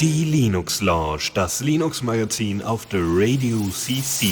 Die 0.00 0.24
Linux 0.24 0.80
Lounge, 0.80 1.30
das 1.34 1.60
Linux 1.60 2.02
Magazin 2.02 2.62
auf 2.62 2.86
der 2.86 3.00
Radio 3.02 3.58
CC. 3.68 4.28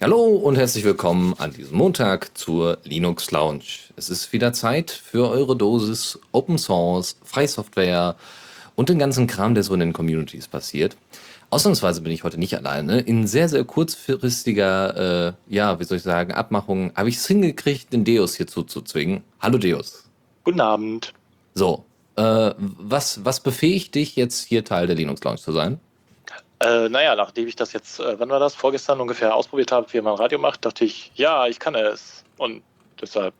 Hallo 0.00 0.26
und 0.26 0.56
herzlich 0.56 0.84
willkommen 0.84 1.34
an 1.38 1.52
diesem 1.52 1.76
Montag 1.76 2.38
zur 2.38 2.78
Linux 2.84 3.32
Lounge. 3.32 3.64
Es 3.96 4.10
ist 4.10 4.32
wieder 4.32 4.52
Zeit 4.52 4.92
für 4.92 5.28
eure 5.28 5.56
Dosis 5.56 6.20
Open 6.30 6.56
Source, 6.56 7.16
Freisoftware 7.24 8.14
und 8.76 8.88
den 8.88 9.00
ganzen 9.00 9.26
Kram, 9.26 9.54
der 9.54 9.64
so 9.64 9.74
in 9.74 9.80
den 9.80 9.92
Communities 9.92 10.46
passiert. 10.46 10.96
Ausnahmsweise 11.52 12.00
bin 12.00 12.12
ich 12.12 12.22
heute 12.22 12.38
nicht 12.38 12.56
alleine. 12.56 13.00
In 13.00 13.26
sehr, 13.26 13.48
sehr 13.48 13.64
kurzfristiger, 13.64 15.26
äh, 15.26 15.32
ja, 15.52 15.80
wie 15.80 15.84
soll 15.84 15.96
ich 15.96 16.04
sagen, 16.04 16.32
Abmachung 16.32 16.92
habe 16.94 17.08
ich 17.08 17.16
es 17.16 17.26
hingekriegt, 17.26 17.92
den 17.92 18.04
Deus 18.04 18.36
hier 18.36 18.46
zuzuzwingen. 18.46 19.24
Hallo 19.40 19.58
Deus. 19.58 20.08
Guten 20.44 20.60
Abend. 20.60 21.12
So, 21.54 21.84
äh, 22.14 22.52
was, 22.56 23.24
was 23.24 23.40
befähigt 23.40 23.96
dich 23.96 24.14
jetzt 24.14 24.44
hier 24.44 24.64
Teil 24.64 24.86
der 24.86 24.94
Linux 24.94 25.24
Lounge 25.24 25.38
zu 25.38 25.50
sein? 25.50 25.80
Äh, 26.60 26.88
naja, 26.88 27.16
nachdem 27.16 27.48
ich 27.48 27.56
das 27.56 27.72
jetzt, 27.72 27.98
äh, 27.98 28.20
wann 28.20 28.28
war 28.28 28.38
das, 28.38 28.54
vorgestern 28.54 29.00
ungefähr 29.00 29.34
ausprobiert 29.34 29.72
habe, 29.72 29.92
wie 29.92 30.00
man 30.00 30.14
Radio 30.14 30.38
macht, 30.38 30.64
dachte 30.64 30.84
ich, 30.84 31.10
ja, 31.16 31.48
ich 31.48 31.58
kann 31.58 31.74
es. 31.74 32.22
Und 32.38 32.62
deshalb, 33.00 33.34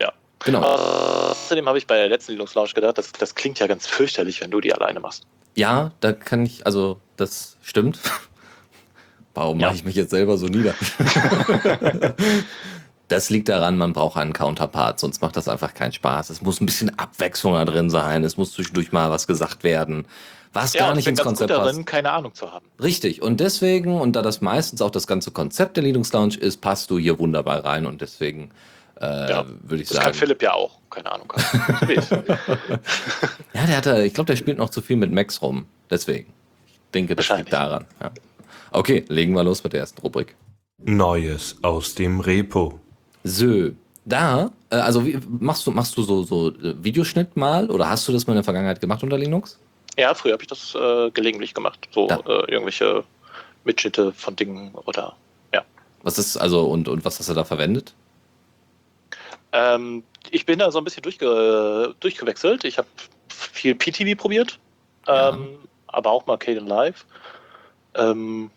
ja. 0.00 0.12
Genau. 0.38 0.60
Außerdem 0.60 1.66
habe 1.66 1.78
ich 1.78 1.88
bei 1.88 1.96
der 1.96 2.08
letzten 2.08 2.32
Linux 2.32 2.54
Lounge 2.54 2.74
gedacht, 2.74 2.96
das, 2.96 3.10
das 3.10 3.34
klingt 3.34 3.58
ja 3.58 3.66
ganz 3.66 3.88
fürchterlich, 3.88 4.40
wenn 4.40 4.52
du 4.52 4.60
die 4.60 4.72
alleine 4.72 5.00
machst. 5.00 5.24
Ja, 5.56 5.90
da 6.00 6.12
kann 6.12 6.44
ich, 6.44 6.66
also 6.66 7.00
das 7.16 7.56
stimmt. 7.62 7.98
Warum 9.34 9.58
Ja. 9.60 9.66
mache 9.68 9.76
ich 9.76 9.84
mich 9.84 9.96
jetzt 9.96 10.10
selber 10.10 10.36
so 10.38 10.46
nieder? 10.46 10.74
das 13.08 13.30
liegt 13.30 13.48
daran, 13.48 13.76
man 13.76 13.92
braucht 13.92 14.16
einen 14.16 14.32
Counterpart, 14.32 14.98
sonst 15.00 15.20
macht 15.22 15.36
das 15.36 15.48
einfach 15.48 15.74
keinen 15.74 15.92
Spaß. 15.92 16.30
Es 16.30 16.40
muss 16.42 16.60
ein 16.60 16.66
bisschen 16.66 16.96
Abwechslung 16.98 17.54
da 17.54 17.64
drin 17.64 17.90
sein, 17.90 18.24
es 18.24 18.36
muss 18.36 18.52
zwischendurch 18.52 18.92
mal 18.92 19.10
was 19.10 19.26
gesagt 19.26 19.64
werden, 19.64 20.06
was 20.52 20.72
Ja, 20.74 20.86
gar 20.86 20.94
nicht 20.94 21.06
ins 21.08 21.18
ganz 21.18 21.26
Konzept 21.26 21.50
gut 21.50 21.58
passt. 21.58 21.70
darin, 21.72 21.84
keine 21.84 22.12
Ahnung 22.12 22.32
zu 22.34 22.52
haben. 22.52 22.64
Richtig, 22.80 23.22
und 23.22 23.40
deswegen, 23.40 24.00
und 24.00 24.14
da 24.14 24.22
das 24.22 24.40
meistens 24.40 24.80
auch 24.82 24.90
das 24.90 25.06
ganze 25.08 25.32
Konzept 25.32 25.76
der 25.76 25.82
Linux 25.84 26.12
Lounge 26.12 26.36
ist, 26.36 26.60
passt 26.60 26.90
du 26.90 26.98
hier 26.98 27.18
wunderbar 27.18 27.64
rein 27.64 27.86
und 27.86 28.00
deswegen 28.00 28.50
äh, 29.00 29.30
Ja, 29.30 29.44
würde 29.62 29.82
ich 29.82 29.88
Das 29.88 29.96
sagen. 29.96 30.04
kann 30.06 30.14
Philipp 30.14 30.40
ja 30.42 30.52
auch, 30.54 30.78
keine 30.90 31.10
Ahnung. 31.10 31.32
Ja, 33.52 33.66
der 33.66 33.76
hatte, 33.76 34.02
ich 34.04 34.14
glaube, 34.14 34.26
der 34.26 34.36
spielt 34.36 34.58
noch 34.58 34.70
zu 34.70 34.80
viel 34.82 34.96
mit 34.96 35.10
Max 35.12 35.40
rum. 35.42 35.66
Deswegen. 35.90 36.32
Ich 36.94 37.00
denke, 37.08 37.16
das 37.16 37.28
liegt 37.36 37.52
daran. 37.52 37.86
Ja. 38.00 38.12
Okay, 38.70 39.04
legen 39.08 39.34
wir 39.34 39.42
los 39.42 39.64
mit 39.64 39.72
der 39.72 39.80
ersten 39.80 40.00
Rubrik. 40.00 40.36
Neues 40.78 41.56
aus 41.62 41.96
dem 41.96 42.20
Repo. 42.20 42.78
So, 43.24 43.70
da, 44.04 44.52
äh, 44.70 44.76
also 44.76 45.04
wie, 45.04 45.18
machst 45.40 45.66
du, 45.66 45.72
machst 45.72 45.96
du 45.96 46.02
so, 46.02 46.22
so 46.22 46.50
äh, 46.50 46.74
Videoschnitt 46.84 47.36
mal 47.36 47.68
oder 47.68 47.88
hast 47.88 48.06
du 48.06 48.12
das 48.12 48.28
mal 48.28 48.34
in 48.34 48.36
der 48.36 48.44
Vergangenheit 48.44 48.80
gemacht 48.80 49.02
unter 49.02 49.18
Linux? 49.18 49.58
ja, 49.96 50.12
früher 50.14 50.32
habe 50.34 50.42
ich 50.42 50.48
das 50.48 50.74
äh, 50.76 51.10
gelegentlich 51.10 51.52
gemacht. 51.54 51.88
So 51.92 52.08
Ja. 52.08 52.18
äh, 52.26 52.50
irgendwelche 52.52 53.02
Mitschnitte 53.64 54.12
von 54.12 54.36
Dingen 54.36 54.72
oder 54.86 55.16
ja. 55.52 55.64
Was 56.02 56.18
ist, 56.18 56.36
also, 56.36 56.64
und, 56.66 56.86
und 56.88 57.04
was 57.04 57.18
hast 57.18 57.28
du 57.28 57.34
da 57.34 57.44
verwendet? 57.44 57.92
Ähm, 59.52 60.02
ich 60.30 60.46
bin 60.46 60.58
da 60.60 60.70
so 60.70 60.78
ein 60.78 60.84
bisschen 60.84 61.02
durchge 61.02 61.94
durchgewechselt. 62.00 62.64
Ich 62.64 62.78
habe 62.78 62.88
viel 63.28 63.74
PTV 63.74 64.16
probiert, 64.16 64.58
Ja. 65.06 65.30
ähm, 65.30 65.48
aber 65.96 66.10
auch 66.10 66.26
mal 66.26 66.36
Caden 66.36 66.66
Live. 66.66 67.04
Ähm, 67.94 68.50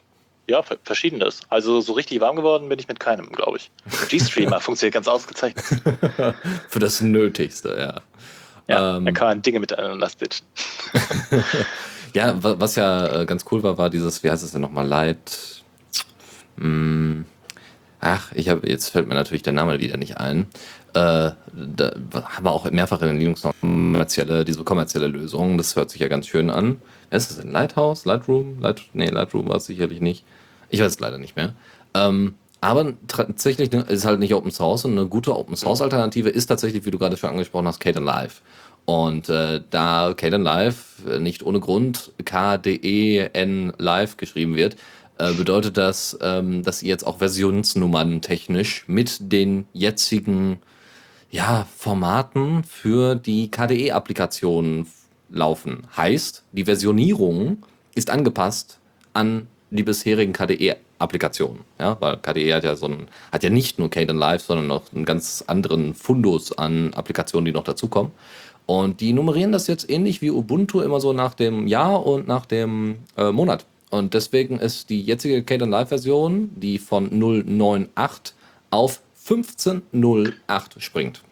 ja, 0.50 0.64
ver- 0.64 0.78
verschiedenes. 0.84 1.42
Also 1.50 1.82
so 1.82 1.94
richtig 1.94 2.22
warm 2.22 2.36
geworden 2.38 2.70
bin 2.70 2.80
ich 2.80 2.88
mit 2.88 3.00
keinem, 3.00 3.32
glaube 3.32 3.58
ich. 3.58 3.70
G-Streamer 4.10 4.60
funktioniert 4.60 4.94
ganz 4.94 5.08
ausgezeichnet. 5.08 5.66
Für 6.70 6.80
das 6.80 7.02
Nötigste, 7.02 7.76
ja. 7.78 8.02
Ja, 8.70 8.98
Ähm, 8.98 9.06
da 9.06 9.12
kann 9.12 9.28
man 9.28 9.42
Dinge 9.42 9.60
miteinander 9.60 10.10
stitchen. 10.10 10.46
Ja, 12.14 12.42
wa- 12.42 12.56
was 12.58 12.76
ja 12.76 13.22
äh, 13.22 13.26
ganz 13.26 13.46
cool 13.52 13.62
war, 13.64 13.78
war 13.78 13.90
dieses, 13.90 14.24
wie 14.24 14.32
heißt 14.32 14.42
es 14.44 14.52
denn 14.52 14.62
nochmal, 14.62 14.88
Light. 14.88 15.62
Hm, 16.58 17.26
ach, 18.00 18.32
ich 18.32 18.50
habe, 18.50 18.68
jetzt 18.68 18.90
fällt 18.90 19.08
mir 19.08 19.14
natürlich 19.14 19.44
der 19.44 19.54
Name 19.54 19.80
wieder 19.80 19.98
nicht 19.98 20.18
ein. 20.18 20.48
Äh, 20.94 21.32
da 21.76 21.92
haben 22.14 22.46
wir 22.46 22.52
auch 22.52 22.70
mehrfach 22.72 23.02
in 23.02 23.10
den 23.10 23.20
Linux 23.20 23.44
noch 23.44 23.54
kommerzielle, 23.62 24.46
diese 24.46 24.64
kommerzielle 24.64 25.08
Lösung. 25.08 25.58
Das 25.58 25.76
hört 25.76 25.90
sich 25.90 26.02
ja 26.02 26.08
ganz 26.08 26.28
schön 26.28 26.50
an. 26.50 26.82
Ist 27.10 27.32
es 27.32 27.40
ein 27.40 27.52
Lighthouse, 27.52 28.06
Lightroom? 28.06 28.60
Light, 28.60 28.82
nee, 28.94 29.10
Lightroom 29.10 29.48
war 29.50 29.58
es 29.58 29.66
sicherlich 29.66 30.02
nicht. 30.02 30.26
Ich 30.70 30.80
weiß 30.80 30.94
es 30.94 31.00
leider 31.00 31.18
nicht 31.18 31.36
mehr. 31.36 31.54
Ähm, 31.94 32.36
aber 32.62 32.94
tatsächlich 33.08 33.72
ne, 33.72 33.82
ist 33.88 34.06
halt 34.06 34.20
nicht 34.20 34.34
Open 34.34 34.52
Source 34.52 34.86
und 34.86 34.94
eine 34.94 35.08
gute 35.08 35.38
Open 35.38 35.56
Source 35.56 35.82
Alternative 35.82 36.30
ist 36.30 36.48
tatsächlich, 36.48 36.86
wie 36.86 36.92
du 36.92 36.98
gerade 36.98 37.18
schon 37.18 37.30
angesprochen 37.30 37.68
hast, 37.68 37.80
Kden 37.80 38.04
Live. 38.04 38.42
Und 38.86 39.30
äh, 39.30 39.62
da 39.70 40.14
Kden 40.16 40.44
Live 40.44 41.04
nicht 41.20 41.44
ohne 41.44 41.60
Grund 41.60 42.14
KDEN 42.24 43.74
Live 43.78 44.18
geschrieben 44.18 44.56
wird, 44.56 44.78
äh, 45.18 45.34
bedeutet 45.34 45.78
das, 45.78 46.18
ähm, 46.22 46.64
dass 46.64 46.84
ihr 46.84 46.90
jetzt 46.90 47.06
auch 47.06 47.18
Versionsnummern 47.20 48.22
technisch 48.22 48.86
mit 48.88 49.32
den 49.32 49.66
jetzigen 49.74 50.60
ja, 51.30 51.68
Formaten 51.76 52.64
für 52.64 53.16
die 53.16 53.52
KDE-Applikationen 53.52 54.88
laufen. 55.30 55.84
Heißt, 55.96 56.44
die 56.52 56.66
Versionierung 56.66 57.64
ist 57.96 58.10
angepasst 58.10 58.80
an 59.14 59.48
die 59.70 59.84
bisherigen 59.84 60.34
KDE-Applikationen. 60.34 61.60
Ja, 61.80 61.98
weil 62.00 62.18
KDE 62.18 62.54
hat 62.54 62.64
ja 62.64 62.76
so 62.76 62.88
ein, 62.88 63.08
hat 63.32 63.44
ja 63.44 63.50
nicht 63.50 63.80
nur 63.80 63.90
Kden 63.90 64.18
Live, 64.18 64.44
sondern 64.44 64.68
noch 64.68 64.94
einen 64.94 65.06
ganz 65.06 65.44
anderen 65.48 65.94
Fundus 65.94 66.58
an 66.58 66.94
Applikationen, 66.94 67.46
die 67.46 67.52
noch 67.52 67.64
dazukommen. 67.64 68.12
Und 68.66 69.00
die 69.02 69.14
nummerieren 69.14 69.52
das 69.52 69.68
jetzt 69.68 69.90
ähnlich 69.90 70.22
wie 70.22 70.32
Ubuntu 70.32 70.82
immer 70.82 71.00
so 71.00 71.14
nach 71.14 71.34
dem 71.34 71.68
Jahr 71.68 72.06
und 72.06 72.28
nach 72.28 72.46
dem 72.46 72.98
äh, 73.18 73.32
Monat. 73.32 73.66
Und 73.90 74.14
deswegen 74.14 74.60
ist 74.60 74.90
die 74.90 75.02
jetzige 75.02 75.44
Kden 75.44 75.70
Live 75.70 75.90
Version, 75.90 76.52
die 76.56 76.78
von 76.78 77.10
098 77.10 78.36
auf 78.70 79.02
1508 79.30 80.82
springt. 80.82 81.24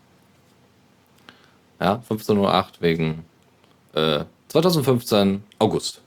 Ja, 1.79 1.95
1508 1.95 2.81
wegen 2.81 3.25
äh, 3.93 4.25
2015 4.49 5.43
August. 5.59 6.01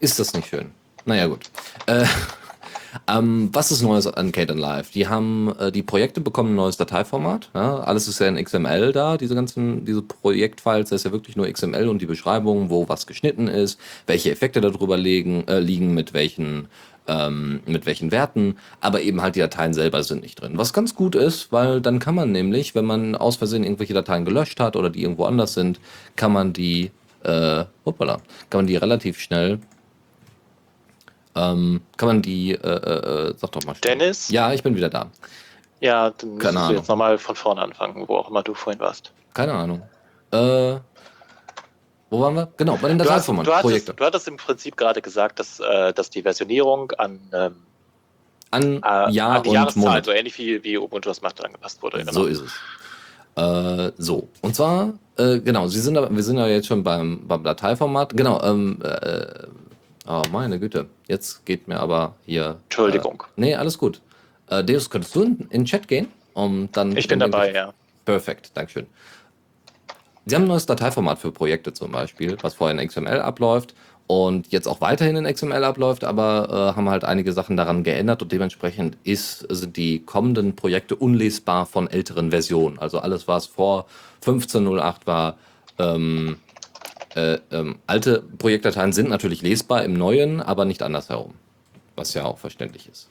Ist 0.00 0.18
das 0.18 0.34
nicht 0.34 0.48
schön? 0.48 0.70
Naja, 1.04 1.26
gut. 1.26 1.50
Äh, 1.86 2.04
ähm, 3.08 3.50
was 3.52 3.70
ist 3.70 3.82
Neues 3.82 4.06
an 4.06 4.32
Kden 4.32 4.58
Live? 4.58 4.90
Die 4.90 5.08
haben, 5.08 5.54
äh, 5.58 5.72
die 5.72 5.82
Projekte 5.82 6.20
bekommen 6.20 6.52
ein 6.52 6.56
neues 6.56 6.76
Dateiformat. 6.76 7.50
Ja? 7.54 7.80
Alles 7.80 8.08
ist 8.08 8.18
ja 8.18 8.26
in 8.26 8.42
XML 8.42 8.92
da, 8.92 9.16
diese 9.16 9.34
ganzen, 9.34 9.84
diese 9.84 10.02
Projektfiles, 10.02 10.90
da 10.90 10.96
ist 10.96 11.04
ja 11.04 11.12
wirklich 11.12 11.36
nur 11.36 11.50
XML 11.50 11.88
und 11.88 12.00
die 12.00 12.06
Beschreibung, 12.06 12.70
wo 12.70 12.88
was 12.88 13.06
geschnitten 13.06 13.48
ist, 13.48 13.78
welche 14.06 14.30
Effekte 14.30 14.60
darüber 14.60 14.96
liegen, 14.96 15.46
äh, 15.48 15.60
liegen 15.60 15.94
mit 15.94 16.12
welchen 16.12 16.68
ähm, 17.06 17.60
mit 17.66 17.86
welchen 17.86 18.12
Werten, 18.12 18.56
aber 18.80 19.00
eben 19.02 19.22
halt 19.22 19.36
die 19.36 19.40
Dateien 19.40 19.74
selber 19.74 20.02
sind 20.02 20.22
nicht 20.22 20.40
drin. 20.40 20.52
Was 20.56 20.72
ganz 20.72 20.94
gut 20.94 21.14
ist, 21.14 21.52
weil 21.52 21.80
dann 21.80 21.98
kann 21.98 22.14
man 22.14 22.32
nämlich, 22.32 22.74
wenn 22.74 22.84
man 22.84 23.16
aus 23.16 23.36
Versehen 23.36 23.64
irgendwelche 23.64 23.94
Dateien 23.94 24.24
gelöscht 24.24 24.60
hat 24.60 24.76
oder 24.76 24.90
die 24.90 25.02
irgendwo 25.02 25.24
anders 25.24 25.54
sind, 25.54 25.80
kann 26.16 26.32
man 26.32 26.52
die, 26.52 26.90
äh, 27.24 27.64
hoppala, 27.84 28.18
kann 28.48 28.60
man 28.60 28.66
die 28.66 28.76
relativ 28.76 29.18
schnell, 29.18 29.58
ähm, 31.34 31.80
kann 31.96 32.08
man 32.08 32.22
die, 32.22 32.52
äh, 32.52 32.56
äh, 32.56 33.28
äh, 33.28 33.34
sag 33.36 33.52
doch 33.52 33.64
mal 33.64 33.74
schnell. 33.74 33.98
Dennis? 33.98 34.30
Ja, 34.30 34.52
ich 34.52 34.62
bin 34.62 34.76
wieder 34.76 34.90
da. 34.90 35.06
Ja, 35.80 36.10
dann 36.10 36.34
müssen 36.34 36.54
wir 36.54 36.60
Ahnung. 36.60 36.76
jetzt 36.76 36.88
nochmal 36.88 37.18
von 37.18 37.36
vorne 37.36 37.62
anfangen, 37.62 38.06
wo 38.06 38.16
auch 38.16 38.28
immer 38.28 38.42
du 38.42 38.54
vorhin 38.54 38.80
warst. 38.80 39.12
Keine 39.32 39.52
Ahnung. 39.52 39.82
Äh, 40.32 40.76
wo 42.10 42.20
waren 42.20 42.34
wir? 42.34 42.48
Genau, 42.56 42.76
bei 42.76 42.88
den 42.88 42.98
Dateiformaten, 42.98 43.62
du, 43.62 43.92
du 43.92 44.04
hattest 44.04 44.28
im 44.28 44.36
Prinzip 44.36 44.76
gerade 44.76 45.00
gesagt, 45.00 45.38
dass, 45.38 45.60
äh, 45.60 45.92
dass 45.92 46.10
die 46.10 46.22
Versionierung 46.22 46.90
an, 46.92 47.20
ähm, 47.32 47.54
An 48.50 48.82
äh, 48.82 49.10
Jahr 49.12 49.36
an 49.36 49.42
die 49.44 49.48
und 49.48 49.54
Jahreszahl, 49.54 49.82
Monat. 49.82 50.04
so 50.04 50.10
ähnlich 50.10 50.36
wie, 50.36 50.62
wie 50.64 50.76
Ubuntu 50.76 51.08
das 51.08 51.22
macht, 51.22 51.42
angepasst 51.44 51.82
wurde. 51.82 51.98
Genau. 51.98 52.12
So 52.12 52.26
ist 52.26 52.40
es. 52.42 52.52
Äh, 53.36 53.92
so. 53.96 54.28
Und 54.42 54.56
zwar, 54.56 54.94
äh, 55.16 55.38
genau, 55.38 55.68
Sie 55.68 55.80
sind, 55.80 55.94
wir 55.94 56.22
sind 56.22 56.36
ja 56.36 56.48
jetzt 56.48 56.66
schon 56.66 56.82
beim, 56.82 57.26
beim 57.28 57.44
Dateiformat. 57.44 58.16
Genau, 58.16 58.42
ähm, 58.42 58.80
äh, 58.82 59.46
oh 60.08 60.22
meine 60.32 60.58
Güte. 60.58 60.86
Jetzt 61.06 61.46
geht 61.46 61.68
mir 61.68 61.78
aber 61.78 62.16
hier. 62.26 62.56
Entschuldigung. 62.64 63.22
Äh, 63.36 63.40
nee, 63.40 63.54
alles 63.54 63.78
gut. 63.78 64.00
Äh, 64.48 64.64
Deus, 64.64 64.90
könntest 64.90 65.14
du 65.14 65.22
in, 65.22 65.38
in 65.38 65.48
den 65.48 65.64
Chat 65.64 65.86
gehen? 65.86 66.08
Um 66.34 66.70
dann 66.72 66.96
ich 66.96 67.06
bin 67.06 67.20
dabei, 67.20 67.52
ja. 67.52 67.72
Perfekt, 68.04 68.50
Dankeschön. 68.54 68.86
Sie 70.30 70.36
haben 70.36 70.44
ein 70.44 70.48
neues 70.48 70.66
Dateiformat 70.66 71.18
für 71.18 71.32
Projekte 71.32 71.72
zum 71.72 71.90
Beispiel, 71.90 72.36
was 72.40 72.54
vorher 72.54 72.80
in 72.80 72.86
XML 72.86 73.18
abläuft 73.18 73.74
und 74.06 74.52
jetzt 74.52 74.68
auch 74.68 74.80
weiterhin 74.80 75.16
in 75.16 75.24
XML 75.24 75.64
abläuft, 75.64 76.04
aber 76.04 76.46
äh, 76.72 76.76
haben 76.76 76.88
halt 76.88 77.02
einige 77.02 77.32
Sachen 77.32 77.56
daran 77.56 77.82
geändert 77.82 78.22
und 78.22 78.30
dementsprechend 78.30 78.96
ist, 79.02 79.44
sind 79.48 79.76
die 79.76 80.04
kommenden 80.04 80.54
Projekte 80.54 80.94
unlesbar 80.94 81.66
von 81.66 81.90
älteren 81.90 82.30
Versionen. 82.30 82.78
Also 82.78 83.00
alles, 83.00 83.26
was 83.26 83.46
vor 83.46 83.86
15.08 84.24 84.94
war, 85.06 85.36
ähm, 85.80 86.36
äh, 87.16 87.38
ähm, 87.50 87.80
alte 87.88 88.22
Projektdateien 88.38 88.92
sind 88.92 89.08
natürlich 89.08 89.42
lesbar 89.42 89.82
im 89.82 89.94
neuen, 89.94 90.40
aber 90.40 90.64
nicht 90.64 90.82
andersherum, 90.82 91.34
was 91.96 92.14
ja 92.14 92.24
auch 92.24 92.38
verständlich 92.38 92.88
ist. 92.88 93.10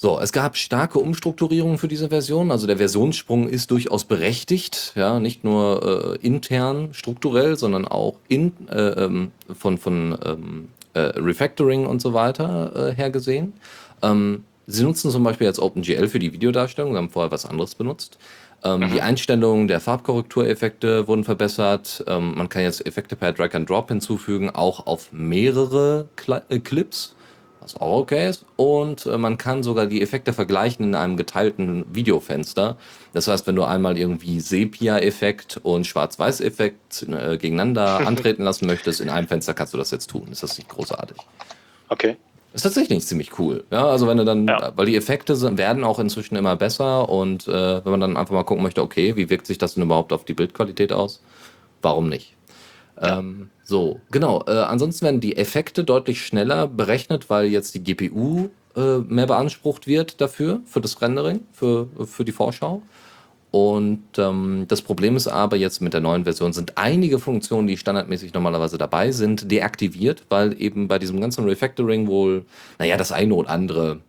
So, 0.00 0.20
es 0.20 0.30
gab 0.30 0.56
starke 0.56 1.00
Umstrukturierungen 1.00 1.76
für 1.76 1.88
diese 1.88 2.08
Version. 2.08 2.52
Also 2.52 2.68
der 2.68 2.76
Versionssprung 2.76 3.48
ist 3.48 3.72
durchaus 3.72 4.04
berechtigt, 4.04 4.92
ja, 4.94 5.18
nicht 5.18 5.42
nur 5.42 6.18
äh, 6.22 6.24
intern 6.24 6.90
strukturell, 6.92 7.56
sondern 7.56 7.84
auch 7.84 8.14
in, 8.28 8.52
äh, 8.68 8.90
ähm, 8.90 9.32
von, 9.52 9.76
von 9.76 10.16
ähm, 10.24 10.68
äh, 10.94 11.00
Refactoring 11.00 11.84
und 11.84 12.00
so 12.00 12.14
weiter 12.14 12.90
äh, 12.90 12.94
her 12.94 13.10
gesehen. 13.10 13.54
Ähm, 14.00 14.44
sie 14.68 14.84
nutzen 14.84 15.10
zum 15.10 15.24
Beispiel 15.24 15.48
jetzt 15.48 15.58
OpenGL 15.58 16.06
für 16.06 16.20
die 16.20 16.32
Videodarstellung, 16.32 16.92
sie 16.92 16.98
haben 16.98 17.10
vorher 17.10 17.32
was 17.32 17.44
anderes 17.44 17.74
benutzt. 17.74 18.18
Ähm, 18.62 18.90
Die 18.92 19.02
Einstellungen 19.02 19.66
der 19.66 19.80
Farbkorrektureffekte 19.80 21.08
wurden 21.08 21.24
verbessert. 21.24 22.04
Ähm, 22.06 22.36
man 22.36 22.48
kann 22.48 22.62
jetzt 22.62 22.86
Effekte 22.86 23.16
per 23.16 23.32
Drag 23.32 23.52
and 23.54 23.68
Drop 23.68 23.88
hinzufügen, 23.88 24.50
auch 24.50 24.86
auf 24.86 25.08
mehrere 25.10 26.08
Cli 26.14 26.38
äh, 26.50 26.60
Clips 26.60 27.16
was 27.74 27.80
auch 27.80 27.98
okay 28.00 28.28
ist. 28.28 28.44
Und 28.56 29.06
äh, 29.06 29.18
man 29.18 29.38
kann 29.38 29.62
sogar 29.62 29.86
die 29.86 30.02
Effekte 30.02 30.32
vergleichen 30.32 30.84
in 30.84 30.94
einem 30.94 31.16
geteilten 31.16 31.84
Videofenster. 31.94 32.76
Das 33.12 33.28
heißt, 33.28 33.46
wenn 33.46 33.56
du 33.56 33.64
einmal 33.64 33.98
irgendwie 33.98 34.40
Sepia-Effekt 34.40 35.60
und 35.62 35.86
Schwarz-Weiß-Effekt 35.86 37.06
äh, 37.08 37.36
gegeneinander 37.36 37.98
antreten 38.06 38.42
lassen 38.42 38.66
möchtest, 38.66 39.00
in 39.00 39.10
einem 39.10 39.28
Fenster 39.28 39.54
kannst 39.54 39.74
du 39.74 39.78
das 39.78 39.90
jetzt 39.90 40.08
tun. 40.10 40.28
Ist 40.30 40.42
das 40.42 40.56
nicht 40.58 40.68
großartig? 40.68 41.16
Okay. 41.88 42.16
Ist 42.54 42.62
tatsächlich 42.62 43.04
ziemlich 43.06 43.38
cool. 43.38 43.64
Ja, 43.70 43.86
also 43.86 44.08
wenn 44.08 44.16
du 44.16 44.24
dann, 44.24 44.48
Ja. 44.48 44.72
weil 44.74 44.86
die 44.86 44.96
Effekte 44.96 45.36
sind, 45.36 45.58
werden 45.58 45.84
auch 45.84 45.98
inzwischen 45.98 46.34
immer 46.34 46.56
besser 46.56 47.08
und 47.08 47.46
äh, 47.46 47.84
wenn 47.84 47.90
man 47.90 48.00
dann 48.00 48.16
einfach 48.16 48.34
mal 48.34 48.42
gucken 48.42 48.62
möchte, 48.62 48.82
okay, 48.82 49.16
wie 49.16 49.28
wirkt 49.28 49.46
sich 49.46 49.58
das 49.58 49.74
denn 49.74 49.82
überhaupt 49.82 50.12
auf 50.14 50.24
die 50.24 50.32
Bildqualität 50.32 50.92
aus? 50.92 51.22
Warum 51.82 52.08
nicht? 52.08 52.34
Ähm, 53.00 53.50
so, 53.68 54.00
genau. 54.10 54.42
Äh, 54.46 54.52
ansonsten 54.52 55.04
werden 55.04 55.20
die 55.20 55.36
Effekte 55.36 55.84
deutlich 55.84 56.24
schneller 56.24 56.66
berechnet, 56.66 57.28
weil 57.28 57.48
jetzt 57.48 57.74
die 57.74 57.84
GPU 57.84 58.48
äh, 58.74 58.96
mehr 59.00 59.26
beansprucht 59.26 59.86
wird 59.86 60.22
dafür, 60.22 60.62
für 60.64 60.80
das 60.80 61.02
Rendering, 61.02 61.40
für, 61.52 61.86
für 62.06 62.24
die 62.24 62.32
Vorschau. 62.32 62.80
Und 63.50 64.04
ähm, 64.16 64.64
das 64.68 64.80
Problem 64.80 65.16
ist 65.16 65.28
aber 65.28 65.56
jetzt 65.56 65.82
mit 65.82 65.92
der 65.92 66.00
neuen 66.00 66.24
Version 66.24 66.54
sind 66.54 66.78
einige 66.78 67.18
Funktionen, 67.18 67.66
die 67.68 67.76
standardmäßig 67.76 68.32
normalerweise 68.32 68.78
dabei 68.78 69.12
sind, 69.12 69.50
deaktiviert, 69.50 70.22
weil 70.30 70.58
eben 70.58 70.88
bei 70.88 70.98
diesem 70.98 71.20
ganzen 71.20 71.44
Refactoring 71.44 72.06
wohl, 72.06 72.46
naja, 72.78 72.96
das 72.96 73.12
eine 73.12 73.34
oder 73.34 73.50
andere 73.50 74.00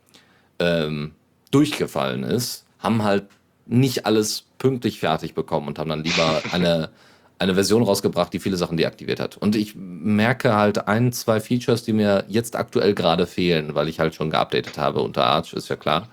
ähm, 0.59 1.11
durchgefallen 1.51 2.23
ist, 2.23 2.63
haben 2.79 3.03
halt 3.03 3.25
nicht 3.65 4.05
alles 4.05 4.45
pünktlich 4.57 5.01
fertig 5.01 5.33
bekommen 5.33 5.67
und 5.67 5.79
haben 5.79 5.89
dann 5.89 6.05
lieber 6.05 6.41
eine, 6.53 6.91
eine 7.39 7.55
Version 7.55 7.83
rausgebracht, 7.83 8.33
die 8.33 8.39
viele 8.39 8.57
Sachen 8.57 8.77
deaktiviert 8.77 9.19
hat. 9.19 9.37
Und 9.37 9.55
ich 9.55 9.73
merke 9.75 10.55
halt 10.55 10.87
ein, 10.87 11.13
zwei 11.13 11.39
Features, 11.39 11.83
die 11.83 11.93
mir 11.93 12.25
jetzt 12.27 12.55
aktuell 12.55 12.93
gerade 12.93 13.25
fehlen, 13.25 13.75
weil 13.75 13.87
ich 13.87 13.99
halt 13.99 14.13
schon 14.13 14.29
geupdatet 14.29 14.77
habe 14.77 15.01
unter 15.01 15.25
Arch, 15.25 15.53
ist 15.53 15.69
ja 15.69 15.77
klar. 15.77 16.09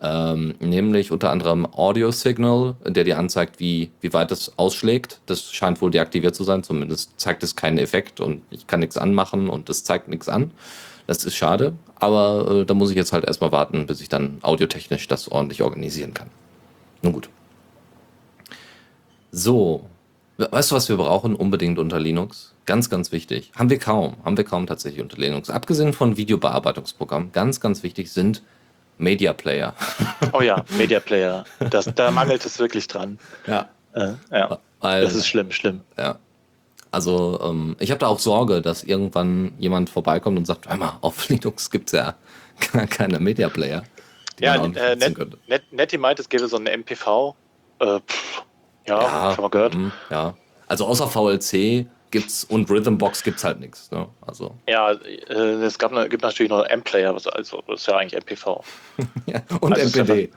Ähm, 0.00 0.54
nämlich 0.58 1.12
unter 1.12 1.30
anderem 1.30 1.64
Audio 1.64 2.10
Signal, 2.10 2.74
der 2.84 3.04
dir 3.04 3.18
anzeigt, 3.18 3.60
wie, 3.60 3.92
wie 4.00 4.12
weit 4.12 4.32
es 4.32 4.58
ausschlägt. 4.58 5.20
Das 5.26 5.52
scheint 5.52 5.80
wohl 5.80 5.92
deaktiviert 5.92 6.34
zu 6.34 6.42
sein, 6.42 6.64
zumindest 6.64 7.20
zeigt 7.20 7.44
es 7.44 7.54
keinen 7.54 7.78
Effekt 7.78 8.18
und 8.18 8.42
ich 8.50 8.66
kann 8.66 8.80
nichts 8.80 8.96
anmachen 8.96 9.48
und 9.48 9.70
es 9.70 9.84
zeigt 9.84 10.08
nichts 10.08 10.28
an. 10.28 10.50
Das 11.06 11.24
ist 11.24 11.36
schade, 11.36 11.74
aber 11.96 12.62
äh, 12.62 12.64
da 12.64 12.74
muss 12.74 12.90
ich 12.90 12.96
jetzt 12.96 13.12
halt 13.12 13.24
erstmal 13.24 13.52
warten, 13.52 13.86
bis 13.86 14.00
ich 14.00 14.08
dann 14.08 14.38
audiotechnisch 14.42 15.06
das 15.06 15.30
ordentlich 15.30 15.62
organisieren 15.62 16.14
kann. 16.14 16.30
Nun 17.02 17.12
gut. 17.12 17.28
So, 19.30 19.86
weißt 20.50 20.70
du, 20.70 20.74
was 20.74 20.88
wir 20.88 20.96
brauchen 20.96 21.34
unbedingt 21.34 21.78
unter 21.78 21.98
Linux? 22.00 22.54
Ganz, 22.64 22.88
ganz 22.90 23.12
wichtig. 23.12 23.50
Haben 23.56 23.70
wir 23.70 23.78
kaum, 23.78 24.16
haben 24.24 24.36
wir 24.36 24.44
kaum 24.44 24.66
tatsächlich 24.66 25.02
unter 25.02 25.16
Linux. 25.18 25.50
Abgesehen 25.50 25.92
von 25.92 26.16
Videobearbeitungsprogrammen, 26.16 27.32
ganz, 27.32 27.60
ganz 27.60 27.82
wichtig 27.82 28.12
sind 28.12 28.42
Media 28.98 29.32
Player. 29.32 29.74
Oh 30.32 30.40
ja, 30.40 30.64
Media 30.78 31.00
Player. 31.00 31.44
Das, 31.70 31.86
da 31.94 32.10
mangelt 32.10 32.44
es 32.46 32.58
wirklich 32.58 32.86
dran. 32.86 33.18
Ja. 33.46 33.68
Äh, 33.94 34.12
ja. 34.30 34.58
Weil, 34.80 35.02
Das 35.04 35.14
ist 35.14 35.26
schlimm, 35.26 35.50
schlimm. 35.50 35.80
ja. 35.98 36.18
Also, 36.90 37.40
ähm, 37.42 37.74
ich 37.80 37.90
habe 37.90 37.98
da 37.98 38.06
auch 38.06 38.18
Sorge, 38.18 38.60
dass 38.62 38.84
irgendwann 38.84 39.52
jemand 39.58 39.88
vorbeikommt 39.90 40.36
und 40.38 40.46
sagt, 40.46 40.68
hör 40.68 40.76
mal, 40.76 40.98
auf 41.00 41.28
Linux 41.30 41.70
gibt's 41.70 41.92
ja 41.92 42.14
gar 42.72 42.86
keine 42.86 43.18
Media 43.18 43.48
Player. 43.48 43.82
Ja, 44.40 44.54
äh, 44.64 44.96
Net. 44.96 45.16
Net, 45.48 45.62
Nettie 45.72 45.98
meint, 45.98 46.18
es 46.20 46.28
gäbe 46.28 46.46
so 46.48 46.56
eine 46.56 46.70
MPV. 46.76 47.34
Äh, 47.78 48.00
pff, 48.00 48.44
ja, 48.86 49.32
schon 49.34 49.42
mal 49.42 49.48
gehört. 49.50 49.74
mm, 49.74 49.92
ja. 50.10 50.34
Also 50.66 50.86
außer 50.86 51.06
VLC 51.08 51.86
gibt's 52.10 52.44
und 52.44 52.70
Rhythmbox 52.70 53.22
gibt's 53.22 53.42
halt 53.44 53.58
nichts. 53.60 53.90
Ne? 53.90 54.06
Also 54.26 54.54
Ja, 54.68 54.92
äh, 54.92 55.34
es 55.34 55.78
gab, 55.78 55.92
ne- 55.92 56.08
gibt 56.08 56.22
natürlich 56.22 56.50
noch 56.50 56.64
M-Player, 56.64 57.14
was 57.14 57.26
also 57.26 57.62
das 57.66 57.80
ist 57.80 57.86
ja 57.86 57.96
eigentlich 57.96 58.14
MPV. 58.20 58.62
ja. 59.26 59.40
und 59.60 59.72
Also 59.72 59.86
es 59.86 59.94
MPD. 59.96 60.30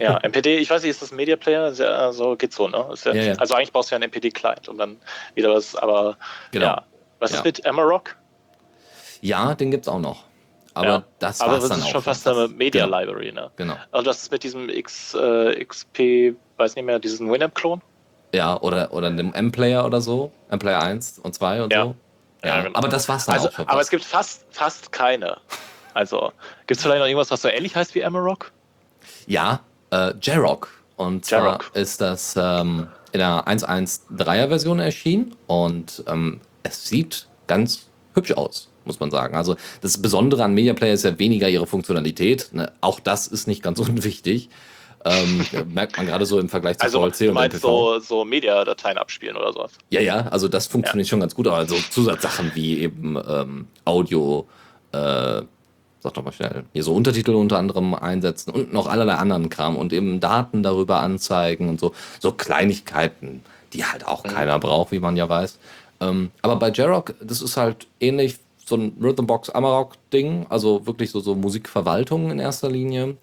Ja, 0.00 0.18
MPD, 0.22 0.58
ich 0.58 0.68
weiß 0.70 0.82
nicht, 0.82 0.90
ist 0.90 1.00
das 1.02 1.12
Media 1.12 1.36
Player? 1.36 1.72
Ja, 1.72 2.12
so 2.12 2.36
geht 2.36 2.52
so, 2.52 2.68
ne? 2.68 2.86
Ja, 3.04 3.12
Ja, 3.14 3.22
ja. 3.22 3.34
Also 3.36 3.54
eigentlich 3.54 3.72
brauchst 3.72 3.90
du 3.90 3.94
ja 3.94 3.96
einen 3.96 4.10
MPD-Client 4.10 4.68
und 4.68 4.76
dann 4.78 4.96
wieder 5.34 5.50
was, 5.54 5.74
aber 5.76 6.16
Genau. 6.50 6.66
ja. 6.66 6.82
Was 7.20 7.30
Ja. 7.32 7.38
ist 7.38 7.44
mit 7.44 7.64
Amarok? 7.66 8.16
Ja, 9.22 9.54
den 9.54 9.70
gibt's 9.70 9.88
auch 9.88 10.00
noch. 10.00 10.24
Aber 10.74 10.86
ja. 10.86 11.04
das 11.20 11.40
aber 11.40 11.56
das 11.56 11.68
dann 11.68 11.78
ist 11.78 11.84
auch. 11.86 11.90
schon 11.90 12.02
fast 12.02 12.26
eine 12.28 12.48
Media 12.48 12.84
Genau. 12.86 12.98
Library, 13.00 13.32
ne? 13.32 13.50
Genau. 13.56 13.76
Also 13.92 14.04
das 14.06 14.22
ist 14.22 14.32
mit 14.32 14.42
diesem 14.42 14.68
X, 14.68 15.14
äh, 15.14 15.64
XP, 15.64 16.34
weiß 16.56 16.74
nicht 16.76 16.84
mehr, 16.84 16.98
diesen 16.98 17.30
Winamp-Klon? 17.30 17.80
Ja, 18.34 18.60
oder, 18.60 18.92
oder 18.92 19.06
einem 19.06 19.32
M-Player 19.32 19.84
oder 19.86 20.00
so. 20.00 20.32
M-Player 20.50 20.82
1 20.82 21.20
und 21.20 21.34
2 21.34 21.62
und 21.62 21.72
Ja. 21.72 21.84
so. 21.84 21.94
Ja, 22.42 22.56
Ja, 22.56 22.62
genau. 22.64 22.76
aber 22.78 22.88
das 22.88 23.08
war's 23.08 23.26
dann 23.26 23.36
Also, 23.36 23.48
auch 23.48 23.52
schon. 23.52 23.68
aber 23.68 23.80
es 23.80 23.88
gibt 23.90 24.04
fast, 24.04 24.44
fast 24.50 24.90
keine. 24.92 25.36
Also, 25.94 26.32
gibt 26.66 26.78
es 26.78 26.82
vielleicht 26.82 26.98
noch 26.98 27.06
irgendwas, 27.06 27.30
was 27.30 27.42
so 27.42 27.48
ähnlich 27.48 27.76
heißt 27.76 27.94
wie 27.94 28.04
Amarok? 28.04 28.50
Ja, 29.26 29.60
äh, 29.90 30.12
Jarok. 30.20 30.68
Und 30.96 31.24
zwar 31.24 31.60
ist 31.74 32.00
das 32.00 32.34
ähm, 32.36 32.88
in 33.12 33.20
der 33.20 33.44
1.1.3er 33.46 34.48
Version 34.48 34.80
erschienen 34.80 35.36
und 35.46 36.02
ähm, 36.08 36.40
es 36.64 36.86
sieht 36.88 37.28
ganz 37.46 37.88
hübsch 38.14 38.32
aus, 38.32 38.70
muss 38.86 39.00
man 39.00 39.10
sagen. 39.10 39.36
Also 39.36 39.56
das 39.80 40.00
Besondere 40.00 40.44
an 40.44 40.54
Media 40.54 40.74
Player 40.74 40.94
ist 40.94 41.04
ja 41.04 41.18
weniger 41.18 41.48
ihre 41.48 41.66
Funktionalität. 41.66 42.50
Ne? 42.52 42.72
Auch 42.80 43.00
das 43.00 43.26
ist 43.26 43.46
nicht 43.46 43.62
ganz 43.62 43.78
unwichtig. 43.80 44.48
Ähm, 45.06 45.44
merkt 45.74 45.98
man 45.98 46.06
gerade 46.06 46.24
so 46.24 46.38
im 46.38 46.48
Vergleich 46.48 46.78
zu 46.78 46.84
Also, 46.84 47.00
VLC 47.00 47.18
du 47.26 47.32
meinst 47.32 47.60
so, 47.60 47.98
so 47.98 48.24
Media-Dateien 48.24 48.96
abspielen 48.96 49.36
oder 49.36 49.52
sowas? 49.52 49.72
Ja, 49.90 50.00
ja, 50.00 50.28
also 50.28 50.48
das 50.48 50.66
funktioniert 50.66 51.08
schon 51.08 51.20
ganz 51.20 51.34
gut, 51.34 51.46
aber 51.46 51.66
so 51.66 51.74
Zusatzsachen 51.74 52.52
wie 52.54 52.78
eben 52.80 53.18
ähm, 53.28 53.66
Audio, 53.84 54.48
äh, 54.92 55.42
sag 56.00 56.14
doch 56.14 56.24
mal 56.24 56.32
schnell, 56.32 56.64
hier 56.72 56.82
so 56.82 56.94
Untertitel 56.94 57.32
unter 57.32 57.58
anderem 57.58 57.94
einsetzen 57.94 58.50
und 58.50 58.72
noch 58.72 58.86
allerlei 58.86 59.14
anderen 59.14 59.50
Kram 59.50 59.76
und 59.76 59.92
eben 59.92 60.20
Daten 60.20 60.62
darüber 60.62 61.00
anzeigen 61.00 61.68
und 61.68 61.80
so, 61.80 61.92
so 62.18 62.32
Kleinigkeiten, 62.32 63.42
die 63.74 63.84
halt 63.84 64.06
auch 64.06 64.22
keiner 64.22 64.58
braucht, 64.58 64.90
wie 64.90 65.00
man 65.00 65.16
ja 65.16 65.28
weiß. 65.28 65.58
Ähm, 66.00 66.30
aber 66.40 66.56
bei 66.56 66.70
Jarok, 66.70 67.14
das 67.20 67.42
ist 67.42 67.58
halt 67.58 67.86
ähnlich 68.00 68.36
so 68.64 68.76
ein 68.76 68.96
Rhythmbox 69.00 69.50
Amarok 69.50 69.94
Ding, 70.10 70.46
also 70.48 70.86
wirklich 70.86 71.10
so, 71.10 71.20
so 71.20 71.34
Musikverwaltung 71.34 72.30
in 72.30 72.38
erster 72.38 72.70
Linie. 72.70 73.16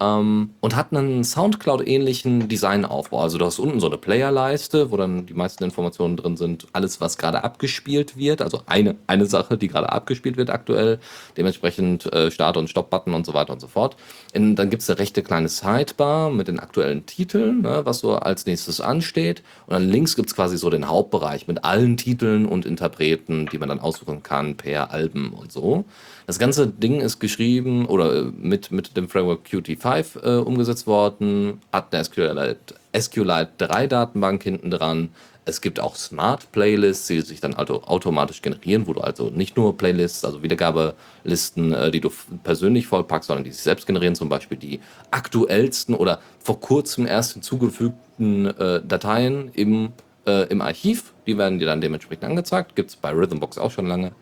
Ähm, 0.00 0.50
und 0.60 0.74
hat 0.74 0.92
einen 0.92 1.22
Soundcloud-ähnlichen 1.22 2.48
Designaufbau. 2.48 3.20
Also 3.20 3.38
du 3.38 3.44
hast 3.44 3.60
unten 3.60 3.78
so 3.78 3.86
eine 3.86 3.96
Playerleiste, 3.96 4.90
wo 4.90 4.96
dann 4.96 5.26
die 5.26 5.34
meisten 5.34 5.62
Informationen 5.62 6.16
drin 6.16 6.36
sind, 6.36 6.66
alles, 6.72 7.00
was 7.00 7.16
gerade 7.16 7.44
abgespielt 7.44 8.16
wird. 8.16 8.42
Also 8.42 8.62
eine, 8.66 8.96
eine 9.06 9.26
Sache, 9.26 9.56
die 9.56 9.68
gerade 9.68 9.92
abgespielt 9.92 10.36
wird 10.36 10.50
aktuell. 10.50 10.98
Dementsprechend 11.36 12.12
äh, 12.12 12.32
Start- 12.32 12.56
und 12.56 12.68
Stopp-Button 12.68 13.14
und 13.14 13.24
so 13.24 13.34
weiter 13.34 13.52
und 13.52 13.60
so 13.60 13.68
fort. 13.68 13.96
In, 14.32 14.56
dann 14.56 14.68
gibt 14.68 14.82
es 14.82 14.90
eine 14.90 14.98
rechte 14.98 15.22
kleine 15.22 15.48
Sidebar 15.48 16.30
mit 16.30 16.48
den 16.48 16.58
aktuellen 16.58 17.06
Titeln, 17.06 17.62
ne, 17.62 17.82
was 17.84 18.00
so 18.00 18.16
als 18.16 18.46
nächstes 18.46 18.80
ansteht. 18.80 19.42
Und 19.66 19.74
dann 19.74 19.88
links 19.88 20.16
gibt 20.16 20.28
es 20.28 20.34
quasi 20.34 20.58
so 20.58 20.70
den 20.70 20.88
Hauptbereich 20.88 21.46
mit 21.46 21.64
allen 21.64 21.96
Titeln 21.96 22.46
und 22.46 22.66
Interpreten, 22.66 23.46
die 23.46 23.58
man 23.58 23.68
dann 23.68 23.80
aussuchen 23.80 24.24
kann 24.24 24.56
per 24.56 24.90
Alben 24.90 25.32
und 25.32 25.52
so. 25.52 25.84
Das 26.26 26.38
ganze 26.38 26.66
Ding 26.66 27.00
ist 27.00 27.18
geschrieben 27.18 27.86
oder 27.86 28.14
äh, 28.14 28.22
mit, 28.22 28.70
mit 28.70 28.96
dem 28.96 29.08
Framework 29.08 29.46
Qt5 29.46 30.24
äh, 30.24 30.38
umgesetzt 30.38 30.86
worden, 30.86 31.60
hat 31.72 31.94
eine 31.94 32.04
SQLite, 32.04 32.74
SQLite 32.98 33.50
3 33.58 33.86
Datenbank 33.86 34.42
hinten 34.42 34.70
dran. 34.70 35.10
Es 35.46 35.60
gibt 35.60 35.78
auch 35.78 35.96
Smart 35.96 36.50
Playlists, 36.52 37.06
die 37.08 37.20
sich 37.20 37.40
dann 37.40 37.52
also 37.52 37.82
automatisch 37.82 38.40
generieren, 38.40 38.86
wo 38.86 38.94
du 38.94 39.02
also 39.02 39.28
nicht 39.28 39.58
nur 39.58 39.76
Playlists, 39.76 40.24
also 40.24 40.42
Wiedergabelisten, 40.42 41.74
äh, 41.74 41.90
die 41.90 42.00
du 42.00 42.10
persönlich 42.42 42.86
vollpackst, 42.86 43.26
sondern 43.26 43.44
die 43.44 43.52
sich 43.52 43.62
selbst 43.62 43.86
generieren, 43.86 44.14
zum 44.14 44.30
Beispiel 44.30 44.56
die 44.56 44.80
aktuellsten 45.10 45.94
oder 45.94 46.20
vor 46.42 46.58
kurzem 46.60 47.06
erst 47.06 47.34
hinzugefügten 47.34 48.46
äh, 48.46 48.80
Dateien 48.82 49.50
im, 49.52 49.92
äh, 50.26 50.48
im 50.48 50.62
Archiv. 50.62 51.12
Die 51.26 51.36
werden 51.36 51.58
dir 51.58 51.66
dann 51.66 51.82
dementsprechend 51.82 52.24
angezeigt. 52.24 52.74
Gibt 52.74 52.88
es 52.88 52.96
bei 52.96 53.10
Rhythmbox 53.10 53.58
auch 53.58 53.70
schon 53.70 53.86
lange. 53.86 54.12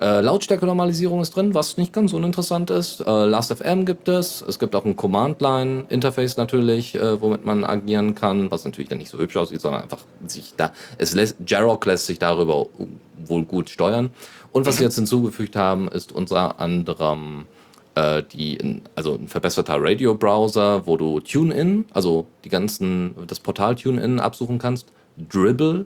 Äh, 0.00 0.22
Lautstärke-Normalisierung 0.22 1.20
ist 1.20 1.36
drin, 1.36 1.52
was 1.52 1.76
nicht 1.76 1.92
ganz 1.92 2.14
uninteressant 2.14 2.70
ist. 2.70 3.00
Äh, 3.00 3.26
Last.fm 3.26 3.84
gibt 3.84 4.08
es. 4.08 4.40
Es 4.40 4.58
gibt 4.58 4.74
auch 4.74 4.86
ein 4.86 4.96
Command-Line-Interface 4.96 6.38
natürlich, 6.38 6.94
äh, 6.94 7.20
womit 7.20 7.44
man 7.44 7.64
agieren 7.64 8.14
kann, 8.14 8.50
was 8.50 8.64
natürlich 8.64 8.88
dann 8.88 8.98
nicht 8.98 9.10
so 9.10 9.18
hübsch 9.18 9.36
aussieht, 9.36 9.60
sondern 9.60 9.82
einfach 9.82 9.98
sich 10.26 10.54
da, 10.56 10.72
es 10.96 11.14
lässt, 11.14 11.36
Jarok 11.46 11.84
lässt 11.84 12.06
sich 12.06 12.18
darüber 12.18 12.66
wohl 13.26 13.44
gut 13.44 13.68
steuern. 13.68 14.10
Und 14.52 14.64
was 14.66 14.78
sie 14.78 14.84
jetzt 14.84 14.96
hinzugefügt 14.96 15.54
haben, 15.54 15.88
ist 15.88 16.12
unter 16.12 16.60
anderem 16.60 17.44
äh, 17.94 18.22
die, 18.22 18.56
in, 18.56 18.82
also 18.94 19.14
ein 19.14 19.28
verbesserter 19.28 19.76
Radio-Browser, 19.78 20.86
wo 20.86 20.96
du 20.96 21.20
TuneIn, 21.20 21.84
also 21.92 22.26
die 22.44 22.48
ganzen, 22.48 23.14
das 23.26 23.40
Portal 23.40 23.76
TuneIn 23.76 24.18
absuchen 24.18 24.58
kannst. 24.58 24.92
Dribble, 25.28 25.84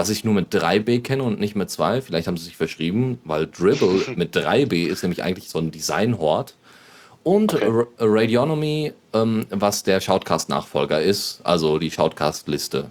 was 0.00 0.08
ich 0.08 0.24
nur 0.24 0.32
mit 0.32 0.50
3b 0.54 1.02
kenne 1.02 1.22
und 1.24 1.38
nicht 1.40 1.56
mit 1.56 1.68
2. 1.68 2.00
Vielleicht 2.00 2.26
haben 2.26 2.38
sie 2.38 2.46
sich 2.46 2.56
verschrieben, 2.56 3.18
weil 3.24 3.46
Dribble 3.46 4.00
mit 4.16 4.34
3b 4.34 4.86
ist 4.86 5.02
nämlich 5.02 5.22
eigentlich 5.22 5.50
so 5.50 5.58
ein 5.58 5.70
Design-Hort. 5.70 6.54
Und 7.22 7.52
Okay. 7.52 7.66
Ra- 7.68 7.86
Radionomy, 7.98 8.94
ähm, 9.12 9.44
was 9.50 9.82
der 9.82 10.00
Shoutcast-Nachfolger 10.00 11.02
ist, 11.02 11.40
also 11.44 11.78
die 11.78 11.90
Shoutcast-Liste. 11.90 12.86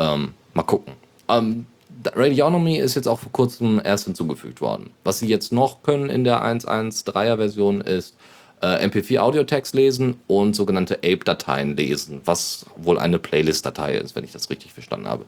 Ähm, 0.00 0.34
mal 0.52 0.64
gucken. 0.64 0.94
Ähm, 1.28 1.66
Radionomy 2.12 2.78
ist 2.78 2.96
jetzt 2.96 3.06
auch 3.06 3.20
vor 3.20 3.30
kurzem 3.30 3.80
erst 3.84 4.06
hinzugefügt 4.06 4.60
worden. 4.60 4.90
Was 5.04 5.20
sie 5.20 5.28
jetzt 5.28 5.52
noch 5.52 5.84
können 5.84 6.10
in 6.10 6.24
der 6.24 6.42
1.1.3er 6.44 7.36
Version 7.36 7.80
ist 7.82 8.16
äh, 8.62 8.84
MP4 8.84 9.18
Audiotext 9.20 9.74
lesen 9.76 10.16
und 10.26 10.56
sogenannte 10.56 10.96
Ape-Dateien 10.98 11.76
lesen, 11.76 12.20
was 12.24 12.66
wohl 12.76 12.98
eine 12.98 13.20
Playlist-Datei 13.20 13.94
ist, 13.94 14.16
wenn 14.16 14.24
ich 14.24 14.32
das 14.32 14.50
richtig 14.50 14.72
verstanden 14.72 15.06
habe. 15.06 15.24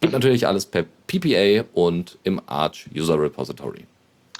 Gibt 0.00 0.12
natürlich 0.12 0.46
alles 0.46 0.66
per 0.66 0.84
PPA 1.06 1.64
und 1.74 2.18
im 2.24 2.40
Arch 2.46 2.86
User 2.96 3.20
Repository. 3.20 3.86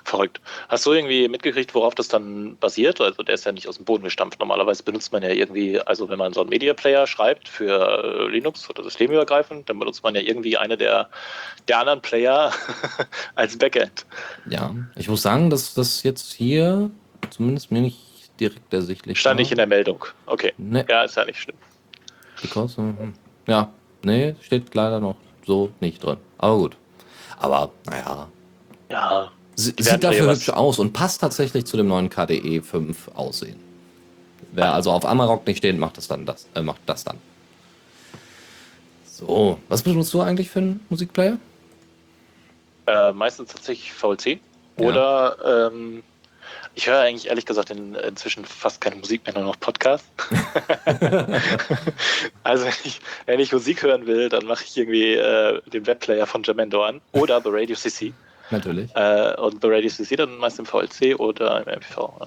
Verrückt. 0.05 0.41
Hast 0.69 0.87
du 0.87 0.93
irgendwie 0.93 1.29
mitgekriegt, 1.29 1.75
worauf 1.75 1.95
das 1.95 2.09
dann 2.09 2.57
basiert? 2.57 3.01
Also 3.01 3.23
der 3.23 3.35
ist 3.35 3.45
ja 3.45 3.53
nicht 3.53 3.69
aus 3.69 3.77
dem 3.77 3.85
Boden 3.85 4.03
gestampft. 4.03 4.41
Normalerweise 4.41 4.83
benutzt 4.83 5.13
man 5.13 5.23
ja 5.23 5.29
irgendwie, 5.29 5.79
also 5.81 6.09
wenn 6.09 6.19
man 6.19 6.33
so 6.33 6.41
einen 6.41 6.49
Media 6.51 6.75
Player 6.75 7.07
schreibt 7.07 7.47
für 7.49 8.27
äh, 8.27 8.29
Linux 8.31 8.69
oder 8.71 8.83
systemübergreifend, 8.83 9.69
dann 9.69 9.79
benutzt 9.79 10.03
man 10.03 10.15
ja 10.17 10.23
irgendwie 10.23 10.57
eine 10.57 10.77
der, 10.77 11.11
der 11.69 11.79
anderen 11.79 12.01
Player 12.01 12.53
als 13.37 13.57
Backend. 13.59 14.05
Ja, 14.49 14.75
ich 14.97 15.09
muss 15.09 15.23
sagen, 15.23 15.51
dass 15.51 15.75
das 15.75 16.03
jetzt 16.03 16.33
hier 16.33 16.91
zumindest 17.29 17.71
mir 17.71 17.83
nicht 17.83 17.99
direkt 18.41 18.73
ersichtlich 18.73 19.21
Stand 19.21 19.37
war. 19.37 19.43
nicht 19.43 19.51
in 19.53 19.59
der 19.59 19.67
Meldung. 19.67 20.05
Okay. 20.27 20.55
Nee, 20.57 20.85
Ja, 20.89 21.03
ist 21.05 21.17
ja 21.17 21.25
nicht 21.27 21.39
schlimm. 21.41 21.57
because, 22.43 22.81
mhm. 22.81 23.13
ja, 23.47 23.71
nee, 24.03 24.35
steht 24.41 24.75
leider 24.75 24.99
noch 24.99 25.17
so 25.51 25.71
nicht 25.81 26.03
drin. 26.05 26.17
Aber 26.39 26.57
gut. 26.59 26.77
Aber, 27.39 27.71
naja, 27.87 28.29
Ja, 28.89 29.31
sie, 29.57 29.75
sieht 29.79 30.05
dafür 30.05 30.27
was- 30.29 30.39
hübsch 30.39 30.51
aus 30.51 30.79
und 30.79 30.93
passt 30.93 31.21
tatsächlich 31.21 31.65
zu 31.65 31.77
dem 31.77 31.89
neuen 31.89 32.09
KDE 32.09 32.63
5 32.63 33.09
Aussehen. 33.15 33.57
Wer 34.53 34.73
also 34.75 34.91
auf 34.93 35.05
Amarok 35.05 35.47
nicht 35.47 35.59
steht, 35.59 35.77
macht 35.79 35.97
das 35.97 36.07
dann 36.09 36.25
das, 36.25 36.47
äh, 36.55 36.63
macht 36.63 36.81
das 36.87 37.03
dann. 37.05 37.17
So, 39.05 39.59
was 39.69 39.83
benutzt 39.83 40.13
du 40.15 40.21
eigentlich 40.23 40.51
für 40.51 40.61
einen 40.61 40.81
Musikplayer? 40.89 41.39
äh, 42.87 43.13
meistens 43.13 43.53
tatsächlich 43.53 43.93
VLC. 43.93 44.41
Ja. 44.79 44.87
Oder 44.89 45.71
ähm, 45.73 46.03
ich 46.75 46.87
höre 46.89 47.01
eigentlich 47.01 47.29
ehrlich 47.29 47.47
gesagt 47.47 47.71
in, 47.71 47.95
inzwischen 47.95 48.45
fast 48.45 48.81
keine 48.81 48.97
Musik 48.97 49.25
mehr, 49.25 49.35
nur 49.35 49.45
noch 49.45 49.61
Podcasts. 49.61 50.09
also 52.45 52.65
wenn 52.65 52.73
ich, 52.85 53.01
wenn 53.27 53.41
ich 53.41 53.53
Musik 53.53 53.83
hören 53.83 54.07
will, 54.07 54.29
dann 54.29 54.47
mache 54.47 54.65
ich 54.65 54.77
irgendwie 54.77 55.15
äh, 55.15 55.61
den 55.71 55.87
Webplayer 55.87 56.27
von 56.27 56.43
Jamendo 56.43 56.85
an 56.85 57.01
oder 57.13 57.41
The 57.41 57.51
Radio 57.51 57.77
CC. 57.77 58.13
Natürlich. 58.51 58.91
Äh, 58.95 59.35
und 59.37 59.63
The 59.63 59.69
Radio 59.69 59.91
CC 59.91 60.17
dann 60.17 60.37
meist 60.39 60.59
im 60.59 60.67
VLC 60.67 61.19
oder 61.19 61.59
im 61.67 61.75
MPV. 61.79 62.13
Ja. 62.21 62.27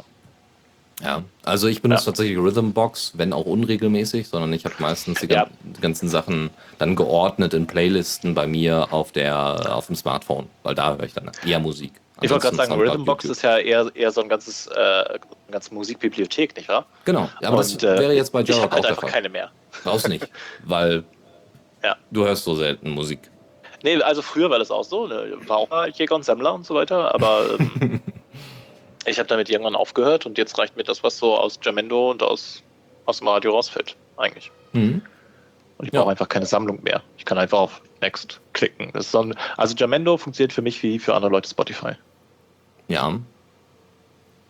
Ja, 1.01 1.23
also 1.43 1.67
ich 1.67 1.81
benutze 1.81 2.03
Ja. 2.03 2.05
tatsächlich 2.11 2.37
Rhythmbox, 2.37 3.13
wenn 3.15 3.33
auch 3.33 3.45
unregelmäßig, 3.45 4.27
sondern 4.27 4.53
ich 4.53 4.63
habe 4.63 4.75
meistens 4.77 5.19
die, 5.19 5.27
Ja. 5.27 5.47
ganzen 5.81 6.07
Sachen 6.07 6.51
dann 6.77 6.95
geordnet 6.95 7.53
in 7.55 7.65
Playlisten 7.67 8.35
bei 8.35 8.45
mir 8.47 8.93
auf 8.93 9.11
der 9.11 9.75
auf 9.75 9.87
dem 9.87 9.95
Smartphone, 9.95 10.47
weil 10.61 10.75
da 10.75 10.91
höre 10.95 11.03
ich 11.03 11.13
dann 11.13 11.31
eher 11.45 11.59
Musik. 11.59 11.93
Ich 12.21 12.29
wollte 12.29 12.43
gerade 12.43 12.55
sagen, 12.55 12.73
Rhythmbox 12.79 13.25
ist 13.25 13.41
ja 13.41 13.57
eher, 13.57 13.91
eher 13.95 14.11
so 14.11 14.21
ein 14.21 14.29
ganzes, 14.29 14.67
äh, 14.67 14.71
eine 14.79 15.19
ganze 15.51 15.73
Musikbibliothek, 15.73 16.55
nicht 16.55 16.69
wahr? 16.69 16.85
Genau, 17.05 17.29
ja, 17.41 17.47
aber 17.49 17.57
Und, 17.57 17.81
das 17.81 17.83
äh, 17.83 17.99
wäre 17.99 18.13
jetzt 18.13 18.31
bei 18.31 18.41
Ich 18.41 18.49
Jarok 18.49 18.63
habe 18.63 18.71
auch 18.71 18.75
halt 18.77 18.85
einfach 18.87 19.01
Fall. 19.01 19.11
keine 19.11 19.29
mehr. 19.29 19.51
Brauchst 19.83 20.07
nicht, 20.07 20.29
weil 20.63 21.03
Ja. 21.83 21.97
du 22.11 22.23
hörst 22.25 22.43
so 22.43 22.55
selten 22.55 22.91
Musik. 22.91 23.19
Nee, 23.81 24.01
also 24.01 24.21
früher 24.21 24.49
war 24.49 24.59
das 24.59 24.71
auch 24.71 24.83
so, 24.83 25.07
ne? 25.07 25.33
war 25.47 25.57
auch 25.57 25.69
mal 25.69 25.89
Jäger 25.89 26.15
und 26.15 26.23
Sammler 26.23 26.53
und 26.53 26.65
so 26.65 26.75
weiter, 26.75 27.13
aber 27.13 27.57
ähm, 27.59 27.99
ich 29.05 29.19
habe 29.19 29.27
damit 29.27 29.49
irgendwann 29.49 29.75
aufgehört 29.75 30.25
und 30.25 30.37
jetzt 30.37 30.57
reicht 30.57 30.77
mir 30.77 30.83
das, 30.83 31.03
was 31.03 31.17
so 31.17 31.35
aus 31.37 31.59
Jamendo 31.61 32.11
und 32.11 32.23
aus, 32.23 32.63
aus 33.05 33.17
dem 33.19 33.27
Radio 33.27 33.51
rausfällt, 33.51 33.97
eigentlich. 34.17 34.51
Mhm. 34.71 35.01
Und 35.77 35.87
ich 35.87 35.93
Ja. 35.93 35.99
brauche 36.01 36.11
einfach 36.11 36.29
keine 36.29 36.45
Sammlung 36.45 36.81
mehr. 36.83 37.01
Ich 37.17 37.25
kann 37.25 37.37
einfach 37.37 37.59
auf 37.59 37.81
Next 38.03 38.41
klicken. 38.51 38.91
Ein, 38.93 39.35
also 39.57 39.75
Jamendo 39.75 40.17
funktioniert 40.17 40.51
für 40.53 40.61
mich 40.61 40.83
wie 40.83 40.99
für 40.99 41.15
andere 41.15 41.31
Leute 41.31 41.49
Spotify. 41.49 41.93
Ja. 42.89 43.19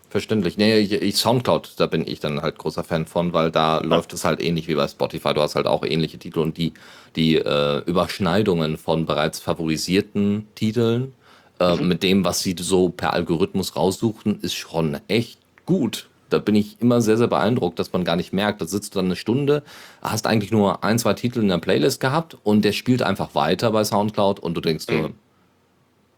Verständlich. 0.09 0.57
Nee, 0.57 0.79
ich, 0.79 0.91
ich 0.91 1.15
Soundcloud, 1.17 1.73
da 1.77 1.85
bin 1.87 2.07
ich 2.07 2.19
dann 2.19 2.41
halt 2.41 2.57
großer 2.57 2.83
Fan 2.83 3.05
von, 3.05 3.33
weil 3.33 3.51
da 3.51 3.79
läuft 3.79 4.13
es 4.13 4.25
halt 4.25 4.41
ähnlich 4.41 4.67
wie 4.67 4.75
bei 4.75 4.87
Spotify. 4.87 5.33
Du 5.33 5.41
hast 5.41 5.55
halt 5.55 5.67
auch 5.67 5.83
ähnliche 5.83 6.17
Titel 6.17 6.39
und 6.39 6.57
die, 6.57 6.73
die 7.15 7.35
äh, 7.35 7.79
Überschneidungen 7.85 8.77
von 8.77 9.05
bereits 9.05 9.39
favorisierten 9.39 10.47
Titeln 10.55 11.13
äh, 11.59 11.75
mit 11.77 12.03
dem, 12.03 12.25
was 12.25 12.41
sie 12.41 12.55
so 12.59 12.89
per 12.89 13.13
Algorithmus 13.13 13.75
raussuchten, 13.75 14.39
ist 14.41 14.55
schon 14.55 14.99
echt 15.07 15.39
gut. 15.65 16.09
Da 16.33 16.39
bin 16.39 16.55
ich 16.55 16.81
immer 16.81 16.99
sehr, 17.01 17.17
sehr 17.17 17.27
beeindruckt, 17.27 17.77
dass 17.79 17.93
man 17.93 18.03
gar 18.03 18.15
nicht 18.15 18.33
merkt. 18.33 18.59
Da 18.61 18.65
sitzt 18.65 18.95
du 18.95 18.99
dann 18.99 19.05
eine 19.05 19.15
Stunde, 19.15 19.63
hast 20.01 20.25
eigentlich 20.27 20.51
nur 20.51 20.83
ein, 20.83 20.97
zwei 20.99 21.13
Titel 21.13 21.39
in 21.41 21.47
der 21.47 21.59
Playlist 21.59 21.99
gehabt 22.01 22.35
und 22.43 22.63
der 22.65 22.71
spielt 22.71 23.01
einfach 23.03 23.35
weiter 23.35 23.71
bei 23.71 23.83
Soundcloud 23.83 24.39
und 24.39 24.55
du 24.55 24.61
denkst 24.61 24.87
dir, 24.87 25.11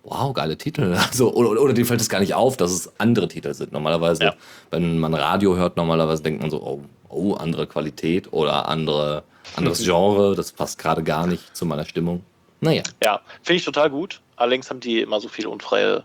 wow, 0.04 0.34
geile 0.34 0.58
Titel. 0.58 0.96
Also, 1.08 1.34
oder, 1.34 1.62
oder 1.62 1.74
dir 1.74 1.86
fällt 1.86 2.02
es 2.02 2.10
gar 2.10 2.20
nicht 2.20 2.34
auf, 2.34 2.58
dass 2.58 2.72
es 2.72 2.92
andere 3.00 3.28
Titel 3.28 3.54
sind. 3.54 3.72
Normalerweise, 3.72 4.24
Ja. 4.24 4.34
wenn 4.72 5.00
man 5.00 5.14
Radio 5.14 5.56
hört, 5.56 5.78
normalerweise 5.78 6.24
denkt 6.24 6.42
man 6.42 6.50
so, 6.50 6.62
oh, 6.62 6.82
oh 7.10 7.34
andere 7.34 7.68
Qualität 7.68 8.32
oder 8.34 8.68
andere, 8.70 9.24
anderes 9.56 9.84
Genre, 9.84 10.36
das 10.36 10.52
passt 10.52 10.78
gerade 10.80 11.04
gar 11.04 11.28
nicht 11.28 11.56
zu 11.56 11.66
meiner 11.66 11.86
Stimmung. 11.86 12.24
Naja, 12.62 12.84
Ja, 13.04 13.22
finde 13.44 13.58
ich 13.58 13.66
total 13.66 13.90
gut. 13.90 14.22
Allerdings 14.38 14.70
haben 14.70 14.80
die 14.80 15.02
immer 15.02 15.20
so 15.20 15.28
viele 15.28 15.50
unfreie 15.50 16.04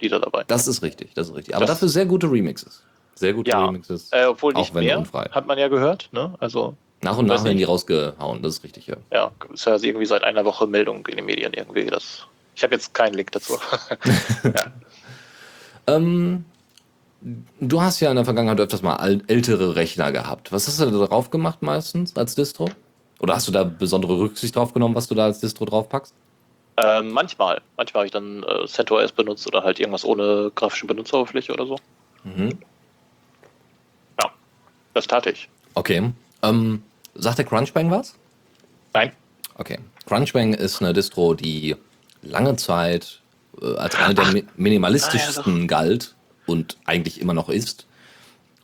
Lieder 0.00 0.18
dabei. 0.20 0.44
das 0.46 0.66
ist 0.66 0.82
richtig, 0.82 1.12
das 1.14 1.28
ist 1.28 1.34
richtig. 1.34 1.54
Aber 1.54 1.66
Das- 1.66 1.76
dafür 1.76 1.88
sehr 1.88 2.06
gute 2.06 2.26
Remixes. 2.30 2.82
Sehr 3.20 3.34
gute 3.34 3.50
Ja, 3.50 3.66
Remixes. 3.66 4.08
Äh, 4.12 4.24
obwohl 4.24 4.54
Auch 4.54 4.60
nicht 4.60 4.74
wenn 4.74 4.84
mehr, 4.84 4.98
unfrei. 4.98 5.28
hat 5.30 5.46
man 5.46 5.58
ja 5.58 5.68
gehört. 5.68 6.08
Ne? 6.12 6.34
Also 6.40 6.74
Nach 7.02 7.18
und 7.18 7.26
nach 7.26 7.44
werden 7.44 7.58
die 7.58 7.64
rausgehauen, 7.64 8.40
das 8.42 8.54
ist 8.56 8.64
richtig, 8.64 8.86
ja. 8.86 8.96
ja, 9.12 9.30
ist 9.52 9.66
ja 9.66 9.76
irgendwie 9.76 10.06
seit 10.06 10.24
einer 10.24 10.44
Woche 10.46 10.66
Meldung 10.66 11.06
in 11.06 11.16
den 11.16 11.26
Medien 11.26 11.52
irgendwie. 11.52 11.84
Das, 11.84 12.26
ich 12.56 12.62
habe 12.62 12.74
jetzt 12.74 12.94
keinen 12.94 13.12
Link 13.14 13.30
dazu. 13.32 13.58
Ähm, 15.86 16.44
du 17.58 17.80
hast 17.80 18.00
ja 18.00 18.10
in 18.10 18.16
der 18.16 18.24
Vergangenheit 18.24 18.60
öfters 18.60 18.82
mal 18.82 18.96
al- 18.96 19.22
ältere 19.26 19.74
Rechner 19.76 20.12
gehabt. 20.12 20.52
Was 20.52 20.66
hast 20.68 20.80
du 20.80 20.90
da 20.90 21.06
drauf 21.06 21.30
gemacht 21.30 21.62
meistens 21.62 22.16
als 22.16 22.34
Distro? 22.34 22.68
Oder 23.18 23.34
hast 23.34 23.48
du 23.48 23.52
da 23.52 23.64
besondere 23.64 24.18
Rücksicht 24.18 24.56
drauf 24.56 24.72
genommen, 24.72 24.94
was 24.94 25.08
du 25.08 25.14
da 25.14 25.24
als 25.24 25.40
Distro 25.40 25.64
draufpackst? 25.64 26.14
Ähm, 26.76 27.10
manchmal. 27.12 27.60
Manchmal 27.76 28.00
habe 28.02 28.06
ich 28.06 28.12
dann 28.12 28.42
äh, 28.44 28.66
CentOS 28.66 29.12
benutzt 29.12 29.46
oder 29.46 29.64
halt 29.64 29.80
irgendwas 29.80 30.04
ohne 30.04 30.52
grafische 30.54 30.86
Benutzeroberfläche 30.86 31.52
oder 31.52 31.66
so. 31.66 31.76
Mhm. 32.24 32.58
Ja, 34.90 34.94
das 34.94 35.06
tat 35.06 35.26
ich. 35.26 35.48
Okay. 35.74 36.12
Ähm, 36.42 36.82
sagt 37.14 37.38
der 37.38 37.44
Crunchbang 37.44 37.90
was? 37.90 38.14
Nein. 38.92 39.12
Okay. 39.54 39.78
Crunchbang 40.06 40.54
ist 40.54 40.80
eine 40.80 40.92
Distro, 40.92 41.34
die 41.34 41.76
lange 42.22 42.56
Zeit 42.56 43.20
äh, 43.60 43.74
als 43.76 43.94
eine 43.96 44.14
der 44.14 44.26
mi 44.32 44.44
minimalistischsten 44.56 45.68
galt 45.68 46.14
und 46.46 46.76
eigentlich 46.84 47.20
immer 47.20 47.34
noch 47.34 47.48
ist. 47.48 47.86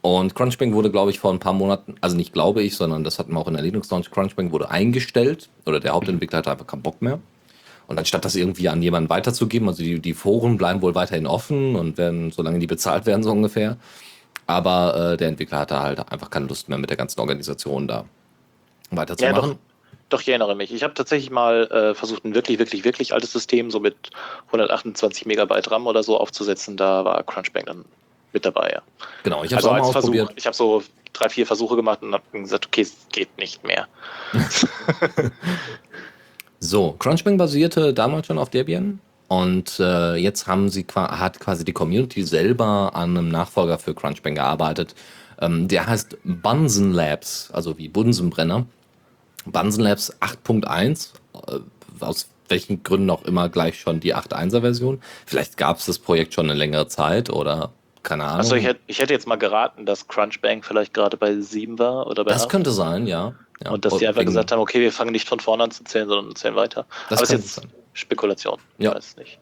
Und 0.03 0.35
Crunchbang 0.35 0.73
wurde, 0.73 0.91
glaube 0.91 1.11
ich, 1.11 1.19
vor 1.19 1.33
ein 1.33 1.41
paar 1.41 1.53
Monaten, 1.53 1.97
also 2.01 2.17
nicht 2.17 2.33
glaube 2.33 2.63
ich, 2.63 2.77
sondern 2.77 3.03
das 3.03 3.19
hatten 3.19 3.33
wir 3.33 3.41
auch 3.41 3.49
in 3.49 3.55
der 3.55 3.63
Linux 3.63 3.91
Launch, 3.91 4.11
Crunchbang 4.11 4.53
wurde 4.53 4.71
eingestellt 4.71 5.49
oder 5.65 5.81
der 5.81 5.93
Hauptentwickler 5.93 6.39
hatte 6.39 6.51
einfach 6.53 6.67
keinen 6.67 6.83
Bock 6.83 7.03
mehr. 7.03 7.19
Und 7.89 7.99
anstatt 7.99 8.25
das 8.25 8.35
irgendwie 8.35 8.69
an 8.69 8.83
jemanden 8.83 9.11
weiterzugeben, 9.11 9.69
also 9.69 9.83
die, 9.83 10.01
die 10.01 10.15
Foren 10.15 10.57
bleiben 10.57 10.83
wohl 10.83 10.95
weiterhin 10.95 11.27
offen 11.27 11.77
und 11.77 11.99
werden, 11.99 12.31
solange 12.33 12.59
die 12.59 12.67
bezahlt 12.67 13.07
werden, 13.07 13.23
so 13.23 13.31
ungefähr. 13.31 13.77
Aber 14.47 15.13
äh, 15.13 15.17
der 15.17 15.29
Entwickler 15.29 15.59
hatte 15.61 15.81
halt 15.81 16.13
einfach 16.13 16.31
keine 16.31 16.47
Lust 16.47 16.69
mehr 16.69 16.79
mit 16.79 16.91
der 16.91 16.97
ganzen 16.97 17.21
Organisation 17.21 17.89
da 17.89 18.05
Ja, 18.91 18.97
weiterzumachen. 18.99 19.51
doch. 19.53 19.57
Doch, 20.09 20.21
ich 20.21 20.29
erinnere 20.29 20.55
mich. 20.55 20.73
Ich 20.73 20.85
habe 20.85 20.95
tatsächlich 20.95 21.31
mal 21.31 21.65
äh, 21.67 21.95
versucht, 21.95 22.25
ein 22.25 22.33
wirklich, 22.35 22.61
wirklich, 22.61 22.85
wirklich 22.85 23.13
altes 23.13 23.33
System 23.33 23.73
so 23.73 23.81
mit 23.81 23.97
128 24.47 25.27
Megabyte 25.27 25.69
RAM 25.69 25.89
oder 25.89 26.05
so 26.05 26.17
aufzusetzen. 26.21 26.77
Da 26.77 27.05
war 27.05 27.21
Crunchbang 27.25 27.65
dann 27.65 27.85
mit 28.33 28.45
dabei, 28.45 28.71
ja. 28.73 28.83
Genau, 29.25 29.43
ich 29.43 29.51
habe 29.53 29.57
Also 29.57 29.71
auch 29.71 29.79
mal 29.79 29.91
Versuch. 29.93 30.31
Ich 30.37 30.47
habe 30.47 30.55
so 30.55 30.85
drei, 31.13 31.29
vier 31.29 31.45
Versuche 31.45 31.75
gemacht 31.75 32.03
und 32.03 32.13
habe 32.15 32.23
gesagt, 32.33 32.67
okay, 32.67 32.83
es 32.83 32.95
geht 33.11 33.37
nicht 33.39 33.65
mehr. 33.65 33.89
So, 36.59 36.93
Crunchbang 36.99 37.37
basierte 37.37 37.93
damals 37.93 38.27
schon 38.27 38.39
auf 38.39 38.49
Debian 38.49 38.99
und 39.29 39.81
äh, 39.81 40.15
jetzt 40.17 40.47
haben 40.47 40.69
sie 40.69 40.87
hat 40.95 41.41
quasi 41.41 41.65
die 41.65 41.73
Community 41.73 42.23
selber 42.23 42.95
an 42.95 43.17
einem 43.17 43.29
Nachfolger 43.29 43.79
für 43.79 43.95
Crunchbang 43.95 44.35
gearbeitet. 44.35 44.95
Ähm, 45.41 45.69
der 45.69 45.87
heißt 45.87 46.17
Bunsen 46.25 46.93
Labs, 46.93 47.51
also 47.53 47.77
wie 47.79 47.89
Bunsenbrenner. 47.89 48.67
Bunsen 49.45 49.83
Labs 49.83 50.13
8.1, 50.21 51.11
äh, 51.49 51.59
aus 52.01 52.29
welchen 52.49 52.83
Gründen 52.83 53.11
auch 53.11 53.25
immer 53.25 53.49
gleich 53.49 53.81
schon 53.81 54.01
die 54.01 54.15
8.1er 54.15 54.61
Version. 54.61 55.01
Vielleicht 55.27 55.57
gab 55.57 55.79
es 55.79 55.87
das 55.87 55.99
Projekt 55.99 56.35
schon 56.35 56.47
eine 56.47 56.55
längere 56.59 56.87
Zeit 56.87 57.29
oder 57.31 57.73
keine 58.05 58.25
Ahnung. 58.25 58.41
Achso, 58.41 58.55
ich 58.55 58.65
hätte, 58.65 58.81
ich 58.87 59.01
hätte 59.01 59.13
jetzt 59.13 59.27
mal 59.27 59.37
geraten, 59.37 59.85
dass 59.85 60.07
Crunchbang 60.07 60.63
vielleicht 60.63 60.95
gerade 60.95 61.17
bei 61.17 61.41
7 61.41 61.79
war 61.81 62.07
oder 62.07 62.25
bei 62.25 62.31
das 62.31 62.45
8. 62.45 62.51
könnte 62.51 62.71
sein, 62.71 63.09
ja. 63.09 63.35
ja. 63.65 63.71
Und 63.73 63.85
dass 63.85 63.97
die 63.97 64.07
einfach 64.07 64.21
wegen- 64.21 64.31
gesagt 64.31 64.53
haben, 64.53 64.61
okay, 64.61 64.81
wir 64.81 64.93
fangen 64.93 65.11
nicht 65.11 65.29
von 65.29 65.41
vorne 65.41 65.65
an 65.65 65.71
zu 65.73 65.83
zählen, 65.83 66.09
sondern 66.09 66.37
zählen 66.37 66.55
weiter. 66.55 66.87
Das 67.11 67.19
Aber 67.19 67.23
ist 67.25 67.29
könnte 67.31 67.45
jetzt 67.47 67.55
sein. 67.57 67.69
Spekulation. 67.97 68.59
Ja. 68.79 68.91
Ich 68.91 68.97
weiß 68.97 69.07
es 69.07 69.17
nicht. 69.17 69.39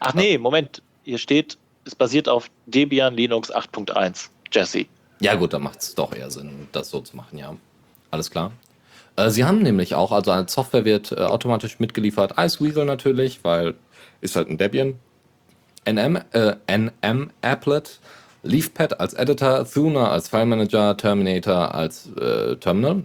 Ach 0.00 0.14
nee, 0.14 0.38
Moment. 0.38 0.82
Hier 1.04 1.18
steht, 1.18 1.58
es 1.84 1.94
basiert 1.94 2.28
auf 2.28 2.50
Debian 2.66 3.14
Linux 3.14 3.52
8.1. 3.54 4.28
Jesse. 4.52 4.86
Ja, 5.20 5.34
gut, 5.34 5.52
dann 5.52 5.62
macht 5.62 5.80
es 5.80 5.94
doch 5.94 6.14
eher 6.14 6.30
Sinn, 6.30 6.68
das 6.72 6.90
so 6.90 7.00
zu 7.00 7.16
machen, 7.16 7.38
ja. 7.38 7.56
Alles 8.10 8.30
klar. 8.30 8.52
Äh, 9.16 9.30
sie 9.30 9.44
haben 9.44 9.62
nämlich 9.62 9.94
auch, 9.94 10.12
also 10.12 10.30
als 10.30 10.52
Software 10.52 10.84
wird 10.84 11.12
äh, 11.12 11.16
automatisch 11.16 11.78
mitgeliefert, 11.80 12.34
Iceweasel 12.38 12.84
natürlich, 12.84 13.42
weil 13.44 13.74
ist 14.20 14.36
halt 14.36 14.48
ein 14.48 14.58
Debian. 14.58 14.98
NM, 15.88 16.18
äh, 16.32 16.56
NM 16.66 17.30
Applet, 17.42 18.00
Leafpad 18.42 18.98
als 18.98 19.14
Editor, 19.14 19.66
Thuna 19.68 20.10
als 20.10 20.28
File 20.28 20.46
Manager, 20.46 20.96
Terminator 20.96 21.74
als 21.74 22.08
äh, 22.16 22.56
Terminal. 22.56 23.04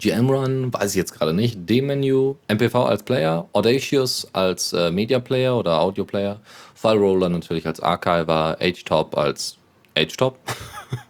GM-Run, 0.00 0.72
weiß 0.72 0.92
ich 0.92 0.96
jetzt 0.96 1.12
gerade 1.12 1.34
nicht. 1.34 1.68
D-Menu, 1.68 2.36
MPV 2.48 2.86
als 2.86 3.02
Player, 3.02 3.46
Audacious 3.52 4.26
als 4.32 4.72
äh, 4.72 4.90
Media 4.90 5.20
Player 5.20 5.56
oder 5.56 5.78
Audio 5.78 6.04
Player, 6.04 6.40
File 6.74 6.98
Roller 6.98 7.28
natürlich 7.28 7.66
als 7.66 7.80
Archiver, 7.80 8.56
HTOP 8.60 9.16
als 9.16 9.58
HTOP, 9.94 10.38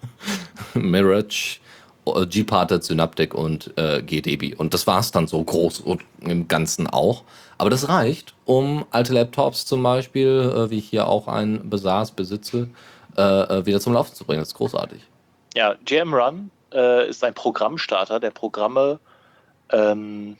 Mirage, 0.74 1.60
äh, 2.04 2.26
Gparted, 2.26 2.82
Synaptic 2.82 3.32
und 3.32 3.72
äh, 3.78 4.02
GDB. 4.02 4.54
Und 4.56 4.74
das 4.74 4.86
war's 4.88 5.12
dann 5.12 5.28
so 5.28 5.42
groß 5.42 5.80
und 5.80 6.02
im 6.20 6.48
Ganzen 6.48 6.88
auch. 6.88 7.22
Aber 7.58 7.70
das 7.70 7.88
reicht, 7.88 8.34
um 8.44 8.84
alte 8.90 9.12
Laptops 9.12 9.66
zum 9.66 9.84
Beispiel, 9.84 10.52
äh, 10.52 10.70
wie 10.70 10.78
ich 10.78 10.88
hier 10.88 11.06
auch 11.06 11.28
einen 11.28 11.70
besaß, 11.70 12.10
besitze, 12.10 12.68
äh, 13.16 13.22
äh, 13.22 13.66
wieder 13.66 13.80
zum 13.80 13.92
Laufen 13.92 14.14
zu 14.14 14.24
bringen. 14.24 14.40
Das 14.40 14.48
ist 14.48 14.54
großartig. 14.54 15.02
Ja, 15.54 15.74
GM 15.84 16.12
Run 16.12 16.50
äh, 16.72 17.08
ist 17.08 17.22
ein 17.24 17.34
Programmstarter, 17.34 18.20
der 18.20 18.30
Programme, 18.30 18.98
ähm, 19.70 20.36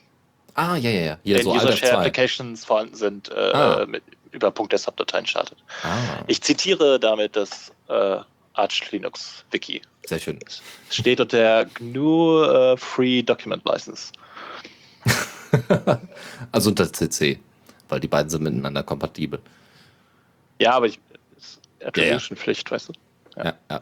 Ah, 0.53 0.75
ja, 0.75 0.89
ja, 0.89 1.01
ja. 1.01 1.17
Hier 1.23 1.37
in 1.37 1.43
so 1.43 1.53
User 1.53 1.71
Share 1.71 1.93
F2. 1.93 1.97
Applications 1.99 2.65
vorhanden 2.65 2.95
sind, 2.95 3.29
äh, 3.29 3.35
Ah. 3.53 3.85
mit, 3.87 4.03
über 4.31 4.51
.desktop-Dateien 4.51 5.25
startet. 5.25 5.57
Ah, 5.83 6.23
Ich 6.27 6.41
zitiere 6.41 6.99
damit 6.99 7.37
das 7.37 7.71
äh, 7.87 8.17
Arch 8.53 8.91
Linux 8.91 9.45
Wiki. 9.51 9.81
sehr 10.05 10.19
schön. 10.19 10.39
Es 10.45 10.61
steht 10.89 11.21
unter 11.21 11.37
der 11.37 11.65
GNU 11.65 12.43
äh, 12.43 12.75
Free 12.77 13.23
Document 13.23 13.63
License. 13.65 14.11
Also 16.51 16.69
unter 16.69 16.91
CC, 16.91 17.39
weil 17.89 17.99
die 17.99 18.07
beiden 18.07 18.29
sind 18.29 18.43
miteinander 18.43 18.83
kompatibel. 18.83 19.39
Ja, 20.59 20.73
aber 20.73 20.85
ich, 20.87 20.99
ist 21.37 21.59
Ja, 21.79 21.83
ja. 21.83 21.87
Attribution-Pflicht, 21.89 22.71
weißt 22.71 22.89
du? 22.89 22.93
Ja, 23.37 23.53
ja. 23.69 23.79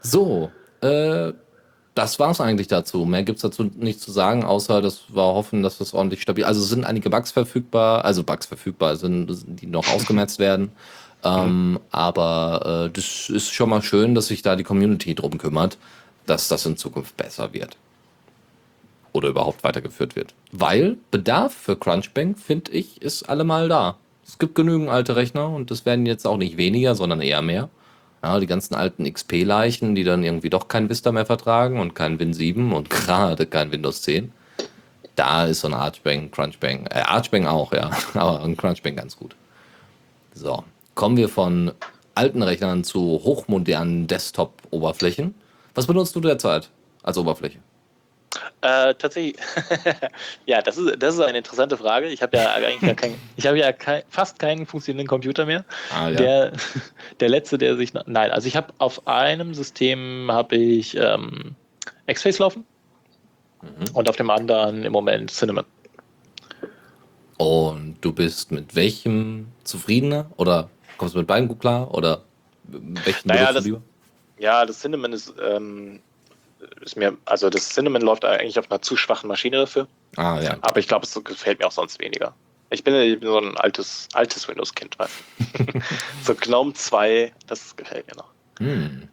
So, 0.00 0.50
äh, 0.80 1.32
das 1.96 2.18
war's 2.18 2.42
eigentlich 2.42 2.68
dazu. 2.68 3.06
Mehr 3.06 3.22
gibt's 3.22 3.40
dazu 3.40 3.64
nicht 3.74 4.00
zu 4.00 4.12
sagen, 4.12 4.44
außer 4.44 4.82
dass 4.82 5.04
wir 5.08 5.22
hoffen, 5.22 5.62
dass 5.62 5.78
das 5.78 5.94
ordentlich 5.94 6.20
stabil 6.20 6.44
Also 6.44 6.60
es 6.60 6.68
sind 6.68 6.84
einige 6.84 7.08
Bugs 7.08 7.32
verfügbar, 7.32 8.04
also 8.04 8.22
Bugs 8.22 8.44
verfügbar 8.44 8.96
sind, 8.96 9.28
die 9.46 9.66
noch 9.66 9.88
ausgemerzt 9.88 10.38
werden. 10.38 10.70
Ähm, 11.24 11.80
aber 11.90 12.84
äh, 12.86 12.90
das 12.92 13.30
ist 13.30 13.52
schon 13.52 13.70
mal 13.70 13.82
schön, 13.82 14.14
dass 14.14 14.28
sich 14.28 14.42
da 14.42 14.54
die 14.54 14.62
Community 14.62 15.14
drum 15.14 15.38
kümmert, 15.38 15.76
dass 16.26 16.46
das 16.46 16.66
in 16.66 16.76
Zukunft 16.76 17.16
besser 17.16 17.52
wird. 17.52 17.78
Oder 19.12 19.30
überhaupt 19.30 19.64
weitergeführt 19.64 20.14
wird. 20.14 20.34
Weil 20.52 20.98
Bedarf 21.10 21.54
für 21.54 21.74
Crunchbank, 21.74 22.38
finde 22.38 22.70
ich, 22.72 23.00
ist 23.02 23.28
allemal 23.28 23.68
da. 23.68 23.96
Es 24.24 24.38
gibt 24.38 24.54
genügend 24.54 24.90
alte 24.90 25.16
Rechner 25.16 25.48
und 25.48 25.70
es 25.70 25.86
werden 25.86 26.06
jetzt 26.06 26.26
auch 26.26 26.36
nicht 26.36 26.58
weniger, 26.58 26.94
sondern 26.94 27.22
eher 27.22 27.42
mehr. 27.42 27.70
Ja, 28.22 28.40
die 28.40 28.46
ganzen 28.46 28.74
alten 28.74 29.04
XP-Leichen, 29.04 29.94
die 29.94 30.04
dann 30.04 30.24
irgendwie 30.24 30.50
doch 30.50 30.68
kein 30.68 30.88
Vista 30.88 31.12
mehr 31.12 31.26
vertragen 31.26 31.78
und 31.80 31.94
kein 31.94 32.18
Win 32.18 32.32
7 32.32 32.72
und 32.72 32.90
gerade 32.90 33.46
kein 33.46 33.72
Windows 33.72 34.02
10. 34.02 34.32
Da 35.14 35.46
ist 35.46 35.60
so 35.60 35.68
ein 35.68 35.74
Archbang, 35.74 36.30
Crunchbang, 36.30 36.86
äh, 36.86 37.00
Archbang 37.00 37.46
auch, 37.46 37.72
ja, 37.72 37.90
aber 38.14 38.42
ein 38.42 38.56
Crunchbang 38.56 38.96
ganz 38.96 39.16
gut. 39.16 39.34
So, 40.34 40.64
kommen 40.94 41.16
wir 41.16 41.28
von 41.28 41.72
alten 42.14 42.42
Rechnern 42.42 42.84
zu 42.84 43.00
hochmodernen 43.00 44.06
Desktop-Oberflächen. 44.06 45.34
Was 45.74 45.86
benutzt 45.86 46.16
du 46.16 46.20
derzeit 46.20 46.70
als 47.02 47.18
Oberfläche? 47.18 47.58
Äh, 48.66 48.94
tatsächlich, 48.96 49.36
ja, 50.46 50.60
das 50.60 50.76
ist, 50.76 51.00
das 51.00 51.14
ist 51.14 51.20
eine 51.20 51.38
interessante 51.38 51.76
Frage. 51.76 52.08
Ich 52.08 52.20
habe 52.20 52.36
ja 52.36 52.52
eigentlich 52.52 52.80
gar 52.80 52.94
kein, 52.94 53.14
ich 53.36 53.46
habe 53.46 53.58
ja 53.58 53.70
kein, 53.72 54.02
fast 54.08 54.40
keinen 54.40 54.66
funktionierenden 54.66 55.06
Computer 55.08 55.46
mehr. 55.46 55.64
Ah, 55.92 56.10
Der, 56.10 56.52
der 57.20 57.28
letzte, 57.28 57.58
der 57.58 57.76
sich, 57.76 57.92
nein, 57.94 58.30
also 58.32 58.48
ich 58.48 58.56
habe 58.56 58.72
auf 58.78 59.06
einem 59.06 59.54
System 59.54 60.28
habe 60.32 60.56
ich 60.56 60.96
ähm, 60.96 61.54
X-Face 62.06 62.38
laufen 62.38 62.64
Mhm. 63.62 63.94
und 63.94 64.08
auf 64.08 64.16
dem 64.16 64.28
anderen 64.30 64.84
im 64.84 64.92
Moment 64.92 65.30
Cinnamon. 65.30 65.64
Und 67.38 67.96
du 68.02 68.12
bist 68.12 68.52
mit 68.52 68.74
welchem 68.76 69.48
zufriedener? 69.64 70.30
Oder 70.36 70.68
kommst 70.98 71.14
du 71.14 71.18
mit 71.18 71.26
beiden 71.26 71.48
gut 71.48 71.60
klar? 71.60 71.92
Oder 71.94 72.22
welchen 72.64 73.28
Naja, 73.28 73.52
das- 73.52 73.64
lieber? 73.64 73.80
Ja, 74.38 74.66
das 74.66 74.80
Cinnamon 74.80 75.12
ist, 75.14 75.32
ähm, 75.42 76.00
ist 76.82 76.96
mir, 76.96 77.16
also 77.24 77.50
das 77.50 77.68
Cinnamon 77.70 78.02
läuft 78.02 78.24
eigentlich 78.24 78.58
auf 78.58 78.70
einer 78.70 78.82
zu 78.82 78.96
schwachen 78.96 79.28
Maschine 79.28 79.58
dafür, 79.58 79.86
Ah, 80.16 80.40
ja. 80.40 80.56
aber 80.60 80.78
ich 80.78 80.88
glaube, 80.88 81.06
es 81.06 81.18
gefällt 81.24 81.58
mir 81.58 81.66
auch 81.66 81.72
sonst 81.72 81.98
weniger. 82.00 82.34
Ich 82.70 82.82
bin, 82.82 82.94
ich 82.94 83.20
bin 83.20 83.28
so 83.28 83.38
ein 83.38 83.56
altes, 83.56 84.08
altes 84.12 84.48
Windows-Kind, 84.48 84.96
so 86.24 86.34
Gnome 86.34 86.72
2, 86.74 87.32
das 87.46 87.76
gefällt 87.76 88.06
mir 88.08 88.16
noch. 88.16 88.28
Hm. 88.58 89.08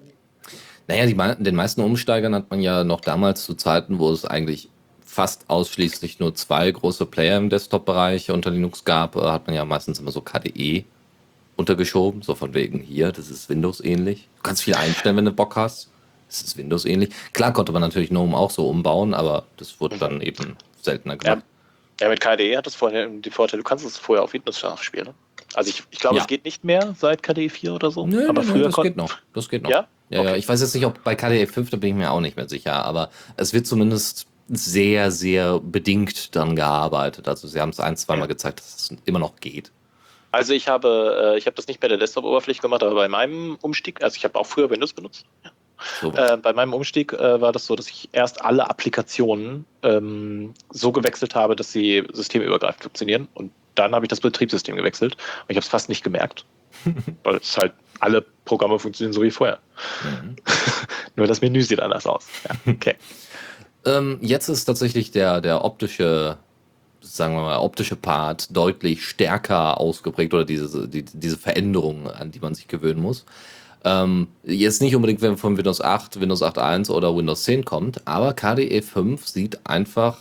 Naja, 0.88 1.06
die, 1.06 1.44
den 1.44 1.56
meisten 1.56 1.82
Umsteigern 1.82 2.36
hat 2.36 2.50
man 2.50 2.62
ja 2.62 2.84
noch 2.84 3.02
damals 3.02 3.46
zu 3.46 3.54
Zeiten, 3.54 4.00
wo 4.00 4.12
es 4.12 4.26
eigentlich 4.26 4.70
fast 5.06 5.50
ausschließlich 5.50 6.20
nur 6.20 6.34
zwei 6.34 6.72
große 6.72 7.06
Player 7.06 7.38
im 7.38 7.50
Desktop-Bereich 7.50 8.32
unter 8.32 8.50
Linux 8.50 8.84
gab, 8.84 9.16
äh, 9.16 9.22
hat 9.22 9.46
man 9.48 9.56
ja 9.56 9.64
meistens 9.64 10.00
immer 10.00 10.12
so 10.12 10.22
KDE 10.22 10.86
untergeschoben, 11.56 12.24
so 12.24 12.34
von 12.34 12.54
wegen 12.56 12.80
hier, 12.80 13.12
das 13.12 13.30
ist 13.30 13.48
Windows-ähnlich. 13.50 14.28
Du 14.38 14.42
kannst 14.44 14.64
viel 14.64 14.74
einstellen, 14.76 15.16
wenn 15.18 15.26
du 15.26 15.32
Bock 15.32 15.56
hast. 15.56 15.90
Das 16.34 16.42
ist 16.42 16.58
Windows-ähnlich. 16.58 17.12
Klar 17.34 17.54
konnte 17.54 17.72
man 17.72 17.82
natürlich 17.82 18.10
GNOME 18.10 18.36
auch 18.36 18.50
so 18.50 18.68
umbauen, 18.68 19.14
aber 19.14 19.44
das 19.58 19.80
wurde 19.80 20.00
dann 20.00 20.20
eben 20.20 20.58
seltener 20.82 21.14
Ja, 21.14 21.36
gemacht. 21.36 21.46
ja, 22.02 22.10
mit 22.10 22.22
KDE 22.22 22.58
hat 22.58 22.66
das 22.66 22.74
vorher 22.74 23.08
die 23.08 23.30
Vorteile, 23.30 23.62
du 23.62 23.68
kannst 23.70 23.86
es 23.86 23.98
vorher 23.98 24.24
auf 24.24 24.34
Windows 24.34 24.58
scharf 24.58 24.82
spielen. 24.82 25.06
Ne? 25.06 25.14
Also 25.54 25.70
ich, 25.70 25.84
ich 25.92 26.00
glaube, 26.00 26.16
Ja. 26.16 26.22
es 26.24 26.28
geht 26.28 26.44
nicht 26.44 26.64
mehr 26.64 26.96
seit 27.00 27.22
KDE 27.22 27.50
4 27.50 27.76
oder 27.76 27.92
so. 27.92 28.08
Nö, 28.08 28.28
aber 28.28 28.42
nö, 28.42 28.48
früher 28.52 28.64
das 28.70 28.76
geht 28.78 28.98
noch. 28.98 29.14
Das 29.36 29.48
geht 29.48 29.62
noch. 29.62 29.70
Ja? 29.70 29.88
Ja, 30.10 30.24
ja, 30.24 30.30
Okay. 30.32 30.40
ich 30.40 30.50
weiß 30.50 30.60
jetzt 30.62 30.74
nicht, 30.74 30.86
ob 30.88 31.04
bei 31.04 31.14
KDE 31.14 31.46
5, 31.46 31.70
da 31.70 31.78
bin 31.78 31.92
ich 31.92 31.96
mir 31.96 32.10
auch 32.12 32.20
nicht 32.20 32.36
mehr 32.36 32.50
sicher, 32.50 32.84
aber 32.84 33.12
es 33.38 33.54
wird 33.54 33.68
zumindest 33.68 34.26
sehr, 34.48 35.12
sehr 35.12 35.60
bedingt 35.60 36.36
dann 36.36 36.56
gearbeitet. 36.56 37.28
Also 37.28 37.48
sie 37.48 37.62
haben 37.62 37.70
es 37.70 37.80
ein, 37.80 37.96
zweimal 37.96 38.24
Ja. 38.24 38.28
gezeigt, 38.34 38.60
dass 38.60 38.76
es 38.76 38.98
immer 39.06 39.20
noch 39.20 39.36
geht. 39.40 39.72
Also 40.32 40.54
ich 40.54 40.68
habe, 40.68 41.34
äh, 41.36 41.38
ich 41.38 41.46
habe 41.46 41.56
das 41.56 41.68
nicht 41.68 41.80
bei 41.80 41.88
der 41.88 41.98
Desktop-Oberfläche 42.00 42.60
gemacht, 42.62 42.82
aber 42.82 42.96
bei 42.96 43.08
meinem 43.08 43.56
Umstieg, 43.62 44.04
also 44.04 44.16
ich 44.18 44.24
habe 44.26 44.40
auch 44.40 44.48
früher 44.48 44.68
Windows 44.72 44.92
benutzt. 44.92 45.26
So, 46.02 46.12
Äh, 46.14 46.38
bei 46.38 46.54
meinem 46.54 46.74
Umstieg 46.74 47.14
äh, 47.14 47.42
war 47.42 47.52
das 47.52 47.66
so, 47.66 47.76
dass 47.76 47.88
ich 47.90 48.10
erst 48.12 48.44
alle 48.44 48.70
Applikationen 48.70 49.66
ähm, 49.82 50.54
so 50.70 50.92
gewechselt 50.92 51.36
habe, 51.36 51.56
dass 51.56 51.72
sie 51.72 52.04
systemübergreifend 52.12 52.84
funktionieren. 52.84 53.28
Und 53.34 53.52
dann 53.76 53.94
habe 53.94 54.06
ich 54.06 54.10
das 54.10 54.22
Betriebssystem 54.22 54.76
gewechselt. 54.76 55.14
Und 55.14 55.50
ich 55.50 55.58
habe 55.58 55.64
es 55.64 55.70
fast 55.70 55.90
nicht 55.90 56.04
gemerkt. 56.04 56.46
weil 57.24 57.36
es 57.38 57.58
halt 57.58 57.74
alle 58.00 58.26
Programme 58.46 58.80
funktionieren 58.80 59.14
so 59.14 59.22
wie 59.22 59.32
vorher. 59.32 59.60
mhm. 60.04 60.36
Nur 61.16 61.28
das 61.28 61.42
Menü 61.42 61.62
sieht 61.62 61.80
anders 61.80 62.06
aus. 62.06 62.28
Ja, 62.48 62.72
okay. 62.72 62.96
ähm, 63.86 64.18
jetzt 64.22 64.50
ist 64.50 64.66
tatsächlich 64.66 65.12
der, 65.12 65.42
der 65.42 65.64
optische, 65.64 66.38
sagen 67.02 67.36
wir 67.36 67.42
mal, 67.42 67.60
optische 67.60 67.96
Part 67.96 68.56
deutlich 68.56 69.06
stärker 69.06 69.80
ausgeprägt 69.80 70.34
oder 70.34 70.46
diese, 70.46 70.88
die, 70.88 71.04
diese 71.04 71.38
Veränderung, 71.38 72.10
an 72.10 72.32
die 72.32 72.40
man 72.40 72.56
sich 72.56 72.68
gewöhnen 72.68 73.02
muss. 73.02 73.26
Ähm, 73.86 74.28
jetzt 74.44 74.82
nicht 74.82 74.96
unbedingt, 74.96 75.22
wenn 75.22 75.38
von 75.38 75.58
Windows 75.58 75.82
8, 75.82 76.20
Windows 76.20 76.42
8.1 76.42 76.90
oder 76.90 77.16
Windows 77.16 77.44
10 77.44 77.66
kommt, 77.66 78.08
aber 78.08 78.34
KDE 78.34 78.82
5 78.82 79.28
sieht 79.28 79.60
einfach 79.68 80.20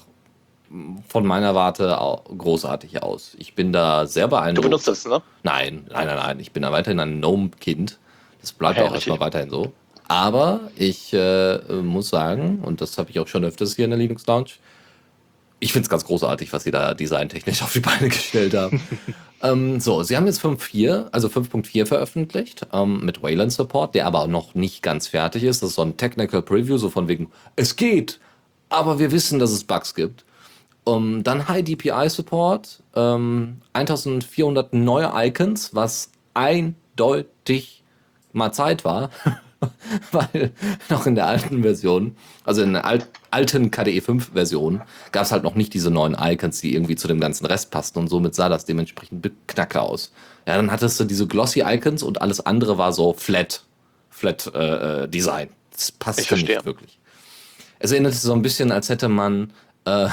von 1.08 1.26
meiner 1.26 1.54
Warte 1.54 1.96
großartig 2.36 3.02
aus. 3.02 3.36
Ich 3.38 3.54
bin 3.54 3.72
da 3.72 4.06
sehr 4.06 4.24
Du 4.24 4.30
beeindruckt. 4.30 4.64
benutzt 4.64 4.88
das, 4.88 5.04
ne? 5.04 5.20
Nein, 5.42 5.86
nein, 5.90 6.06
nein, 6.06 6.16
nein. 6.16 6.40
Ich 6.40 6.52
bin 6.52 6.62
da 6.62 6.72
weiterhin 6.72 6.98
ein 6.98 7.18
Gnome-Kind. 7.20 7.98
Das 8.40 8.52
bleibt 8.52 8.78
Ja, 8.78 8.84
auch 8.84 8.92
richtig. 8.92 9.08
erstmal 9.08 9.26
weiterhin 9.26 9.50
so. 9.50 9.72
Aber 10.08 10.60
ich 10.76 11.12
äh, 11.12 11.58
muss 11.82 12.08
sagen, 12.08 12.60
und 12.64 12.80
das 12.80 12.96
habe 12.98 13.10
ich 13.10 13.20
auch 13.20 13.28
schon 13.28 13.44
öfters 13.44 13.76
hier 13.76 13.84
in 13.84 13.90
der 13.92 13.98
Linux 13.98 14.26
Lounge, 14.26 14.50
ich 15.62 15.72
finde 15.72 15.86
es 15.86 15.90
ganz 15.90 16.04
großartig, 16.04 16.52
was 16.52 16.64
sie 16.64 16.72
da 16.72 16.92
designtechnisch 16.92 17.62
auf 17.62 17.72
die 17.72 17.80
Beine 17.80 18.08
gestellt 18.08 18.54
haben. 18.54 18.82
ähm, 19.42 19.78
so, 19.78 20.02
sie 20.02 20.16
haben 20.16 20.26
jetzt 20.26 20.42
5.4, 20.44 21.10
also 21.12 21.28
5.4 21.28 21.86
veröffentlicht, 21.86 22.66
ähm, 22.72 23.04
mit 23.04 23.22
Wayland 23.22 23.52
Support, 23.52 23.94
der 23.94 24.06
aber 24.06 24.26
noch 24.26 24.56
nicht 24.56 24.82
ganz 24.82 25.06
fertig 25.06 25.44
ist. 25.44 25.62
Das 25.62 25.70
ist 25.70 25.76
so 25.76 25.82
ein 25.82 25.96
Technical 25.96 26.42
Preview, 26.42 26.78
so 26.78 26.90
von 26.90 27.06
wegen, 27.06 27.30
es 27.54 27.76
geht, 27.76 28.18
aber 28.70 28.98
wir 28.98 29.12
wissen, 29.12 29.38
dass 29.38 29.52
es 29.52 29.64
Bugs 29.64 29.94
gibt. 29.94 30.24
Um, 30.84 31.22
dann 31.22 31.46
High 31.46 31.62
DPI 31.62 32.08
Support, 32.08 32.82
ähm, 32.96 33.58
1400 33.72 34.72
neue 34.72 35.12
Icons, 35.14 35.76
was 35.76 36.10
eindeutig 36.34 37.84
mal 38.32 38.50
Zeit 38.50 38.84
war, 38.84 39.10
weil 40.12 40.52
noch 40.88 41.06
in 41.06 41.14
der 41.14 41.26
alten 41.26 41.62
Version, 41.62 42.16
also 42.44 42.62
in 42.62 42.74
der 42.74 42.84
alt, 42.84 43.08
alten 43.30 43.70
KDE 43.70 44.00
5 44.00 44.32
Version, 44.32 44.82
gab 45.12 45.24
es 45.24 45.32
halt 45.32 45.42
noch 45.42 45.54
nicht 45.54 45.74
diese 45.74 45.90
neuen 45.90 46.16
Icons, 46.18 46.60
die 46.60 46.74
irgendwie 46.74 46.96
zu 46.96 47.08
dem 47.08 47.20
ganzen 47.20 47.46
Rest 47.46 47.70
passten 47.70 47.98
und 47.98 48.08
somit 48.08 48.34
sah 48.34 48.48
das 48.48 48.64
dementsprechend 48.64 49.30
knacke 49.46 49.80
aus. 49.80 50.12
Ja, 50.46 50.56
dann 50.56 50.70
hattest 50.70 50.98
du 50.98 51.04
diese 51.04 51.26
glossy 51.26 51.62
Icons 51.64 52.02
und 52.02 52.20
alles 52.20 52.44
andere 52.44 52.78
war 52.78 52.92
so 52.92 53.12
flat, 53.12 53.62
flat 54.10 54.50
äh, 54.54 55.04
äh 55.04 55.08
Design. 55.08 55.48
Das 55.70 55.92
passte 55.92 56.34
nicht 56.34 56.64
wirklich. 56.64 56.98
Es 57.78 57.90
erinnerte 57.90 58.16
so 58.16 58.32
ein 58.32 58.42
bisschen, 58.42 58.70
als 58.70 58.88
hätte 58.88 59.08
man 59.08 59.52
äh, 59.84 60.08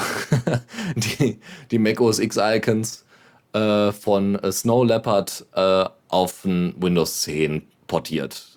die, 0.96 1.38
die 1.70 1.78
Mac 1.78 2.00
OS 2.00 2.18
X 2.18 2.36
Icons 2.40 3.04
äh, 3.52 3.92
von 3.92 4.36
äh, 4.36 4.52
Snow 4.52 4.84
Leopard 4.84 5.46
äh, 5.54 5.84
auf 6.08 6.44
ein 6.44 6.74
Windows 6.78 7.22
10 7.22 7.62
portiert. 7.86 8.49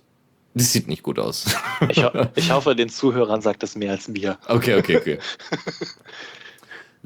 Das 0.55 0.71
sieht 0.71 0.87
nicht 0.87 1.03
gut 1.03 1.19
aus. 1.19 1.45
Ich, 1.89 2.03
ho 2.03 2.09
ich 2.35 2.51
hoffe, 2.51 2.75
den 2.75 2.89
Zuhörern 2.89 3.41
sagt 3.41 3.63
das 3.63 3.75
mehr 3.75 3.91
als 3.91 4.07
mir. 4.07 4.37
Okay, 4.47 4.75
okay, 4.75 4.97
okay. 4.97 5.19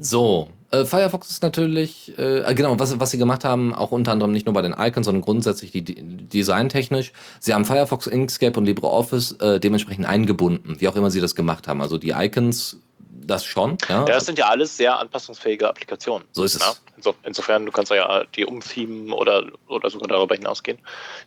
So, 0.00 0.48
äh, 0.70 0.84
Firefox 0.84 1.28
ist 1.28 1.42
natürlich, 1.42 2.16
äh, 2.18 2.54
genau, 2.54 2.78
was, 2.78 3.00
was 3.00 3.10
sie 3.10 3.18
gemacht 3.18 3.44
haben, 3.44 3.74
auch 3.74 3.90
unter 3.90 4.12
anderem 4.12 4.30
nicht 4.30 4.46
nur 4.46 4.54
bei 4.54 4.62
den 4.62 4.72
Icons, 4.78 5.06
sondern 5.06 5.22
grundsätzlich 5.22 5.72
die, 5.72 5.82
die 5.82 6.28
designtechnisch. 6.28 7.12
Sie 7.40 7.52
haben 7.52 7.64
Firefox, 7.64 8.06
Inkscape 8.06 8.56
und 8.56 8.64
LibreOffice 8.64 9.32
äh, 9.40 9.58
dementsprechend 9.58 10.06
eingebunden, 10.06 10.76
wie 10.78 10.86
auch 10.86 10.94
immer 10.94 11.10
sie 11.10 11.20
das 11.20 11.34
gemacht 11.34 11.66
haben. 11.66 11.82
Also 11.82 11.98
die 11.98 12.10
Icons, 12.10 12.78
das 13.10 13.44
schon. 13.44 13.76
Ja, 13.88 14.00
ja 14.00 14.04
das 14.04 14.26
sind 14.26 14.38
ja 14.38 14.46
alles 14.46 14.76
sehr 14.76 14.96
anpassungsfähige 14.98 15.68
Applikationen. 15.68 16.28
So 16.30 16.44
ist 16.44 16.54
es. 16.54 16.60
Ja? 16.60 16.74
Inso 16.96 17.14
insofern, 17.24 17.66
du 17.66 17.72
kannst 17.72 17.90
ja 17.90 18.24
die 18.36 18.44
umthemen 18.44 19.12
oder, 19.12 19.46
oder 19.66 19.90
sogar 19.90 20.06
darüber 20.06 20.36
hinausgehen. 20.36 20.78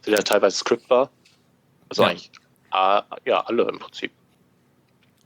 Sind 0.02 0.14
ja 0.14 0.22
teilweise 0.22 0.58
scriptbar. 0.58 1.10
Also 1.92 2.04
ja. 2.04 2.10
eigentlich 2.10 2.32
äh, 2.74 3.02
ja, 3.26 3.42
alle 3.42 3.64
im 3.64 3.80
Prinzip. 3.80 4.12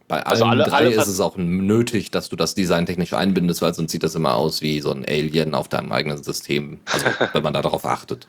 Bei 0.08 0.25
also 0.25 0.45
allen 0.45 0.62
also 0.62 0.75
alle, 0.75 0.88
drei 0.88 0.91
alle 0.93 1.01
ist 1.01 1.08
es 1.08 1.19
auch 1.19 1.38
nötig, 1.38 2.10
dass 2.10 2.30
du 2.30 2.36
das 2.36 2.56
designtechnisch 2.56 3.13
einbindest, 3.13 3.62
weil 3.62 3.73
sonst 3.73 3.91
sieht 3.91 4.01
das 4.01 4.15
immer 4.15 4.34
aus 4.34 4.62
wie 4.62 4.82
so 4.82 4.91
ein 4.91 5.06
Alien 5.06 5.54
auf 5.54 5.67
deinem 5.67 5.91
eigenen 5.91 6.23
System, 6.23 6.80
also 6.91 7.06
wenn 7.34 7.43
man 7.43 7.54
da 7.54 7.62
darauf 7.62 7.86
achtet. 7.86 8.28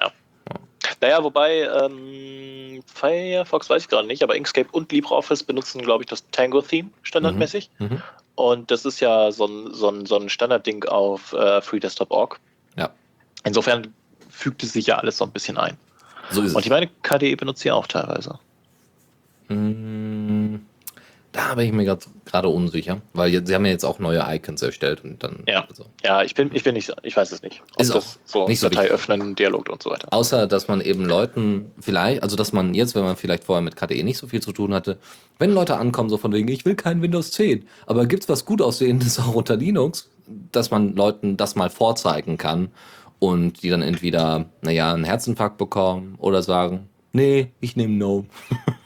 Ja. 0.00 0.12
ja. 0.48 0.54
Naja, 1.00 1.24
wobei 1.24 1.62
ähm, 1.62 2.80
Firefox 2.86 3.68
weiß 3.68 3.82
ich 3.82 3.88
gerade 3.88 4.06
nicht, 4.06 4.22
aber 4.22 4.36
Inkscape 4.36 4.68
und 4.70 4.92
LibreOffice 4.92 5.42
benutzen, 5.42 5.82
glaube 5.82 6.04
ich, 6.04 6.08
das 6.08 6.28
Tango-Theme 6.30 6.90
standardmäßig. 7.02 7.70
Mhm. 7.78 7.86
Mhm. 7.86 8.02
Und 8.36 8.70
das 8.70 8.84
ist 8.84 9.00
ja 9.00 9.32
so 9.32 9.46
ein, 9.46 9.74
so 9.74 9.88
ein, 9.88 10.06
so 10.06 10.16
ein 10.16 10.28
Standardding 10.28 10.84
auf 10.84 11.32
äh, 11.32 11.60
FreeDesktop.org. 11.60 12.38
Ja. 12.76 12.90
Insofern 13.44 13.92
fügt 14.30 14.62
es 14.62 14.74
sich 14.74 14.86
ja 14.86 14.98
alles 14.98 15.16
so 15.16 15.24
ein 15.24 15.32
bisschen 15.32 15.58
ein. 15.58 15.76
So 16.30 16.42
ist 16.42 16.54
und 16.54 16.64
ich 16.64 16.70
meine, 16.70 16.88
KDE 17.02 17.36
benutzt 17.36 17.60
sie 17.60 17.70
auch 17.70 17.86
teilweise. 17.86 18.38
Mmh. 19.48 20.60
Da 21.32 21.54
bin 21.54 21.66
ich 21.66 21.72
mir 21.72 21.84
gerade 22.24 22.48
unsicher, 22.48 23.00
weil 23.12 23.30
jetzt, 23.30 23.48
sie 23.48 23.54
haben 23.54 23.64
ja 23.64 23.70
jetzt 23.70 23.84
auch 23.84 23.98
neue 23.98 24.24
Icons 24.28 24.62
erstellt 24.62 25.04
und 25.04 25.22
dann. 25.22 25.44
Ja, 25.46 25.66
also. 25.68 25.84
ja 26.02 26.22
ich 26.22 26.34
bin, 26.34 26.50
ich 26.54 26.64
bin 26.64 26.74
nicht, 26.74 26.92
ich 27.02 27.16
weiß 27.16 27.30
es 27.32 27.42
nicht. 27.42 27.62
Ob 27.74 27.80
ist 27.80 27.94
das 27.94 28.18
so 28.24 28.48
nicht 28.48 28.62
Datei 28.62 28.88
so 28.88 28.94
öffnen, 28.94 29.36
Dialog 29.36 29.68
und 29.68 29.82
so 29.82 29.90
weiter. 29.90 30.08
Außer, 30.10 30.46
dass 30.46 30.68
man 30.68 30.80
eben 30.80 31.04
Leuten 31.04 31.70
vielleicht, 31.78 32.22
also 32.22 32.34
dass 32.34 32.52
man 32.52 32.74
jetzt, 32.74 32.94
wenn 32.94 33.04
man 33.04 33.16
vielleicht 33.16 33.44
vorher 33.44 33.62
mit 33.62 33.76
KDE 33.76 34.02
nicht 34.02 34.18
so 34.18 34.26
viel 34.26 34.40
zu 34.40 34.52
tun 34.52 34.72
hatte, 34.74 34.98
wenn 35.38 35.52
Leute 35.52 35.76
ankommen, 35.76 36.08
so 36.08 36.16
von 36.16 36.32
wegen, 36.32 36.48
ich 36.48 36.64
will 36.64 36.74
kein 36.74 37.02
Windows 37.02 37.30
10, 37.30 37.68
aber 37.86 38.06
gibt 38.06 38.24
es 38.24 38.28
was 38.28 38.44
gut 38.44 38.62
aussehendes 38.62 39.18
auch 39.20 39.34
unter 39.34 39.56
Linux, 39.56 40.10
dass 40.50 40.70
man 40.70 40.96
Leuten 40.96 41.36
das 41.36 41.56
mal 41.56 41.70
vorzeigen 41.70 42.38
kann 42.38 42.70
und 43.18 43.62
die 43.62 43.70
dann 43.70 43.82
entweder, 43.82 44.46
naja, 44.62 44.92
einen 44.92 45.04
Herzinfarkt 45.04 45.58
bekommen 45.58 46.14
oder 46.18 46.42
sagen, 46.42 46.88
Nee, 47.12 47.52
ich 47.60 47.74
nehme 47.74 47.94
Gnome. 47.94 48.26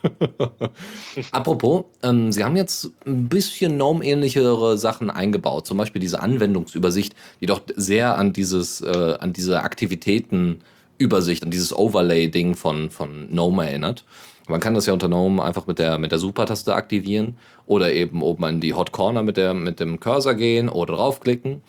Apropos, 1.33 1.87
ähm, 2.05 2.31
Sie 2.31 2.45
haben 2.45 2.57
jetzt 2.57 2.93
ein 3.05 3.29
bisschen 3.29 3.75
Gnome-ähnlichere 3.75 4.79
Sachen 4.79 5.11
eingebaut. 5.11 5.67
Zum 5.67 5.77
Beispiel 5.77 6.01
diese 6.01 6.21
Anwendungsübersicht, 6.21 7.17
die 7.41 7.47
doch 7.47 7.61
sehr 7.75 8.17
an 8.17 8.33
dieses, 8.33 8.81
äh, 8.81 9.17
an 9.19 9.33
diese 9.33 9.63
Aktivitätenübersicht, 9.63 11.43
an 11.43 11.51
dieses 11.51 11.77
Overlay-Ding 11.77 12.55
von, 12.55 12.91
von 12.91 13.29
Gnome 13.29 13.69
erinnert. 13.69 14.05
Man 14.49 14.61
kann 14.61 14.75
das 14.75 14.87
ja 14.87 14.93
unter 14.93 15.09
Gnome 15.09 15.43
einfach 15.43 15.67
mit 15.67 15.79
der, 15.79 15.99
mit 15.99 16.13
der 16.13 16.19
Super-Taste 16.19 16.75
aktivieren 16.75 17.37
oder 17.67 17.93
eben 17.93 18.23
oben 18.23 18.45
an 18.45 18.61
die 18.61 18.75
Hot 18.75 18.93
Corner 18.93 19.23
mit, 19.23 19.37
der, 19.37 19.53
mit 19.55 19.81
dem 19.81 20.01
Cursor 20.01 20.35
gehen 20.35 20.69
oder 20.69 20.95
draufklicken. 20.95 21.63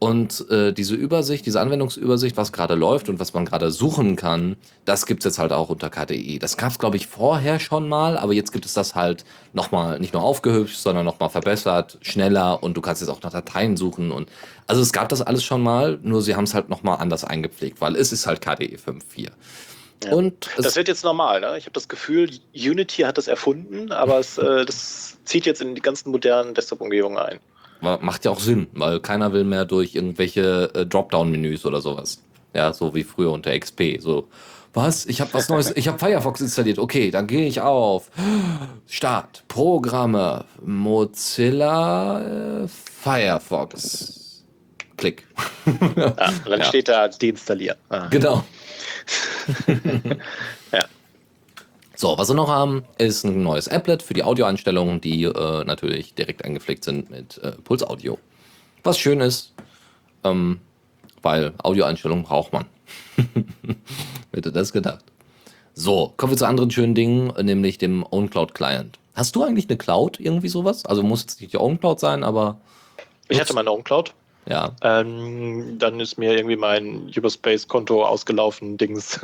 Und 0.00 0.48
äh, 0.50 0.72
diese 0.72 0.94
Übersicht, 0.94 1.44
diese 1.44 1.60
Anwendungsübersicht, 1.60 2.38
was 2.38 2.52
gerade 2.52 2.74
läuft 2.74 3.10
und 3.10 3.20
was 3.20 3.34
man 3.34 3.44
gerade 3.44 3.70
suchen 3.70 4.16
kann, 4.16 4.56
das 4.86 5.04
gibt's 5.04 5.26
jetzt 5.26 5.38
halt 5.38 5.52
auch 5.52 5.68
unter 5.68 5.90
KDE. 5.90 6.38
Das 6.38 6.56
gab's 6.56 6.78
glaube 6.78 6.96
ich, 6.96 7.06
vorher 7.06 7.60
schon 7.60 7.86
mal, 7.86 8.16
aber 8.16 8.32
jetzt 8.32 8.50
gibt 8.50 8.64
es 8.64 8.72
das 8.72 8.94
halt 8.94 9.26
nochmal 9.52 10.00
nicht 10.00 10.14
nur 10.14 10.22
aufgehübscht, 10.22 10.78
sondern 10.78 11.04
nochmal 11.04 11.28
verbessert, 11.28 11.98
schneller 12.00 12.62
und 12.62 12.78
du 12.78 12.80
kannst 12.80 13.02
jetzt 13.02 13.10
auch 13.10 13.20
nach 13.20 13.30
Dateien 13.30 13.76
suchen. 13.76 14.10
Und 14.10 14.30
also 14.66 14.80
es 14.80 14.94
gab 14.94 15.10
das 15.10 15.20
alles 15.20 15.44
schon 15.44 15.62
mal, 15.62 15.98
nur 16.02 16.22
sie 16.22 16.34
haben 16.34 16.44
es 16.44 16.54
halt 16.54 16.70
nochmal 16.70 16.96
anders 16.98 17.22
eingepflegt, 17.22 17.82
weil 17.82 17.94
es 17.94 18.10
ist 18.10 18.26
halt 18.26 18.40
KDE 18.40 18.76
5.4. 18.76 19.28
Ja. 20.04 20.12
Und 20.12 20.48
das 20.56 20.76
wird 20.76 20.88
jetzt 20.88 21.04
normal. 21.04 21.42
Ne? 21.42 21.58
Ich 21.58 21.64
habe 21.64 21.74
das 21.74 21.88
Gefühl, 21.88 22.30
Unity 22.54 23.02
hat 23.02 23.18
das 23.18 23.28
erfunden, 23.28 23.92
aber 23.92 24.18
es, 24.18 24.38
äh, 24.38 24.64
das 24.64 25.18
zieht 25.24 25.44
jetzt 25.44 25.60
in 25.60 25.74
die 25.74 25.82
ganzen 25.82 26.10
modernen 26.10 26.54
Desktop-Umgebungen 26.54 27.18
ein. 27.18 27.38
Macht 27.80 28.24
ja 28.24 28.30
auch 28.30 28.40
Sinn, 28.40 28.68
weil 28.72 29.00
keiner 29.00 29.32
will 29.32 29.44
mehr 29.44 29.64
durch 29.64 29.94
irgendwelche 29.94 30.70
äh, 30.74 30.86
Dropdown-Menüs 30.86 31.64
oder 31.64 31.80
sowas. 31.80 32.22
Ja, 32.54 32.72
so 32.72 32.94
wie 32.94 33.04
früher 33.04 33.30
unter 33.30 33.56
XP. 33.58 34.00
So, 34.00 34.28
was? 34.72 35.06
Ich 35.06 35.20
habe 35.20 35.32
was 35.34 35.48
Neues. 35.48 35.72
Ich 35.76 35.88
habe 35.88 35.98
Firefox 35.98 36.40
installiert. 36.40 36.78
Okay, 36.78 37.10
dann 37.10 37.26
gehe 37.26 37.46
ich 37.46 37.60
auf 37.60 38.10
Start, 38.86 39.44
Programme, 39.48 40.44
Mozilla, 40.64 42.20
äh, 42.62 42.68
Firefox. 42.68 44.44
Klick. 44.96 45.26
Ja, 45.96 46.14
dann 46.44 46.60
ja. 46.60 46.64
steht 46.64 46.88
da 46.88 47.08
deinstallieren. 47.08 47.76
Ah. 47.88 48.08
Genau. 48.08 48.44
So, 52.00 52.16
was 52.16 52.28
wir 52.28 52.34
noch 52.34 52.48
haben, 52.48 52.82
ist 52.96 53.24
ein 53.24 53.42
neues 53.42 53.68
Applet 53.68 54.02
für 54.02 54.14
die 54.14 54.22
Audioeinstellungen, 54.22 55.02
die 55.02 55.24
äh, 55.24 55.64
natürlich 55.64 56.14
direkt 56.14 56.42
eingepflegt 56.42 56.82
sind 56.82 57.10
mit 57.10 57.36
äh, 57.42 57.52
Puls 57.62 57.82
Audio. 57.82 58.16
Was 58.82 58.98
schön 58.98 59.20
ist, 59.20 59.52
ähm, 60.24 60.62
weil 61.20 61.52
Audioeinstellungen 61.62 62.24
braucht 62.24 62.54
man. 62.54 62.64
Hätte 64.32 64.50
das 64.50 64.72
gedacht. 64.72 65.04
So, 65.74 66.14
kommen 66.16 66.32
wir 66.32 66.38
zu 66.38 66.46
anderen 66.46 66.70
schönen 66.70 66.94
Dingen, 66.94 67.34
nämlich 67.44 67.76
dem 67.76 68.02
OwnCloud 68.10 68.54
Client. 68.54 68.98
Hast 69.14 69.36
du 69.36 69.42
eigentlich 69.42 69.68
eine 69.68 69.76
Cloud, 69.76 70.18
irgendwie 70.18 70.48
sowas? 70.48 70.86
Also 70.86 71.02
muss 71.02 71.20
jetzt 71.20 71.42
nicht 71.42 71.52
die 71.52 71.58
OwnCloud 71.58 72.00
sein, 72.00 72.24
aber. 72.24 72.62
Ich 73.28 73.38
hatte 73.38 73.52
meine 73.52 73.70
OwnCloud. 73.72 74.14
Ja. 74.50 74.74
Ähm, 74.82 75.78
dann 75.78 76.00
ist 76.00 76.18
mir 76.18 76.36
irgendwie 76.36 76.56
mein 76.56 77.08
Uberspace-Konto 77.16 78.04
ausgelaufen, 78.04 78.76
Dings. 78.76 79.20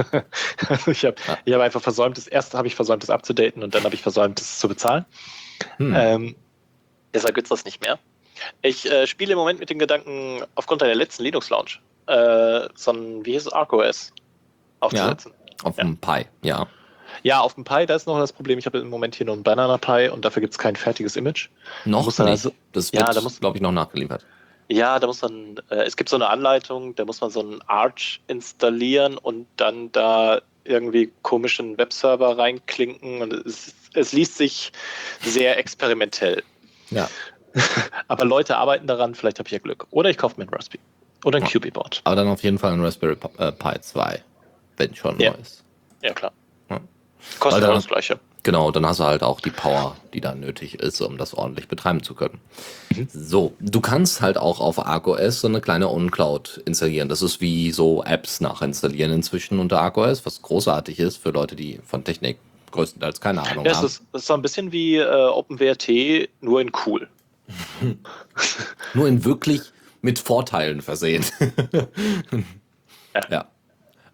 also 0.68 0.90
ich 0.92 1.04
habe 1.04 1.16
ja. 1.44 1.56
hab 1.56 1.62
einfach 1.62 1.82
versäumt, 1.82 2.16
das 2.16 2.28
erste 2.28 2.56
habe 2.56 2.68
ich 2.68 2.76
versäumt, 2.76 3.02
das 3.02 3.10
abzudaten 3.10 3.64
und 3.64 3.74
dann 3.74 3.82
habe 3.82 3.94
ich 3.96 4.02
versäumt, 4.02 4.38
das 4.38 4.60
zu 4.60 4.68
bezahlen. 4.68 5.04
Hm. 5.78 5.94
Ähm, 5.96 6.36
deshalb 7.12 7.34
gibt 7.34 7.46
es 7.46 7.48
das 7.48 7.64
nicht 7.64 7.82
mehr. 7.82 7.98
Ich 8.62 8.88
äh, 8.88 9.08
spiele 9.08 9.32
im 9.32 9.38
Moment 9.38 9.58
mit 9.58 9.68
den 9.68 9.80
Gedanken, 9.80 10.42
aufgrund 10.54 10.82
der 10.82 10.94
letzten 10.94 11.24
Linux-Launch, 11.24 11.80
äh, 12.06 12.68
so 12.76 12.92
ein, 12.92 13.26
wie 13.26 13.32
hieß 13.32 13.46
es, 13.46 13.52
ArcOS 13.52 14.12
aufzusetzen. 14.78 15.32
Ja, 15.34 15.64
auf 15.64 15.74
dem 15.74 15.96
Pi, 15.96 16.26
ja. 16.42 16.68
Ja, 17.24 17.40
auf 17.40 17.54
dem 17.54 17.64
Pi, 17.64 17.84
da 17.86 17.96
ist 17.96 18.06
noch 18.06 18.18
das 18.20 18.32
Problem, 18.32 18.60
ich 18.60 18.66
habe 18.66 18.78
im 18.78 18.90
Moment 18.90 19.16
hier 19.16 19.26
nur 19.26 19.34
ein 19.34 19.42
Banana 19.42 19.78
Pi 19.78 20.08
und 20.08 20.24
dafür 20.24 20.40
gibt 20.40 20.52
es 20.52 20.58
kein 20.58 20.76
fertiges 20.76 21.16
Image. 21.16 21.48
Noch 21.84 22.06
nicht. 22.06 22.20
Also, 22.20 22.52
das 22.70 22.92
wird, 22.92 23.02
ja, 23.02 23.20
glaube 23.40 23.56
ich, 23.56 23.62
noch 23.62 23.72
nachgeliefert. 23.72 24.24
Ja, 24.68 24.98
da 24.98 25.06
muss 25.06 25.22
man, 25.22 25.56
äh, 25.70 25.82
es 25.84 25.96
gibt 25.96 26.08
so 26.08 26.16
eine 26.16 26.28
Anleitung, 26.28 26.94
da 26.94 27.04
muss 27.04 27.20
man 27.20 27.30
so 27.30 27.40
einen 27.40 27.60
Arch 27.62 28.20
installieren 28.26 29.16
und 29.16 29.46
dann 29.56 29.92
da 29.92 30.40
irgendwie 30.64 31.12
komischen 31.22 31.78
Webserver 31.78 32.36
reinklinken 32.36 33.22
und 33.22 33.32
es, 33.32 33.74
es 33.94 34.12
liest 34.12 34.36
sich 34.36 34.72
sehr 35.20 35.58
experimentell. 35.58 36.42
Ja. 36.90 37.08
Aber 38.08 38.24
Leute 38.24 38.56
arbeiten 38.56 38.86
daran, 38.86 39.14
vielleicht 39.14 39.38
habe 39.38 39.46
ich 39.48 39.52
ja 39.52 39.58
Glück. 39.58 39.86
Oder 39.90 40.10
ich 40.10 40.18
kaufe 40.18 40.38
mir 40.38 40.46
ein 40.46 40.50
Raspberry. 40.52 40.82
Oder 41.24 41.38
ein 41.38 41.44
ja. 41.44 41.50
QB-Board. 41.50 42.02
Aber 42.04 42.16
dann 42.16 42.28
auf 42.28 42.42
jeden 42.42 42.58
Fall 42.58 42.72
ein 42.72 42.84
Raspberry 42.84 43.16
Pi 43.16 43.80
2, 43.80 44.14
äh, 44.14 44.18
wenn 44.76 44.94
schon 44.94 45.18
ja. 45.18 45.30
neu 45.30 45.38
ist. 45.38 45.64
Ja, 46.02 46.12
klar. 46.12 46.32
Ja. 46.68 46.80
Kostet 47.38 47.62
dann, 47.62 47.74
das 47.74 47.86
gleiche. 47.86 48.20
Genau, 48.46 48.70
dann 48.70 48.86
hast 48.86 49.00
du 49.00 49.04
halt 49.04 49.24
auch 49.24 49.40
die 49.40 49.50
Power, 49.50 49.96
die 50.14 50.20
da 50.20 50.36
nötig 50.36 50.78
ist, 50.78 51.00
um 51.00 51.18
das 51.18 51.34
ordentlich 51.34 51.66
betreiben 51.66 52.04
zu 52.04 52.14
können. 52.14 52.38
Mhm. 52.94 53.08
So, 53.12 53.54
du 53.58 53.80
kannst 53.80 54.20
halt 54.20 54.38
auch 54.38 54.60
auf 54.60 54.78
ArcOS 54.78 55.40
so 55.40 55.48
eine 55.48 55.60
kleine 55.60 55.90
OnCloud 55.90 56.62
installieren. 56.64 57.08
Das 57.08 57.22
ist 57.22 57.40
wie 57.40 57.72
so 57.72 58.04
Apps 58.04 58.40
nachinstallieren 58.40 59.10
inzwischen 59.10 59.58
unter 59.58 59.80
ArcOS, 59.80 60.24
was 60.24 60.42
großartig 60.42 61.00
ist 61.00 61.16
für 61.16 61.30
Leute, 61.30 61.56
die 61.56 61.80
von 61.84 62.04
Technik 62.04 62.38
größtenteils 62.70 63.20
keine 63.20 63.42
Ahnung 63.42 63.64
ja, 63.64 63.74
haben. 63.74 63.82
Das 63.82 63.94
ist, 63.94 64.02
das 64.12 64.22
ist 64.22 64.28
so 64.28 64.34
ein 64.34 64.42
bisschen 64.42 64.70
wie 64.70 64.98
äh, 64.98 65.26
OpenWRT, 65.26 66.28
nur 66.40 66.60
in 66.60 66.70
cool. 66.86 67.08
nur 68.94 69.08
in 69.08 69.24
wirklich 69.24 69.62
mit 70.02 70.20
Vorteilen 70.20 70.82
versehen. 70.82 71.24
ja. 73.28 73.44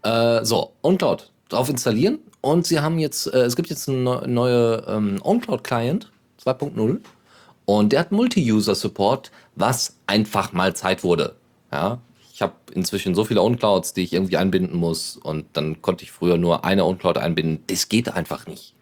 ja. 0.03 0.39
Äh, 0.39 0.43
so, 0.47 0.73
OnCloud 0.81 1.31
drauf 1.51 1.69
installieren 1.69 2.21
Und 2.43 2.67
sie 2.67 2.81
haben 2.81 2.99
jetzt, 2.99 3.33
äh, 3.33 3.45
es 3.45 3.57
gibt 3.57 3.71
jetzt 3.71 3.89
eine 3.89 4.27
neue 4.27 4.85
ähm, 4.89 5.21
OwnCloud-Client 5.23 6.11
2.0 6.45 6.99
und 7.65 7.93
der 7.93 8.01
hat 8.01 8.13
Multi-User-Support, 8.13 9.31
was 9.55 9.97
einfach 10.07 10.53
mal 10.53 10.75
Zeit 10.75 11.05
wurde. 11.05 11.37
Ja, 11.71 11.99
ich 12.35 12.43
habe 12.43 12.55
inzwischen 12.75 13.15
so 13.15 13.25
viele 13.25 13.41
OwnClouds, 13.41 13.95
die 13.95 14.03
ich 14.03 14.13
irgendwie 14.13 14.37
einbinden 14.37 14.77
muss 14.77 15.17
und 15.17 15.47
dann 15.53 15.81
konnte 15.83 16.03
ich 16.03 16.11
früher 16.11 16.37
nur 16.37 16.65
eine 16.65 16.85
OwnCloud 16.85 17.17
einbinden. 17.17 17.63
Das 17.69 17.89
geht 17.89 18.13
einfach 18.13 18.47
nicht. 18.47 18.75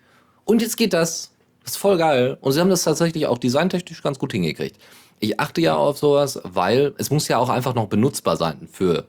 Und 0.47 0.63
jetzt 0.63 0.79
geht 0.79 0.95
das. 0.95 1.31
Das 1.63 1.73
ist 1.73 1.77
voll 1.77 1.99
geil. 1.99 2.39
Und 2.41 2.53
sie 2.53 2.61
haben 2.61 2.71
das 2.71 2.85
tatsächlich 2.85 3.27
auch 3.27 3.37
designtechnisch 3.37 4.03
ganz 4.03 4.19
gut 4.19 4.33
hingekriegt. 4.33 4.81
Ich 5.19 5.39
achte 5.39 5.61
ja 5.61 5.77
auf 5.77 5.99
sowas, 5.99 6.41
weil 6.45 6.95
es 6.97 7.11
muss 7.11 7.29
ja 7.29 7.37
auch 7.37 7.51
einfach 7.51 7.75
noch 7.75 7.89
benutzbar 7.89 8.39
sein 8.39 8.67
für 8.73 9.05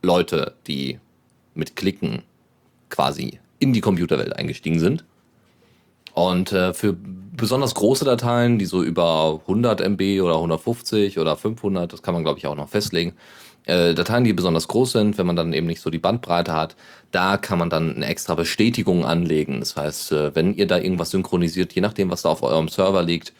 Leute, 0.00 0.54
die 0.68 1.00
mit 1.54 1.74
Klicken 1.74 2.22
quasi 2.92 3.40
in 3.58 3.72
die 3.72 3.80
Computerwelt 3.80 4.36
eingestiegen 4.36 4.78
sind. 4.78 5.04
Und 6.14 6.52
äh, 6.52 6.74
für 6.74 6.94
besonders 6.94 7.74
große 7.74 8.04
Dateien, 8.04 8.58
die 8.58 8.66
so 8.66 8.82
über 8.82 9.40
100 9.42 9.80
MB 9.80 10.20
oder 10.22 10.34
150 10.34 11.18
oder 11.18 11.36
500, 11.36 11.92
das 11.92 12.02
kann 12.02 12.14
man 12.14 12.22
glaube 12.22 12.38
ich 12.38 12.46
auch 12.46 12.54
noch 12.54 12.68
festlegen, 12.68 13.14
äh, 13.64 13.94
Dateien, 13.94 14.24
die 14.24 14.32
besonders 14.32 14.68
groß 14.68 14.92
sind, 14.92 15.18
wenn 15.18 15.26
man 15.26 15.36
dann 15.36 15.52
eben 15.52 15.66
nicht 15.66 15.80
so 15.80 15.88
die 15.88 15.98
Bandbreite 15.98 16.52
hat, 16.52 16.76
da 17.12 17.36
kann 17.36 17.58
man 17.58 17.70
dann 17.70 17.96
eine 17.96 18.06
extra 18.06 18.34
Bestätigung 18.34 19.04
anlegen. 19.04 19.60
Das 19.60 19.76
heißt, 19.76 20.12
äh, 20.12 20.34
wenn 20.34 20.54
ihr 20.54 20.66
da 20.66 20.78
irgendwas 20.78 21.10
synchronisiert, 21.10 21.72
je 21.72 21.80
nachdem, 21.80 22.10
was 22.10 22.22
da 22.22 22.30
auf 22.30 22.42
eurem 22.42 22.68
Server 22.68 23.02
liegt, 23.02 23.32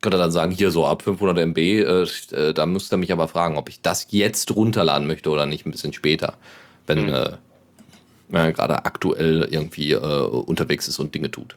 könnt 0.00 0.14
ihr 0.14 0.18
dann 0.18 0.32
sagen, 0.32 0.52
hier 0.52 0.70
so 0.70 0.86
ab 0.86 1.02
500 1.02 1.38
MB, 1.38 1.58
äh, 1.58 2.02
äh, 2.02 2.54
da 2.54 2.66
müsst 2.66 2.92
ihr 2.92 2.98
mich 2.98 3.12
aber 3.12 3.26
fragen, 3.26 3.56
ob 3.56 3.68
ich 3.68 3.80
das 3.80 4.06
jetzt 4.10 4.54
runterladen 4.54 5.06
möchte 5.06 5.30
oder 5.30 5.46
nicht 5.46 5.66
ein 5.66 5.70
bisschen 5.70 5.92
später, 5.92 6.34
wenn 6.86 7.06
mhm. 7.06 7.36
Äh, 8.30 8.42
man 8.42 8.52
gerade 8.52 8.84
aktuell 8.84 9.46
irgendwie 9.50 9.92
äh, 9.92 9.96
unterwegs 9.98 10.88
ist 10.88 10.98
und 10.98 11.14
Dinge 11.14 11.30
tut. 11.30 11.56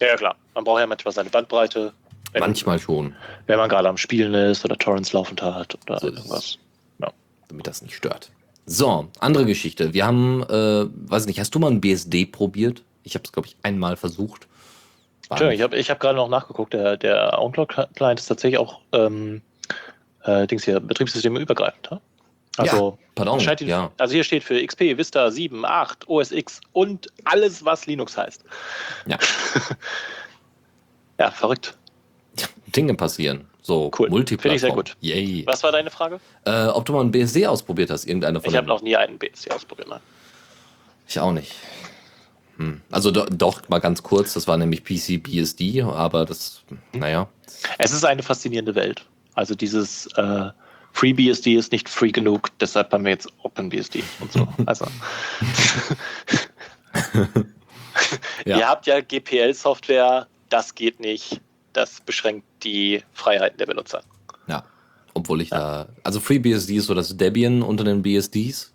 Ja, 0.00 0.08
ja, 0.08 0.16
klar. 0.16 0.36
Man 0.54 0.64
braucht 0.64 0.80
ja 0.80 0.86
manchmal 0.86 1.12
seine 1.12 1.30
Bandbreite. 1.30 1.92
Wenn, 2.32 2.40
manchmal 2.40 2.78
schon. 2.78 3.14
Wenn 3.46 3.58
man 3.58 3.68
gerade 3.68 3.88
am 3.88 3.96
Spielen 3.96 4.34
ist 4.34 4.64
oder 4.64 4.76
Torrents 4.76 5.12
laufend 5.12 5.40
hat 5.42 5.76
oder 5.86 6.00
so 6.00 6.08
irgendwas. 6.08 6.58
Ja. 6.98 7.12
Damit 7.48 7.66
das 7.66 7.82
nicht 7.82 7.94
stört. 7.94 8.30
So, 8.66 9.08
andere 9.20 9.44
Geschichte. 9.44 9.92
Wir 9.92 10.06
haben, 10.06 10.42
äh, 10.44 10.86
weiß 11.10 11.26
nicht, 11.26 11.38
hast 11.38 11.54
du 11.54 11.58
mal 11.58 11.70
ein 11.70 11.80
BSD 11.80 12.26
probiert? 12.26 12.82
Ich 13.02 13.14
habe 13.14 13.24
es, 13.24 13.32
glaube 13.32 13.46
ich, 13.48 13.56
einmal 13.62 13.96
versucht. 13.96 14.48
Entschuldigung, 15.28 15.54
ich 15.54 15.62
habe 15.62 15.76
ich 15.76 15.90
hab 15.90 16.00
gerade 16.00 16.16
noch 16.16 16.28
nachgeguckt. 16.28 16.72
Der, 16.72 16.96
der 16.96 17.38
OwnCloud-Client 17.38 18.20
ist 18.20 18.26
tatsächlich 18.26 18.58
auch 18.58 18.80
ähm, 18.92 19.42
äh, 20.24 20.46
Dings 20.46 20.64
hier, 20.64 20.80
Betriebssysteme 20.80 21.40
übergreifend. 21.40 21.90
Also, 22.56 22.98
ja, 22.98 23.06
pardon, 23.16 23.38
die, 23.58 23.64
ja. 23.64 23.90
also 23.98 24.14
hier 24.14 24.22
steht 24.22 24.44
für 24.44 24.64
XP, 24.64 24.96
Vista 24.96 25.30
7, 25.30 25.64
8, 25.64 26.08
OS 26.08 26.30
X 26.30 26.60
und 26.72 27.08
alles, 27.24 27.64
was 27.64 27.86
Linux 27.86 28.16
heißt. 28.16 28.44
Ja. 29.06 29.18
ja, 31.18 31.30
verrückt. 31.30 31.76
Dinge 32.68 32.94
passieren. 32.94 33.46
So 33.62 33.90
cool. 33.98 34.10
Multiplattform. 34.10 34.40
Finde 34.42 34.54
ich 34.56 34.60
sehr 34.60 34.70
gut. 34.72 34.96
Yay. 35.00 35.46
Was 35.46 35.62
war 35.62 35.72
deine 35.72 35.90
Frage? 35.90 36.20
Äh, 36.44 36.66
ob 36.66 36.84
du 36.84 36.92
mal 36.92 37.00
ein 37.00 37.10
BSD 37.10 37.46
ausprobiert 37.46 37.90
hast, 37.90 38.04
irgendeine 38.04 38.40
von 38.40 38.50
Ich 38.50 38.56
habe 38.56 38.66
noch 38.66 38.82
nie 38.82 38.94
einen 38.94 39.18
BSD 39.18 39.50
ausprobiert, 39.52 39.88
nein. 39.88 40.00
Ich 41.08 41.18
auch 41.18 41.32
nicht. 41.32 41.54
Hm. 42.58 42.82
Also 42.90 43.10
do, 43.10 43.24
doch, 43.30 43.68
mal 43.68 43.80
ganz 43.80 44.02
kurz, 44.02 44.34
das 44.34 44.46
war 44.46 44.56
nämlich 44.56 44.84
PC 44.84 45.22
BSD, 45.22 45.82
aber 45.82 46.24
das, 46.24 46.62
naja. 46.92 47.28
Es 47.78 47.92
ist 47.92 48.04
eine 48.04 48.22
faszinierende 48.22 48.74
Welt. 48.74 49.04
Also 49.34 49.54
dieses 49.54 50.06
äh, 50.16 50.50
FreeBSD 50.94 51.56
ist 51.56 51.72
nicht 51.72 51.88
free 51.88 52.12
genug, 52.12 52.50
deshalb 52.60 52.92
haben 52.92 53.04
wir 53.04 53.10
jetzt 53.10 53.28
OpenBSD 53.42 54.04
und 54.20 54.32
so. 54.32 54.48
Also. 54.66 54.86
ja. 58.46 58.58
Ihr 58.58 58.68
habt 58.68 58.86
ja 58.86 59.00
GPL-Software, 59.00 60.28
das 60.48 60.74
geht 60.74 61.00
nicht. 61.00 61.40
Das 61.72 62.00
beschränkt 62.00 62.46
die 62.62 63.02
Freiheiten 63.12 63.58
der 63.58 63.66
Benutzer. 63.66 64.02
Ja, 64.46 64.64
obwohl 65.14 65.42
ich 65.42 65.50
ja. 65.50 65.58
da. 65.58 65.88
Also 66.04 66.20
FreeBSD 66.20 66.76
ist 66.76 66.86
so 66.86 66.94
das 66.94 67.16
Debian 67.16 67.62
unter 67.62 67.82
den 67.82 68.02
BSDs. 68.02 68.72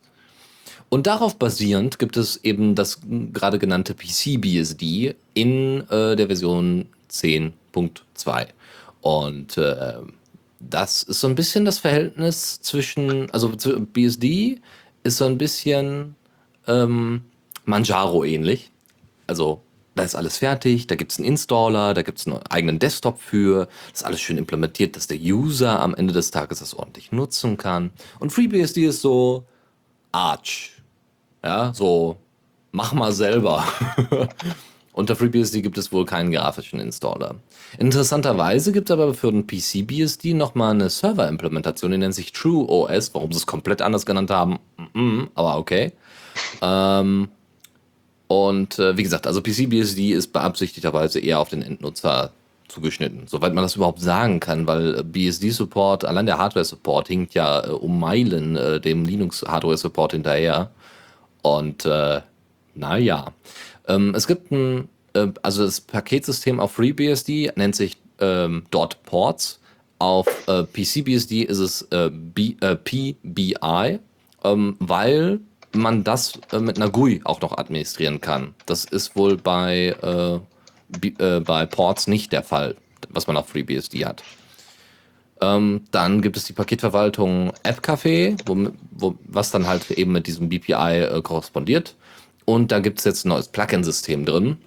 Und 0.89 1.07
darauf 1.07 1.37
basierend 1.37 1.99
gibt 1.99 2.17
es 2.17 2.43
eben 2.43 2.75
das 2.75 2.99
gerade 3.31 3.59
genannte 3.59 3.93
PCBSD 3.93 5.15
in 5.35 5.89
äh, 5.89 6.17
der 6.17 6.27
Version 6.27 6.87
10.2. 7.09 8.47
Und 9.01 9.57
äh, 9.57 9.93
das 10.59 11.03
ist 11.03 11.21
so 11.21 11.27
ein 11.27 11.35
bisschen 11.35 11.65
das 11.65 11.79
Verhältnis 11.79 12.61
zwischen, 12.61 13.31
also 13.31 13.49
BSD 13.49 14.59
ist 15.03 15.17
so 15.17 15.25
ein 15.25 15.37
bisschen 15.37 16.15
ähm, 16.67 17.21
Manjaro 17.65 18.23
ähnlich. 18.23 18.71
Also 19.27 19.61
da 19.95 20.03
ist 20.03 20.15
alles 20.15 20.37
fertig, 20.37 20.87
da 20.87 20.95
gibt 20.95 21.11
es 21.11 21.17
einen 21.17 21.27
Installer, 21.27 21.93
da 21.93 22.01
gibt 22.01 22.19
es 22.19 22.27
einen 22.27 22.37
eigenen 22.49 22.79
Desktop 22.79 23.19
für, 23.19 23.67
das 23.91 24.01
ist 24.01 24.05
alles 24.05 24.21
schön 24.21 24.37
implementiert, 24.37 24.95
dass 24.95 25.07
der 25.07 25.17
User 25.17 25.81
am 25.81 25.95
Ende 25.95 26.13
des 26.13 26.31
Tages 26.31 26.59
das 26.59 26.73
ordentlich 26.73 27.11
nutzen 27.11 27.57
kann. 27.57 27.91
Und 28.19 28.31
FreeBSD 28.31 28.85
ist 28.85 29.01
so 29.01 29.45
Arch. 30.11 30.73
Ja, 31.43 31.73
so 31.73 32.17
mach 32.71 32.93
mal 32.93 33.11
selber. 33.11 33.65
Unter 34.99 35.15
FreeBSD 35.15 35.61
gibt 35.61 35.77
es 35.77 35.93
wohl 35.93 36.03
keinen 36.03 36.29
grafischen 36.29 36.77
Installer. 36.81 37.35
Interessanterweise 37.77 38.73
gibt 38.73 38.89
es 38.89 38.93
aber 38.93 39.13
für 39.13 39.31
den 39.31 39.47
PCBSD 39.47 40.33
nochmal 40.33 40.71
eine 40.71 40.89
Server-Implementation, 40.89 41.91
die 41.91 41.97
nennt 41.97 42.13
sich 42.13 42.33
TrueOS, 42.33 43.13
warum 43.13 43.31
sie 43.31 43.37
es 43.37 43.45
komplett 43.45 43.81
anders 43.81 44.05
genannt 44.05 44.29
haben, 44.29 44.59
aber 45.35 45.57
okay. 45.57 45.93
ähm, 46.61 47.29
und 48.27 48.77
äh, 48.77 48.97
wie 48.97 49.03
gesagt, 49.03 49.25
also 49.25 49.41
PCBSD 49.41 50.11
ist 50.11 50.33
beabsichtigterweise 50.33 51.21
eher 51.21 51.39
auf 51.39 51.47
den 51.47 51.61
Endnutzer 51.61 52.33
zugeschnitten, 52.67 53.23
soweit 53.25 53.53
man 53.53 53.63
das 53.63 53.77
überhaupt 53.77 54.01
sagen 54.01 54.41
kann, 54.41 54.67
weil 54.67 55.01
BSD-Support, 55.05 56.03
allein 56.03 56.25
der 56.25 56.39
Hardware-Support 56.39 57.07
hinkt 57.07 57.33
ja 57.35 57.65
äh, 57.65 57.69
um 57.69 58.01
Meilen 58.01 58.57
äh, 58.57 58.81
dem 58.81 59.05
Linux-Hardware-Support 59.05 60.11
hinterher. 60.11 60.71
Und 61.41 61.85
äh, 61.85 62.19
naja. 62.75 63.33
Ähm, 63.89 64.13
es 64.15 64.27
gibt 64.27 64.51
ein, 64.51 64.87
äh, 65.13 65.27
also 65.41 65.65
das 65.65 65.81
Paketsystem 65.81 66.59
auf 66.59 66.73
FreeBSD 66.73 67.51
nennt 67.55 67.75
sich 67.75 67.97
ähm, 68.19 68.63
dort 68.71 69.03
Ports. 69.03 69.59
Auf 69.97 70.27
äh, 70.47 70.63
PCBSD 70.63 71.43
ist 71.43 71.57
es 71.57 71.81
äh, 71.91 72.09
B, 72.09 72.55
äh, 72.61 72.77
PBI, 72.77 73.99
ähm, 74.45 74.77
weil 74.79 75.41
man 75.73 76.05
das 76.05 76.39
äh, 76.53 76.59
mit 76.59 76.77
einer 76.77 76.89
GUI 76.89 77.21
auch 77.25 77.41
noch 77.41 77.57
administrieren 77.57 78.21
kann. 78.21 78.55
Das 78.65 78.85
ist 78.85 79.17
wohl 79.17 79.35
bei, 79.35 79.95
äh, 80.01 80.39
B, 80.99 81.11
bei 81.41 81.65
Ports 81.65 82.07
nicht 82.07 82.31
der 82.31 82.43
Fall, 82.43 82.75
was 83.09 83.27
man 83.27 83.35
auf 83.35 83.49
FreeBSD 83.49 84.05
hat. 84.05 84.23
Ähm, 85.41 85.81
dann 85.91 86.21
gibt 86.21 86.37
es 86.37 86.45
die 86.45 86.53
Paketverwaltung 86.53 87.53
AppCafe, 87.63 88.35
wo, 88.45 88.71
wo, 88.91 89.15
was 89.25 89.51
dann 89.51 89.67
halt 89.67 89.89
eben 89.91 90.11
mit 90.11 90.27
diesem 90.27 90.49
BPI 90.49 90.73
äh, 90.73 91.21
korrespondiert. 91.21 91.95
Und 92.49 92.71
da 92.71 92.79
gibt 92.79 92.97
es 92.97 93.05
jetzt 93.05 93.25
ein 93.25 93.29
neues 93.29 93.47
Plugin-System 93.49 94.25
drin. 94.25 94.57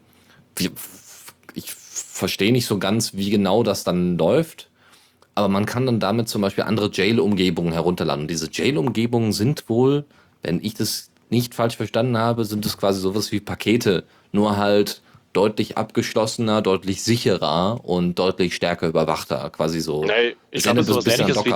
Ich, 0.56 0.70
verstehe 1.64 2.52
nicht 2.52 2.66
so 2.66 2.78
ganz, 2.78 3.14
wie 3.14 3.30
genau 3.30 3.64
das 3.64 3.82
dann 3.82 4.16
läuft. 4.16 4.68
Aber 5.34 5.48
man 5.48 5.66
kann 5.66 5.86
dann 5.86 5.98
damit 5.98 6.28
zum 6.28 6.42
Beispiel 6.42 6.62
andere 6.62 6.90
Jail-Umgebungen 6.92 7.72
herunterladen. 7.72 8.28
diese 8.28 8.48
Jail-Umgebungen 8.52 9.32
sind 9.32 9.68
wohl, 9.68 10.04
wenn 10.42 10.62
ich 10.62 10.74
das 10.74 11.10
nicht 11.28 11.56
falsch 11.56 11.76
verstanden 11.76 12.16
habe, 12.16 12.44
sind 12.44 12.64
es 12.64 12.78
quasi 12.78 13.00
sowas 13.00 13.32
wie 13.32 13.40
Pakete, 13.40 14.04
nur 14.30 14.58
halt 14.58 15.02
deutlich 15.32 15.76
abgeschlossener, 15.76 16.62
deutlich 16.62 17.02
sicherer 17.02 17.80
und 17.82 18.16
deutlich 18.20 18.54
stärker 18.54 18.86
überwachter, 18.86 19.50
quasi 19.50 19.80
so. 19.80 20.04
Nee, 20.04 20.36
ich 20.52 20.62
glaube, 20.62 20.84
so 20.84 20.94
was 20.94 21.06
ähnliches. 21.06 21.44
Wie, 21.44 21.54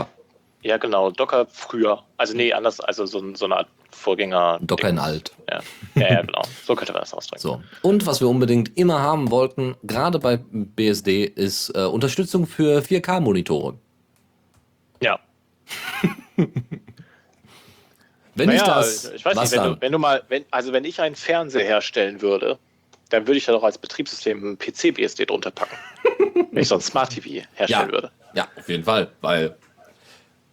ja, 0.66 0.76
genau, 0.79 1.11
Docker 1.11 1.46
früher. 1.48 2.02
Also 2.16 2.35
nee, 2.35 2.52
anders, 2.52 2.81
also 2.81 3.07
so, 3.07 3.35
so 3.35 3.44
eine 3.44 3.59
Art 3.59 3.68
Vorgänger. 3.92 4.59
Docker 4.61 4.88
in 4.88 4.98
alt. 4.98 5.33
Ja. 5.50 5.61
ja, 5.94 6.12
ja, 6.14 6.22
genau. 6.22 6.42
So 6.64 6.74
könnte 6.74 6.92
man 6.92 7.00
das 7.02 7.14
ausdrücken. 7.14 7.40
So. 7.40 7.62
Und 7.83 8.05
was 8.05 8.20
wir 8.20 8.29
unbedingt 8.29 8.76
immer 8.76 9.00
haben 9.00 9.31
wollten, 9.31 9.76
gerade 9.85 10.18
bei 10.18 10.37
BSD, 10.37 11.24
ist 11.24 11.70
äh, 11.74 11.85
Unterstützung 11.85 12.46
für 12.46 12.81
4K-Monitore. 12.81 13.79
Ja. 15.00 15.18
wenn 16.37 16.48
naja, 18.48 18.55
ich 18.55 18.62
das. 18.62 19.12
Ich 19.12 19.24
weiß 19.24 19.38
nicht, 19.38 19.52
wenn 19.52 19.62
du, 19.62 19.81
wenn 19.81 19.92
du, 19.92 19.98
mal, 19.98 20.22
wenn, 20.29 20.44
also 20.50 20.72
wenn 20.72 20.85
ich 20.85 21.00
einen 21.00 21.14
Fernseher 21.14 21.64
herstellen 21.64 22.20
würde, 22.20 22.59
dann 23.11 23.26
würde 23.26 23.38
ich 23.38 23.46
da 23.46 23.52
doch 23.52 23.62
als 23.62 23.79
Betriebssystem 23.79 24.52
ein 24.52 24.59
PC-BSD 24.59 25.26
drunter 25.26 25.52
packen. 25.52 25.76
wenn 26.50 26.62
ich 26.62 26.68
so 26.68 26.74
ein 26.74 26.81
Smart 26.81 27.11
TV 27.11 27.46
herstellen 27.55 27.88
ja. 27.88 27.92
würde. 27.92 28.11
Ja, 28.35 28.48
auf 28.57 28.68
jeden 28.68 28.85
Fall, 28.85 29.09
weil. 29.20 29.57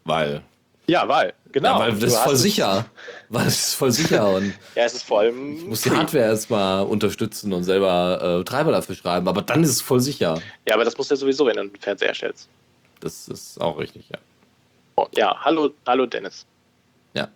Weil. 0.06 0.44
Ja, 0.86 1.08
weil, 1.08 1.34
genau. 1.52 1.80
Ja, 1.80 1.80
weil 1.80 1.94
das 1.94 2.13
ist 2.13 2.18
voll 2.18 2.36
sicher. 2.36 2.86
Weil 3.30 3.48
es 3.48 3.68
ist 3.68 3.74
voll 3.76 3.92
sicher 3.92 4.34
und. 4.34 4.54
ja, 4.76 4.84
es 4.84 4.96
ist 4.96 5.04
vor 5.04 5.22
allem. 5.22 5.58
Ich 5.58 5.66
muss 5.66 5.82
die 5.82 5.92
Hardware 5.92 6.26
erstmal 6.26 6.86
unterstützen 6.86 7.54
und 7.54 7.63
selber 7.63 8.39
äh, 8.42 8.44
Treiber 8.44 8.72
dafür 8.72 8.96
schreiben, 8.96 9.28
aber 9.28 9.42
dann 9.42 9.63
ist 9.63 9.70
es 9.70 9.82
voll 9.82 10.02
sicher. 10.02 10.42
Ja, 10.68 10.76
aber 10.76 10.84
das 10.84 10.98
musst 10.98 11.10
du 11.10 11.16
ja 11.16 11.20
sowieso, 11.20 11.46
wenn 11.46 11.56
du 11.56 11.62
einen 11.62 11.76
Fernseher 11.80 12.10
erstellst. 12.10 12.50
Das 13.00 13.28
ist 13.28 13.60
auch 13.62 13.80
richtig, 13.80 14.10
ja. 14.10 14.18
Oh, 14.96 15.08
ja, 15.16 15.36
hallo, 15.42 15.72
hallo 15.88 16.06
Dennis. 16.06 16.46
Ja. 17.13 17.28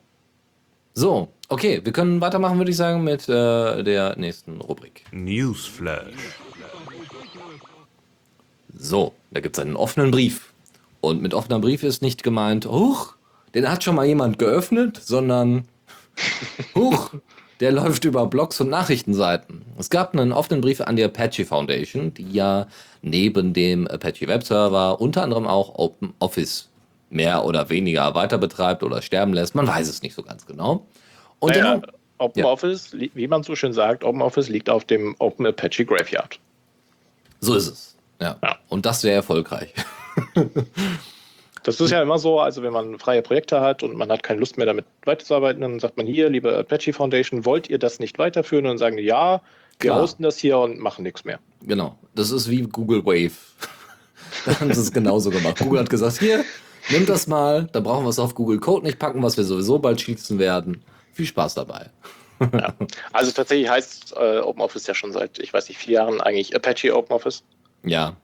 So, 0.94 1.30
okay, 1.50 1.82
wir 1.84 1.92
können 1.92 2.22
weitermachen, 2.22 2.58
würde 2.58 2.72
ich 2.72 2.78
sagen, 2.78 3.04
mit 3.04 3.28
äh, 3.30 3.84
der 3.84 4.18
nächsten 4.18 4.62
Rubrik. 4.62 5.06
Newsflash. 5.12 6.14
So, 8.78 9.14
da 9.32 9.40
gibt 9.40 9.58
es 9.58 9.64
einen 9.64 9.76
offenen 9.76 10.12
Brief. 10.12 10.54
Und 11.08 11.22
mit 11.22 11.34
offener 11.34 11.60
Brief 11.60 11.84
ist 11.84 12.02
nicht 12.02 12.22
gemeint, 12.22 12.66
huch, 12.66 13.16
den 13.56 13.72
hat 13.72 13.82
schon 13.82 13.96
mal 13.96 14.06
jemand 14.06 14.40
geöffnet, 14.40 15.00
sondern 15.02 15.66
huch, 16.76 17.12
der 17.62 17.72
läuft 17.72 18.04
über 18.04 18.28
Blogs 18.28 18.60
und 18.60 18.70
Nachrichtenseiten. 18.70 19.62
Es 19.80 19.90
gab 19.90 20.14
einen 20.14 20.34
offenen 20.34 20.60
Brief 20.60 20.82
an 20.82 20.98
die 20.98 21.06
Apache 21.06 21.46
Foundation, 21.46 22.14
die 22.14 22.30
ja 22.30 22.68
neben 23.02 23.54
dem 23.54 23.88
Apache 23.88 24.28
Webserver 24.28 25.00
unter 25.00 25.24
anderem 25.24 25.48
auch 25.48 25.76
OpenOffice 25.76 26.68
mehr 27.10 27.46
oder 27.46 27.70
weniger 27.70 28.14
weiter 28.14 28.38
betreibt 28.38 28.84
oder 28.84 29.02
sterben 29.02 29.32
lässt. 29.32 29.56
Man 29.56 29.66
weiß 29.66 29.88
es 29.88 30.02
nicht 30.02 30.14
so 30.14 30.24
ganz 30.24 30.46
genau. 30.46 30.86
Und 31.40 31.56
naja, 31.56 31.82
OpenOffice, 32.18 32.92
ja. 33.00 33.08
wie 33.14 33.28
man 33.30 33.44
so 33.44 33.56
schön 33.56 33.72
sagt, 33.72 34.04
OpenOffice 34.04 34.50
liegt 34.50 34.70
auf 34.70 34.84
dem 34.84 35.16
Open 35.20 35.46
Apache 35.46 35.86
Graveyard. 35.86 36.38
So 37.40 37.56
ist 37.56 37.68
es. 37.70 37.98
Ja. 38.20 38.36
ja. 38.44 38.58
Und 38.68 38.86
das 38.86 39.00
sehr 39.00 39.14
erfolgreich. 39.14 39.74
Das 41.68 41.82
ist 41.82 41.92
ja 41.92 42.02
immer 42.02 42.18
so, 42.18 42.40
also 42.40 42.64
wenn 42.64 42.72
man 42.72 42.98
freie 42.98 43.22
Projekte 43.22 43.60
hat 43.60 43.84
und 43.84 43.98
man 43.98 44.10
hat 44.10 44.24
keine 44.24 44.40
Lust 44.40 44.56
mehr 44.56 44.66
damit 44.66 44.86
weiterzuarbeiten, 45.04 45.62
dann 45.62 45.82
sagt 45.82 45.98
man 45.98 46.08
hier, 46.08 46.30
liebe 46.30 46.58
Apache 46.58 46.94
Foundation, 46.94 47.44
wollt 47.44 47.70
ihr 47.70 47.78
das 47.78 48.00
nicht 48.00 48.18
weiterführen? 48.18 48.66
Und 48.66 48.70
dann 48.70 48.78
sagen 48.78 48.96
die, 48.96 49.04
ja, 49.04 49.42
wir 49.80 49.90
Klar. 49.92 50.02
hosten 50.02 50.24
das 50.24 50.38
hier 50.38 50.60
und 50.60 50.80
machen 50.80 51.04
nichts 51.04 51.26
mehr. 51.26 51.40
Genau. 51.62 51.98
Das 52.16 52.32
ist 52.32 52.50
wie 52.50 52.62
Google 52.62 53.06
Wave. 53.06 53.34
da 54.46 54.60
haben 54.62 54.74
sie 54.74 54.80
es 54.80 54.94
genauso 54.94 55.30
gemacht. 55.30 55.60
Google 55.60 55.82
hat 55.82 55.90
gesagt, 55.90 56.20
hier, 56.20 56.46
nimm 56.90 57.06
das 57.06 57.28
mal, 57.28 57.68
da 57.74 57.82
brauchen 57.82 58.06
wir 58.06 58.12
es 58.12 58.20
auf 58.20 58.34
Google 58.34 58.60
Code 58.62 58.86
nicht 58.86 58.98
packen, 58.98 59.22
was 59.22 59.36
wir 59.36 59.44
sowieso 59.44 59.78
bald 59.78 60.00
schließen 60.00 60.40
werden. 60.40 60.86
Viel 61.12 61.26
Spaß 61.26 61.56
dabei. 61.56 61.90
ja. 62.54 62.76
Also 63.12 63.34
tatsächlich 63.34 63.70
heißt 63.70 64.16
äh, 64.16 64.40
OpenOffice 64.40 64.88
ja 64.88 64.94
schon 64.94 65.12
seit, 65.12 65.38
ich 65.40 65.54
weiß 65.54 65.68
nicht, 65.68 65.80
vier 65.80 65.96
Jahren 65.96 66.22
eigentlich 66.22 66.56
Apache 66.56 66.96
OpenOffice. 66.96 67.44
Ja, 67.84 68.16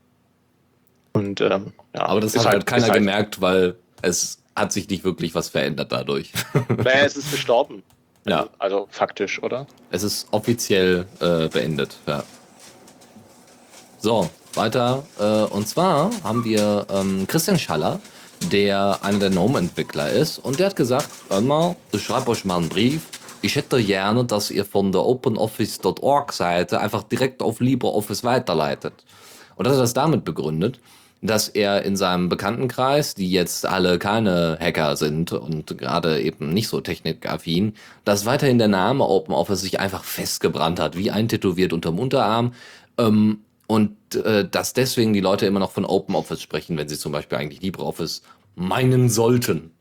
und, 1.13 1.41
ähm, 1.41 1.73
ja, 1.95 2.07
Aber 2.07 2.21
das 2.21 2.35
hat 2.35 2.45
halt, 2.45 2.53
halt 2.53 2.65
keiner 2.65 2.83
halt 2.83 2.93
gemerkt, 2.93 3.41
weil 3.41 3.75
es 4.01 4.39
hat 4.55 4.71
sich 4.71 4.89
nicht 4.89 5.03
wirklich 5.03 5.33
was 5.35 5.49
verändert 5.49 5.91
dadurch. 5.91 6.31
Naja, 6.69 7.05
es 7.05 7.15
ist 7.15 7.31
gestorben. 7.31 7.83
Ja. 8.25 8.47
Also 8.57 8.87
faktisch, 8.89 9.41
oder? 9.41 9.67
Es 9.91 10.03
ist 10.03 10.27
offiziell 10.31 11.05
äh, 11.19 11.47
beendet, 11.49 11.97
ja. 12.07 12.23
So, 13.99 14.29
weiter. 14.53 15.03
Äh, 15.19 15.53
und 15.53 15.67
zwar 15.67 16.11
haben 16.23 16.43
wir 16.45 16.85
ähm, 16.89 17.25
Christian 17.27 17.59
Schaller, 17.59 17.99
der 18.51 18.99
einer 19.01 19.19
der 19.19 19.29
GNOME-Entwickler 19.29 20.09
ist. 20.11 20.39
Und 20.39 20.59
der 20.59 20.67
hat 20.67 20.75
gesagt, 20.75 21.09
mal, 21.41 21.75
ich 21.91 22.03
schreibe 22.03 22.31
euch 22.31 22.45
mal 22.45 22.57
einen 22.57 22.69
Brief. 22.69 23.03
Ich 23.41 23.55
hätte 23.55 23.83
gerne, 23.83 24.23
dass 24.25 24.51
ihr 24.51 24.65
von 24.65 24.91
der 24.91 25.01
OpenOffice.org-Seite 25.01 26.79
einfach 26.79 27.03
direkt 27.03 27.41
auf 27.41 27.59
LibreOffice 27.59 28.23
weiterleitet. 28.23 28.93
Und 29.55 29.67
das 29.67 29.73
hat 29.73 29.83
das 29.83 29.93
damit 29.93 30.23
begründet, 30.23 30.79
dass 31.23 31.47
er 31.47 31.83
in 31.83 31.95
seinem 31.95 32.27
Bekanntenkreis, 32.27 33.15
die 33.15 33.31
jetzt 33.31 33.65
alle 33.65 33.97
keine 33.97 34.57
Hacker 34.59 34.97
sind 34.97 35.31
und 35.31 35.77
gerade 35.77 36.21
eben 36.21 36.53
nicht 36.53 36.67
so 36.67 36.81
technikaffin, 36.81 37.75
dass 38.03 38.25
weiterhin 38.25 38.57
der 38.57 38.67
Name 38.67 39.05
OpenOffice 39.05 39.61
sich 39.61 39.79
einfach 39.79 40.03
festgebrannt 40.03 40.81
hat, 40.81 40.97
wie 40.97 41.11
eintätowiert 41.11 41.71
unterm 41.71 41.97
Unterarm. 41.97 42.53
Ähm, 42.97 43.39
und 43.67 44.15
äh, 44.15 44.47
dass 44.47 44.73
deswegen 44.73 45.13
die 45.13 45.21
Leute 45.21 45.45
immer 45.45 45.61
noch 45.61 45.71
von 45.71 45.85
OpenOffice 45.85 46.41
sprechen, 46.41 46.77
wenn 46.77 46.89
sie 46.89 46.97
zum 46.97 47.13
Beispiel 47.13 47.37
eigentlich 47.37 47.61
LibreOffice 47.61 48.21
meinen 48.55 49.09
sollten. 49.09 49.71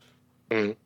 Mhm. 0.49 0.77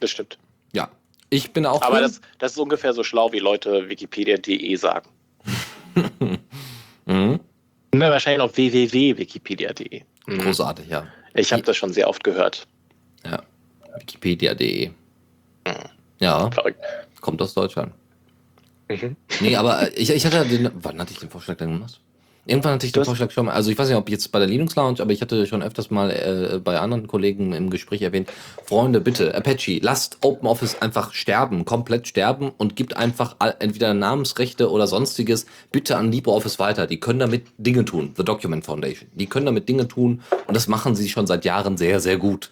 Das 0.00 0.10
stimmt. 0.10 0.38
Ja, 0.72 0.88
ich 1.28 1.52
bin 1.52 1.66
auch. 1.66 1.82
Aber 1.82 2.00
das, 2.00 2.22
das 2.38 2.52
ist 2.52 2.58
ungefähr 2.58 2.94
so 2.94 3.04
schlau, 3.04 3.30
wie 3.32 3.40
Leute 3.40 3.90
Wikipedia.de 3.90 4.74
sagen. 4.76 5.08
mhm. 7.04 7.40
Na, 7.94 8.10
wahrscheinlich 8.10 8.42
auf 8.42 8.56
www.wikipedia.de. 8.56 10.02
Mhm. 10.26 10.38
Großartig, 10.38 10.88
ja. 10.88 11.06
Ich 11.34 11.52
habe 11.52 11.62
das 11.62 11.76
schon 11.76 11.92
sehr 11.92 12.08
oft 12.08 12.24
gehört. 12.24 12.66
Ja. 13.24 13.42
Wikipedia.de. 13.98 14.88
Mhm. 14.88 14.94
Ja. 16.18 16.50
Verrückt. 16.50 16.80
Kommt 17.20 17.40
aus 17.42 17.54
Deutschland. 17.54 17.92
Mhm. 18.88 19.16
Nee, 19.40 19.56
aber 19.56 19.96
ich, 19.96 20.10
ich 20.10 20.24
hatte 20.24 20.44
den. 20.44 20.70
Wann 20.74 20.98
hatte 20.98 21.12
ich 21.12 21.18
den 21.18 21.30
Vorschlag 21.30 21.56
denn 21.56 21.72
gemacht? 21.72 22.00
Irgendwann 22.44 22.72
hatte 22.72 22.86
ich 22.86 22.92
den 22.92 23.04
Vorschlag 23.04 23.30
schon 23.30 23.46
mal, 23.46 23.52
also 23.52 23.70
ich 23.70 23.78
weiß 23.78 23.88
nicht, 23.88 23.96
ob 23.96 24.10
jetzt 24.10 24.32
bei 24.32 24.40
der 24.40 24.48
Linux 24.48 24.74
Lounge, 24.74 25.00
aber 25.00 25.12
ich 25.12 25.20
hatte 25.20 25.46
schon 25.46 25.62
öfters 25.62 25.90
mal 25.90 26.10
äh, 26.10 26.58
bei 26.58 26.80
anderen 26.80 27.06
Kollegen 27.06 27.52
im 27.52 27.70
Gespräch 27.70 28.02
erwähnt, 28.02 28.32
Freunde, 28.64 29.00
bitte, 29.00 29.32
Apache, 29.36 29.78
lasst 29.80 30.18
OpenOffice 30.22 30.82
einfach 30.82 31.14
sterben, 31.14 31.64
komplett 31.64 32.08
sterben 32.08 32.50
und 32.50 32.74
gibt 32.74 32.96
einfach 32.96 33.36
entweder 33.60 33.94
Namensrechte 33.94 34.72
oder 34.72 34.88
sonstiges 34.88 35.46
bitte 35.70 35.96
an 35.96 36.10
LibreOffice 36.10 36.58
weiter. 36.58 36.88
Die 36.88 36.98
können 36.98 37.20
damit 37.20 37.46
Dinge 37.58 37.84
tun, 37.84 38.12
The 38.16 38.24
Document 38.24 38.64
Foundation. 38.64 39.08
Die 39.14 39.26
können 39.26 39.46
damit 39.46 39.68
Dinge 39.68 39.86
tun 39.86 40.22
und 40.48 40.56
das 40.56 40.66
machen 40.66 40.96
sie 40.96 41.08
schon 41.08 41.28
seit 41.28 41.44
Jahren 41.44 41.76
sehr, 41.76 42.00
sehr 42.00 42.16
gut. 42.16 42.50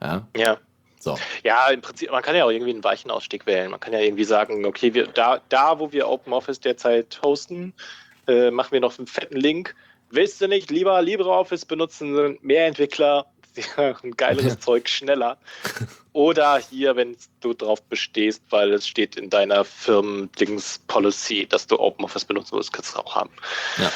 Ja. 0.00 0.26
Ja. 0.36 0.58
So. 1.00 1.18
Ja, 1.42 1.68
im 1.70 1.80
Prinzip, 1.80 2.12
man 2.12 2.22
kann 2.22 2.36
ja 2.36 2.44
auch 2.44 2.50
irgendwie 2.50 2.70
einen 2.70 2.84
weichen 2.84 3.10
Ausstieg 3.10 3.44
wählen. 3.46 3.72
Man 3.72 3.80
kann 3.80 3.92
ja 3.92 3.98
irgendwie 3.98 4.22
sagen, 4.22 4.64
okay, 4.64 4.94
wir, 4.94 5.08
da, 5.08 5.40
da, 5.48 5.80
wo 5.80 5.90
wir 5.90 6.06
OpenOffice 6.06 6.60
derzeit 6.60 7.18
hosten, 7.24 7.74
äh, 8.26 8.50
machen 8.50 8.72
wir 8.72 8.80
noch 8.80 8.98
einen 8.98 9.06
fetten 9.06 9.36
Link. 9.36 9.74
Willst 10.10 10.40
du 10.40 10.48
nicht 10.48 10.70
lieber 10.70 11.00
LibreOffice 11.00 11.64
benutzen, 11.64 12.38
mehr 12.42 12.66
Entwickler, 12.66 13.26
ein 13.76 14.12
geileres 14.12 14.58
Zeug 14.60 14.88
schneller? 14.88 15.38
Oder 16.12 16.58
hier, 16.58 16.94
wenn 16.96 17.16
du 17.40 17.54
drauf 17.54 17.82
bestehst, 17.84 18.42
weil 18.50 18.72
es 18.72 18.86
steht 18.86 19.16
in 19.16 19.30
deiner 19.30 19.64
Firmen-Dings-Policy, 19.64 21.46
dass 21.46 21.66
du 21.66 21.78
OpenOffice 21.78 22.26
benutzen 22.26 22.56
willst, 22.56 22.72
kannst 22.72 22.94
du 22.94 22.98
auch 22.98 23.14
haben. 23.14 23.30
Ja. 23.78 23.90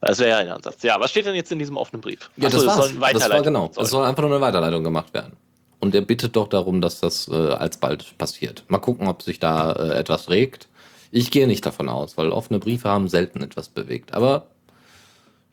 Das 0.00 0.18
wäre 0.18 0.30
ja 0.30 0.38
ein 0.38 0.48
Ansatz. 0.50 0.82
Ja, 0.82 1.00
was 1.00 1.10
steht 1.10 1.24
denn 1.26 1.34
jetzt 1.34 1.50
in 1.50 1.58
diesem 1.58 1.76
offenen 1.76 2.02
Brief? 2.02 2.30
Ja, 2.36 2.48
Achso, 2.48 2.64
das, 2.64 3.00
war's. 3.00 3.12
das 3.12 3.30
war 3.30 3.42
genau. 3.42 3.70
Es 3.76 3.88
soll 3.88 4.04
einfach 4.04 4.22
nur 4.22 4.32
eine 4.32 4.40
Weiterleitung 4.40 4.84
gemacht 4.84 5.14
werden. 5.14 5.32
Und 5.78 5.94
er 5.94 6.02
bittet 6.02 6.36
doch 6.36 6.48
darum, 6.48 6.80
dass 6.80 7.00
das 7.00 7.28
äh, 7.28 7.34
alsbald 7.34 8.18
passiert. 8.18 8.64
Mal 8.68 8.78
gucken, 8.78 9.06
ob 9.06 9.22
sich 9.22 9.38
da 9.38 9.72
äh, 9.72 9.98
etwas 9.98 10.28
regt. 10.28 10.68
Ich 11.16 11.30
gehe 11.30 11.46
nicht 11.46 11.64
davon 11.64 11.88
aus, 11.88 12.16
weil 12.16 12.30
offene 12.30 12.58
Briefe 12.58 12.88
haben 12.88 13.08
selten 13.08 13.40
etwas 13.40 13.68
bewegt. 13.68 14.14
Aber 14.14 14.48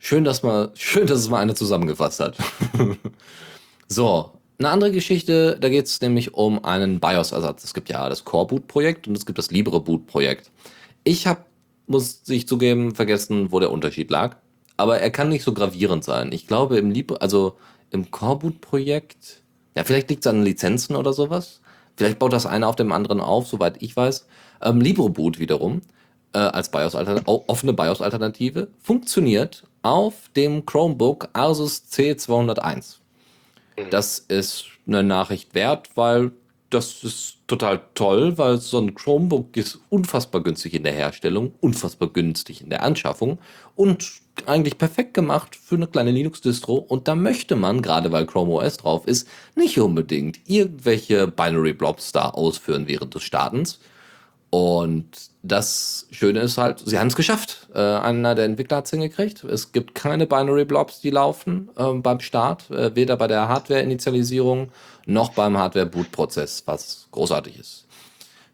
schön, 0.00 0.24
dass 0.24 0.42
mal, 0.42 0.72
schön, 0.74 1.06
dass 1.06 1.20
es 1.20 1.28
mal 1.28 1.38
eine 1.38 1.54
zusammengefasst 1.54 2.18
hat. 2.18 2.36
so, 3.88 4.32
eine 4.58 4.70
andere 4.70 4.90
Geschichte, 4.90 5.56
da 5.60 5.68
geht 5.68 5.86
es 5.86 6.00
nämlich 6.00 6.34
um 6.34 6.64
einen 6.64 6.98
BIOS-Ersatz. 6.98 7.62
Es 7.62 7.74
gibt 7.74 7.90
ja 7.90 8.08
das 8.08 8.24
Core-Boot-Projekt 8.24 9.06
und 9.06 9.16
es 9.16 9.24
gibt 9.24 9.38
das 9.38 9.52
LibreBoot-Projekt. 9.52 10.50
Ich 11.04 11.28
habe, 11.28 11.44
muss 11.86 12.22
ich 12.26 12.48
zugeben, 12.48 12.96
vergessen, 12.96 13.52
wo 13.52 13.60
der 13.60 13.70
Unterschied 13.70 14.10
lag. 14.10 14.38
Aber 14.76 14.98
er 14.98 15.10
kann 15.10 15.28
nicht 15.28 15.44
so 15.44 15.54
gravierend 15.54 16.02
sein. 16.02 16.32
Ich 16.32 16.48
glaube, 16.48 16.76
im 16.76 16.90
Libre, 16.90 17.20
also 17.20 17.56
im 17.90 18.10
Core-Boot-Projekt, 18.10 19.44
ja, 19.76 19.84
vielleicht 19.84 20.10
liegt 20.10 20.26
es 20.26 20.30
an 20.32 20.42
Lizenzen 20.42 20.96
oder 20.96 21.12
sowas. 21.12 21.60
Vielleicht 21.96 22.18
baut 22.18 22.32
das 22.32 22.46
eine 22.46 22.66
auf 22.66 22.74
dem 22.74 22.90
anderen 22.90 23.20
auf, 23.20 23.46
soweit 23.46 23.80
ich 23.80 23.94
weiß. 23.94 24.26
Ähm, 24.62 24.80
LibreBoot 24.80 25.38
wiederum 25.38 25.82
äh, 26.32 26.38
als 26.38 26.70
BIOS 26.70 26.94
offene 27.26 27.72
BIOS-Alternative 27.72 28.68
funktioniert 28.80 29.64
auf 29.82 30.14
dem 30.36 30.64
Chromebook 30.64 31.28
Asus 31.32 31.84
C201. 31.90 32.96
Mhm. 33.76 33.90
Das 33.90 34.18
ist 34.18 34.66
eine 34.86 35.02
Nachricht 35.02 35.54
wert, 35.54 35.90
weil 35.94 36.32
das 36.70 37.04
ist 37.04 37.36
total 37.46 37.82
toll, 37.94 38.38
weil 38.38 38.56
so 38.56 38.78
ein 38.78 38.94
Chromebook 38.94 39.56
ist 39.58 39.78
unfassbar 39.90 40.42
günstig 40.42 40.72
in 40.72 40.84
der 40.84 40.94
Herstellung, 40.94 41.52
unfassbar 41.60 42.08
günstig 42.08 42.62
in 42.62 42.70
der 42.70 42.82
Anschaffung 42.82 43.38
und 43.76 44.10
eigentlich 44.46 44.78
perfekt 44.78 45.12
gemacht 45.12 45.54
für 45.54 45.74
eine 45.74 45.86
kleine 45.86 46.10
Linux-Distro. 46.12 46.76
Und 46.76 47.08
da 47.08 47.14
möchte 47.14 47.56
man, 47.56 47.82
gerade 47.82 48.10
weil 48.10 48.24
Chrome 48.24 48.52
OS 48.52 48.78
drauf 48.78 49.06
ist, 49.06 49.28
nicht 49.54 49.78
unbedingt 49.78 50.40
irgendwelche 50.46 51.26
Binary 51.26 51.74
Blobs 51.74 52.12
da 52.12 52.30
ausführen 52.30 52.88
während 52.88 53.14
des 53.14 53.22
Startens, 53.22 53.78
und 54.52 55.06
das 55.42 56.06
Schöne 56.10 56.40
ist 56.40 56.58
halt, 56.58 56.82
sie 56.84 56.98
haben 56.98 57.06
es 57.06 57.16
geschafft. 57.16 57.68
Äh, 57.74 57.78
einer 57.78 58.34
der 58.34 58.44
Entwickler 58.44 58.76
hat 58.76 58.84
es 58.84 58.90
hingekriegt. 58.90 59.44
Es 59.44 59.72
gibt 59.72 59.94
keine 59.94 60.26
Binary 60.26 60.66
Blobs, 60.66 61.00
die 61.00 61.08
laufen 61.08 61.70
äh, 61.78 61.90
beim 61.94 62.20
Start, 62.20 62.70
äh, 62.70 62.94
weder 62.94 63.16
bei 63.16 63.28
der 63.28 63.48
Hardware-Initialisierung 63.48 64.68
noch 65.06 65.30
beim 65.30 65.56
Hardware-Boot-Prozess, 65.56 66.64
was 66.66 67.08
großartig 67.12 67.58
ist. 67.58 67.86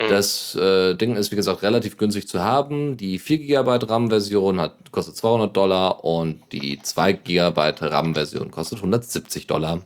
Mhm. 0.01 0.09
Das 0.09 0.55
äh, 0.55 0.95
Ding 0.95 1.17
ist, 1.17 1.33
wie 1.33 1.37
gesagt, 1.37 1.65
relativ 1.65 1.97
günstig 1.97 2.29
zu 2.29 2.45
haben. 2.45 2.97
Die 2.97 3.19
4 3.19 3.39
GB 3.39 3.79
RAM-Version 3.89 4.71
kostet 4.93 5.17
200 5.17 5.57
Dollar 5.57 6.05
und 6.05 6.43
die 6.53 6.81
2 6.81 7.13
GB 7.13 7.73
RAM-Version 7.81 8.53
kostet 8.53 8.79
170 8.79 9.49
Dollar 9.49 9.83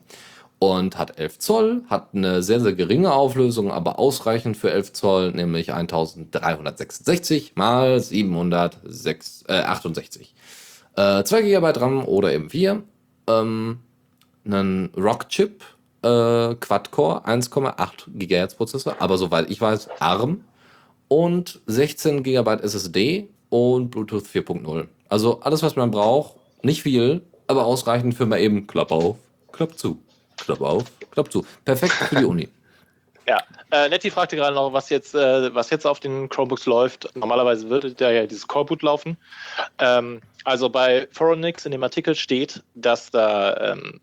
und 0.62 0.96
hat 0.96 1.18
11 1.18 1.40
Zoll, 1.40 1.82
hat 1.90 2.10
eine 2.14 2.44
sehr, 2.44 2.60
sehr 2.60 2.74
geringe 2.74 3.12
Auflösung, 3.12 3.72
aber 3.72 3.98
ausreichend 3.98 4.56
für 4.56 4.70
11 4.70 4.92
Zoll, 4.92 5.32
nämlich 5.32 5.72
1366 5.72 7.56
mal 7.56 7.98
768. 7.98 10.34
Äh, 10.94 11.24
2 11.24 11.42
GB 11.42 11.66
RAM 11.80 12.06
oder 12.06 12.32
eben 12.32 12.48
4. 12.48 12.84
Ähm, 13.26 13.80
einen 14.44 14.90
Rock-Chip 14.96 15.64
äh, 16.02 16.54
Quad-Core, 16.54 17.26
1,8 17.26 18.10
GHz 18.14 18.54
Prozessor, 18.54 18.94
aber 19.00 19.18
soweit 19.18 19.50
ich 19.50 19.60
weiß, 19.60 19.88
ARM 19.98 20.44
und 21.08 21.60
16 21.66 22.22
GB 22.22 22.58
SSD 22.62 23.28
und 23.50 23.90
Bluetooth 23.90 24.26
4.0. 24.26 24.86
Also 25.08 25.40
alles, 25.40 25.64
was 25.64 25.74
man 25.74 25.90
braucht, 25.90 26.36
nicht 26.62 26.84
viel, 26.84 27.22
aber 27.48 27.66
ausreichend 27.66 28.14
für 28.14 28.26
mal 28.26 28.38
eben 28.38 28.68
Klapp 28.68 28.92
auf, 28.92 29.16
Klapp 29.50 29.76
zu, 29.76 29.98
Klapp 30.44 30.60
auf, 30.60 30.84
Klapp 31.10 31.32
zu. 31.32 31.44
Perfekt 31.64 31.92
für 31.92 32.16
die 32.16 32.24
Uni. 32.24 32.48
Ja, 33.24 33.40
äh, 33.70 33.88
Nettie 33.88 34.10
fragte 34.10 34.34
gerade 34.34 34.54
noch, 34.54 34.72
was 34.72 34.90
jetzt, 34.90 35.14
äh, 35.14 35.54
was 35.54 35.70
jetzt 35.70 35.86
auf 35.86 36.00
den 36.00 36.28
Chromebooks 36.28 36.66
läuft. 36.66 37.08
Normalerweise 37.14 37.68
würde 37.70 37.94
da 37.94 38.10
ja 38.10 38.26
dieses 38.26 38.48
Core-Boot 38.48 38.82
laufen. 38.82 39.16
Ähm, 39.78 40.20
also 40.44 40.68
bei 40.68 41.06
Foronix 41.12 41.64
in 41.64 41.70
dem 41.70 41.84
Artikel 41.84 42.16
steht, 42.16 42.64
dass 42.74 43.12
da 43.12 43.74
ähm, 43.74 44.00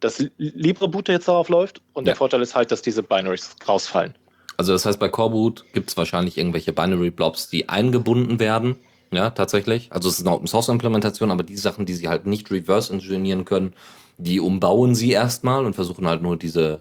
das 0.00 0.22
LibreBoot 0.36 1.08
jetzt 1.08 1.28
darauf 1.28 1.48
läuft 1.48 1.80
und 1.94 2.04
ja. 2.04 2.12
der 2.12 2.16
Vorteil 2.16 2.42
ist 2.42 2.54
halt, 2.54 2.70
dass 2.70 2.82
diese 2.82 3.02
Binaries 3.02 3.56
rausfallen. 3.66 4.14
Also 4.56 4.72
das 4.72 4.84
heißt, 4.84 5.00
bei 5.00 5.08
Coreboot 5.08 5.64
gibt 5.72 5.90
es 5.90 5.96
wahrscheinlich 5.96 6.36
irgendwelche 6.38 6.72
Binary-Blobs, 6.72 7.48
die 7.48 7.68
eingebunden 7.68 8.38
werden. 8.38 8.76
Ja, 9.10 9.30
tatsächlich. 9.30 9.90
Also 9.92 10.08
es 10.08 10.18
ist 10.18 10.26
eine 10.26 10.34
Open-Source-Implementation, 10.34 11.30
aber 11.30 11.42
die 11.42 11.56
Sachen, 11.56 11.86
die 11.86 11.94
sie 11.94 12.08
halt 12.08 12.26
nicht 12.26 12.50
reverse-engineeren 12.50 13.44
können, 13.44 13.72
die 14.18 14.40
umbauen 14.40 14.94
sie 14.94 15.12
erstmal 15.12 15.64
und 15.64 15.74
versuchen 15.74 16.06
halt 16.06 16.22
nur 16.22 16.36
diese, 16.36 16.80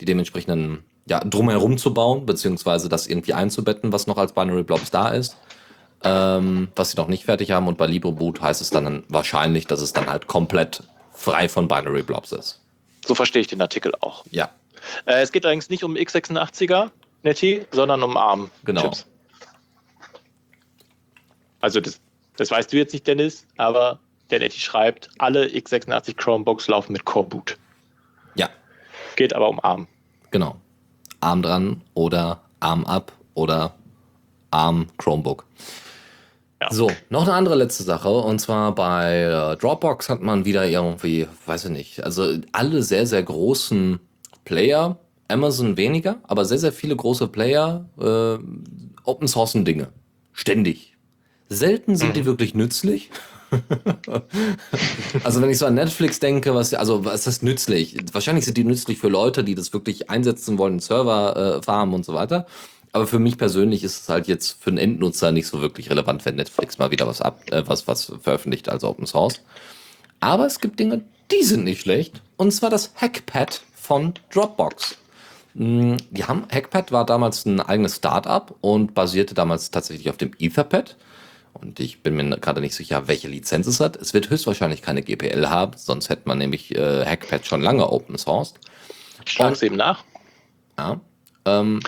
die 0.00 0.04
dementsprechenden, 0.04 0.84
ja, 1.08 1.20
drumherum 1.20 1.78
zu 1.78 1.94
bauen, 1.94 2.26
beziehungsweise 2.26 2.88
das 2.88 3.06
irgendwie 3.06 3.32
einzubetten, 3.32 3.92
was 3.92 4.06
noch 4.06 4.18
als 4.18 4.32
Binary-Blobs 4.32 4.90
da 4.90 5.08
ist. 5.08 5.36
Ähm, 6.04 6.68
was 6.76 6.90
sie 6.90 6.96
noch 6.98 7.08
nicht 7.08 7.24
fertig 7.24 7.52
haben. 7.52 7.68
Und 7.68 7.78
bei 7.78 7.86
LibreBoot 7.86 8.40
heißt 8.40 8.60
es 8.60 8.70
dann 8.70 9.04
wahrscheinlich, 9.08 9.66
dass 9.66 9.80
es 9.80 9.94
dann 9.94 10.06
halt 10.06 10.26
komplett 10.26 10.82
frei 11.12 11.48
von 11.48 11.68
Binary 11.68 12.02
Blobs 12.02 12.32
ist. 12.32 12.60
So 13.06 13.14
verstehe 13.14 13.40
ich 13.40 13.46
den 13.46 13.62
Artikel 13.62 13.92
auch. 14.00 14.24
Ja. 14.30 14.50
Äh, 15.06 15.22
es 15.22 15.32
geht 15.32 15.44
allerdings 15.44 15.70
nicht 15.70 15.84
um 15.84 15.94
x86er 15.94 16.90
Netty, 17.22 17.66
sondern 17.72 18.02
um 18.02 18.16
ARM. 18.16 18.50
Genau. 18.64 18.82
Chips. 18.82 19.06
Also 21.60 21.80
das, 21.80 21.98
das 22.36 22.50
weißt 22.50 22.72
du 22.72 22.76
jetzt 22.76 22.92
nicht, 22.92 23.06
Dennis, 23.06 23.46
aber 23.56 23.98
der 24.30 24.40
Netty 24.40 24.58
schreibt, 24.58 25.10
alle 25.18 25.46
x86 25.46 26.16
Chromebooks 26.16 26.68
laufen 26.68 26.92
mit 26.92 27.04
Core 27.04 27.26
Boot. 27.26 27.56
Ja. 28.34 28.48
Geht 29.16 29.34
aber 29.34 29.48
um 29.48 29.60
ARM. 29.60 29.86
Genau. 30.30 30.56
ARM 31.20 31.42
dran 31.42 31.82
oder 31.94 32.42
ARM 32.60 32.84
ab 32.84 33.12
oder 33.34 33.74
ARM 34.50 34.86
Chromebook. 34.98 35.46
Ja. 36.60 36.72
So, 36.72 36.90
noch 37.10 37.22
eine 37.22 37.34
andere 37.34 37.54
letzte 37.54 37.82
Sache. 37.82 38.08
Und 38.08 38.38
zwar 38.38 38.74
bei 38.74 39.22
äh, 39.22 39.56
Dropbox 39.56 40.08
hat 40.08 40.22
man 40.22 40.44
wieder 40.44 40.66
irgendwie, 40.66 41.28
weiß 41.44 41.66
ich 41.66 41.70
nicht, 41.70 42.02
also 42.02 42.38
alle 42.52 42.82
sehr, 42.82 43.06
sehr 43.06 43.22
großen 43.22 44.00
Player, 44.44 44.98
Amazon 45.28 45.76
weniger, 45.76 46.16
aber 46.22 46.44
sehr, 46.44 46.58
sehr 46.58 46.72
viele 46.72 46.96
große 46.96 47.28
Player 47.28 47.84
äh, 47.98 48.38
Open 49.04 49.28
Sourcen 49.28 49.64
Dinge. 49.64 49.88
Ständig. 50.32 50.96
Selten 51.48 51.96
sind 51.96 52.10
mhm. 52.10 52.14
die 52.14 52.24
wirklich 52.24 52.54
nützlich. 52.54 53.10
also 55.24 55.40
wenn 55.40 55.50
ich 55.50 55.58
so 55.58 55.66
an 55.66 55.74
Netflix 55.74 56.20
denke, 56.20 56.54
was 56.54 56.74
also 56.74 57.04
was 57.04 57.26
ist 57.26 57.42
nützlich? 57.42 57.96
Wahrscheinlich 58.12 58.44
sind 58.44 58.56
die 58.56 58.64
nützlich 58.64 58.98
für 58.98 59.08
Leute, 59.08 59.44
die 59.44 59.54
das 59.54 59.72
wirklich 59.72 60.10
einsetzen 60.10 60.58
wollen, 60.58 60.80
Server 60.80 61.58
äh, 61.58 61.62
farmen 61.62 61.94
und 61.94 62.04
so 62.04 62.14
weiter. 62.14 62.46
Aber 62.92 63.06
für 63.06 63.18
mich 63.18 63.36
persönlich 63.36 63.84
ist 63.84 64.02
es 64.02 64.08
halt 64.08 64.26
jetzt 64.26 64.56
für 64.62 64.70
einen 64.70 64.78
Endnutzer 64.78 65.30
nicht 65.30 65.46
so 65.46 65.60
wirklich 65.60 65.90
relevant, 65.90 66.24
wenn 66.24 66.36
Netflix 66.36 66.78
mal 66.78 66.90
wieder 66.90 67.06
was 67.06 67.20
ab, 67.20 67.42
äh, 67.50 67.62
was, 67.66 67.86
was 67.86 68.12
veröffentlicht 68.22 68.68
als 68.68 68.84
Open 68.84 69.06
Source. 69.06 69.42
Aber 70.20 70.46
es 70.46 70.60
gibt 70.60 70.80
Dinge, 70.80 71.02
die 71.30 71.44
sind 71.44 71.64
nicht 71.64 71.82
schlecht. 71.82 72.22
Und 72.36 72.52
zwar 72.52 72.70
das 72.70 72.92
Hackpad 72.96 73.60
von 73.74 74.14
Dropbox. 74.32 74.96
Hm, 75.56 75.96
die 76.10 76.24
haben, 76.24 76.44
Hackpad 76.50 76.92
war 76.92 77.04
damals 77.04 77.44
ein 77.44 77.60
eigenes 77.60 77.96
Startup 77.96 78.54
und 78.60 78.94
basierte 78.94 79.34
damals 79.34 79.70
tatsächlich 79.70 80.10
auf 80.10 80.16
dem 80.16 80.32
Etherpad. 80.38 80.96
Und 81.60 81.80
ich 81.80 82.02
bin 82.02 82.16
mir 82.16 82.38
gerade 82.38 82.60
nicht 82.60 82.74
sicher, 82.74 83.08
welche 83.08 83.28
Lizenz 83.28 83.66
es 83.66 83.80
hat. 83.80 83.96
Es 83.96 84.14
wird 84.14 84.30
höchstwahrscheinlich 84.30 84.82
keine 84.82 85.02
GPL 85.02 85.48
haben, 85.48 85.72
sonst 85.76 86.08
hätte 86.08 86.22
man 86.26 86.38
nämlich 86.38 86.74
äh, 86.74 87.04
Hackpad 87.04 87.46
schon 87.46 87.62
lange 87.62 87.90
open 87.90 88.18
sourced. 88.18 88.58
Ich 89.24 89.32
schlage 89.32 89.54
es 89.54 89.62
eben 89.62 89.76
nach. 89.76 90.04
Ja. 90.78 91.00
Ähm, 91.44 91.80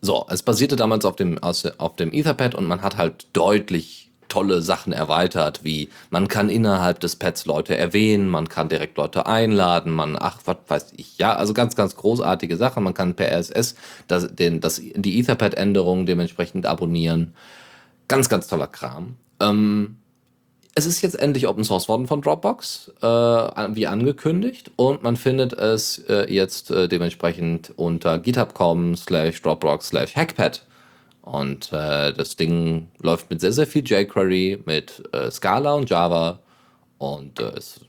so, 0.00 0.26
es 0.30 0.42
basierte 0.42 0.76
damals 0.76 1.04
auf 1.04 1.16
dem, 1.16 1.38
auf 1.42 1.96
dem 1.96 2.12
Etherpad 2.12 2.54
und 2.54 2.66
man 2.66 2.82
hat 2.82 2.96
halt 2.96 3.26
deutlich 3.34 4.10
tolle 4.30 4.62
Sachen 4.62 4.92
erweitert, 4.92 5.64
wie 5.64 5.90
man 6.08 6.28
kann 6.28 6.48
innerhalb 6.48 7.00
des 7.00 7.16
Pads 7.16 7.44
Leute 7.44 7.76
erwähnen, 7.76 8.28
man 8.28 8.48
kann 8.48 8.68
direkt 8.68 8.96
Leute 8.96 9.26
einladen, 9.26 9.92
man, 9.92 10.16
ach, 10.18 10.38
was 10.46 10.56
weiß 10.68 10.92
ich, 10.96 11.18
ja, 11.18 11.34
also 11.34 11.52
ganz, 11.52 11.76
ganz 11.76 11.96
großartige 11.96 12.56
Sachen. 12.56 12.84
Man 12.84 12.94
kann 12.94 13.14
per 13.14 13.30
RSS 13.36 13.74
das, 14.06 14.34
den, 14.34 14.60
das, 14.60 14.80
die 14.80 15.18
Etherpad-Änderungen 15.18 16.06
dementsprechend 16.06 16.64
abonnieren. 16.64 17.34
Ganz, 18.10 18.28
ganz 18.28 18.48
toller 18.48 18.66
Kram. 18.66 19.14
Ähm, 19.38 19.98
es 20.74 20.84
ist 20.84 21.00
jetzt 21.00 21.16
endlich 21.16 21.46
Open 21.46 21.62
Source 21.62 21.88
worden 21.88 22.08
von 22.08 22.20
Dropbox, 22.20 22.90
äh, 23.00 23.06
wie 23.06 23.86
angekündigt, 23.86 24.72
und 24.74 25.04
man 25.04 25.16
findet 25.16 25.52
es 25.52 25.98
äh, 26.08 26.26
jetzt 26.28 26.72
äh, 26.72 26.88
dementsprechend 26.88 27.72
unter 27.76 28.18
github.com 28.18 28.96
slash 28.96 29.40
Dropbox 29.42 29.90
slash 29.90 30.16
Hackpad. 30.16 30.66
Und 31.22 31.72
äh, 31.72 32.12
das 32.12 32.34
Ding 32.34 32.88
läuft 32.98 33.30
mit 33.30 33.40
sehr, 33.40 33.52
sehr 33.52 33.68
viel 33.68 33.84
jQuery, 33.86 34.64
mit 34.66 35.04
äh, 35.12 35.30
Scala 35.30 35.74
und 35.74 35.88
Java 35.88 36.40
und 36.98 37.38
äh, 37.38 37.56
ist 37.56 37.82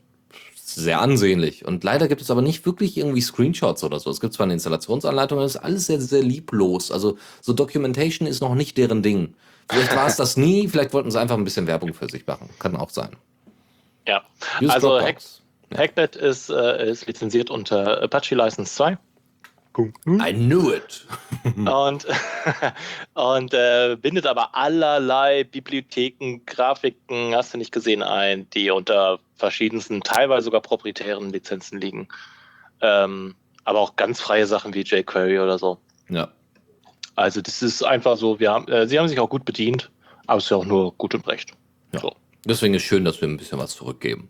sehr 0.54 1.00
ansehnlich. 1.00 1.64
Und 1.66 1.82
leider 1.82 2.06
gibt 2.06 2.20
es 2.20 2.30
aber 2.30 2.42
nicht 2.42 2.64
wirklich 2.64 2.96
irgendwie 2.96 3.22
Screenshots 3.22 3.82
oder 3.82 3.98
so. 3.98 4.08
Es 4.08 4.20
gibt 4.20 4.34
zwar 4.34 4.44
eine 4.44 4.52
Installationsanleitung, 4.52 5.38
aber 5.38 5.46
es 5.46 5.56
ist 5.56 5.62
alles 5.62 5.86
sehr, 5.86 6.00
sehr 6.00 6.22
lieblos. 6.22 6.92
Also 6.92 7.18
so 7.40 7.52
Documentation 7.52 8.28
ist 8.28 8.40
noch 8.40 8.54
nicht 8.54 8.78
deren 8.78 9.02
Ding. 9.02 9.34
Vielleicht 9.72 9.96
war 9.96 10.06
es 10.06 10.16
das 10.16 10.36
nie, 10.36 10.68
vielleicht 10.68 10.92
wollten 10.92 11.10
sie 11.10 11.20
einfach 11.20 11.36
ein 11.36 11.44
bisschen 11.44 11.66
Werbung 11.66 11.94
für 11.94 12.08
sich 12.08 12.26
machen. 12.26 12.50
Kann 12.58 12.76
auch 12.76 12.90
sein. 12.90 13.16
Ja, 14.06 14.22
Use 14.60 14.72
also 14.72 15.00
Hack, 15.00 15.18
Hacknet 15.74 16.16
ist, 16.16 16.50
äh, 16.50 16.90
ist 16.90 17.06
lizenziert 17.06 17.50
unter 17.50 18.02
Apache 18.02 18.34
License 18.34 18.74
2. 18.74 18.98
I 19.78 20.32
knew 20.34 20.70
it. 20.70 21.06
und 21.56 22.06
und 23.14 23.54
äh, 23.54 23.96
bindet 24.00 24.26
aber 24.26 24.54
allerlei 24.54 25.44
Bibliotheken, 25.44 26.42
Grafiken, 26.44 27.34
hast 27.34 27.54
du 27.54 27.58
nicht 27.58 27.72
gesehen, 27.72 28.02
ein, 28.02 28.48
die 28.50 28.70
unter 28.70 29.18
verschiedensten, 29.36 30.02
teilweise 30.02 30.44
sogar 30.44 30.60
proprietären 30.60 31.30
Lizenzen 31.30 31.80
liegen. 31.80 32.08
Ähm, 32.82 33.34
aber 33.64 33.80
auch 33.80 33.96
ganz 33.96 34.20
freie 34.20 34.46
Sachen 34.46 34.74
wie 34.74 34.82
jQuery 34.82 35.38
oder 35.38 35.58
so. 35.58 35.78
Ja. 36.08 36.28
Also 37.14 37.42
das 37.42 37.62
ist 37.62 37.82
einfach 37.84 38.16
so, 38.16 38.40
wir 38.40 38.50
haben, 38.50 38.68
äh, 38.68 38.86
sie 38.88 38.98
haben 38.98 39.08
sich 39.08 39.20
auch 39.20 39.28
gut 39.28 39.44
bedient, 39.44 39.90
aber 40.26 40.38
es 40.38 40.44
ist 40.44 40.50
ja 40.50 40.56
auch 40.56 40.64
nur 40.64 40.92
gut 40.92 41.14
und 41.14 41.26
recht. 41.26 41.52
Ja. 41.92 42.00
So. 42.00 42.16
Deswegen 42.44 42.74
ist 42.74 42.82
schön, 42.82 43.04
dass 43.04 43.20
wir 43.20 43.28
ein 43.28 43.36
bisschen 43.36 43.58
was 43.58 43.76
zurückgeben. 43.76 44.28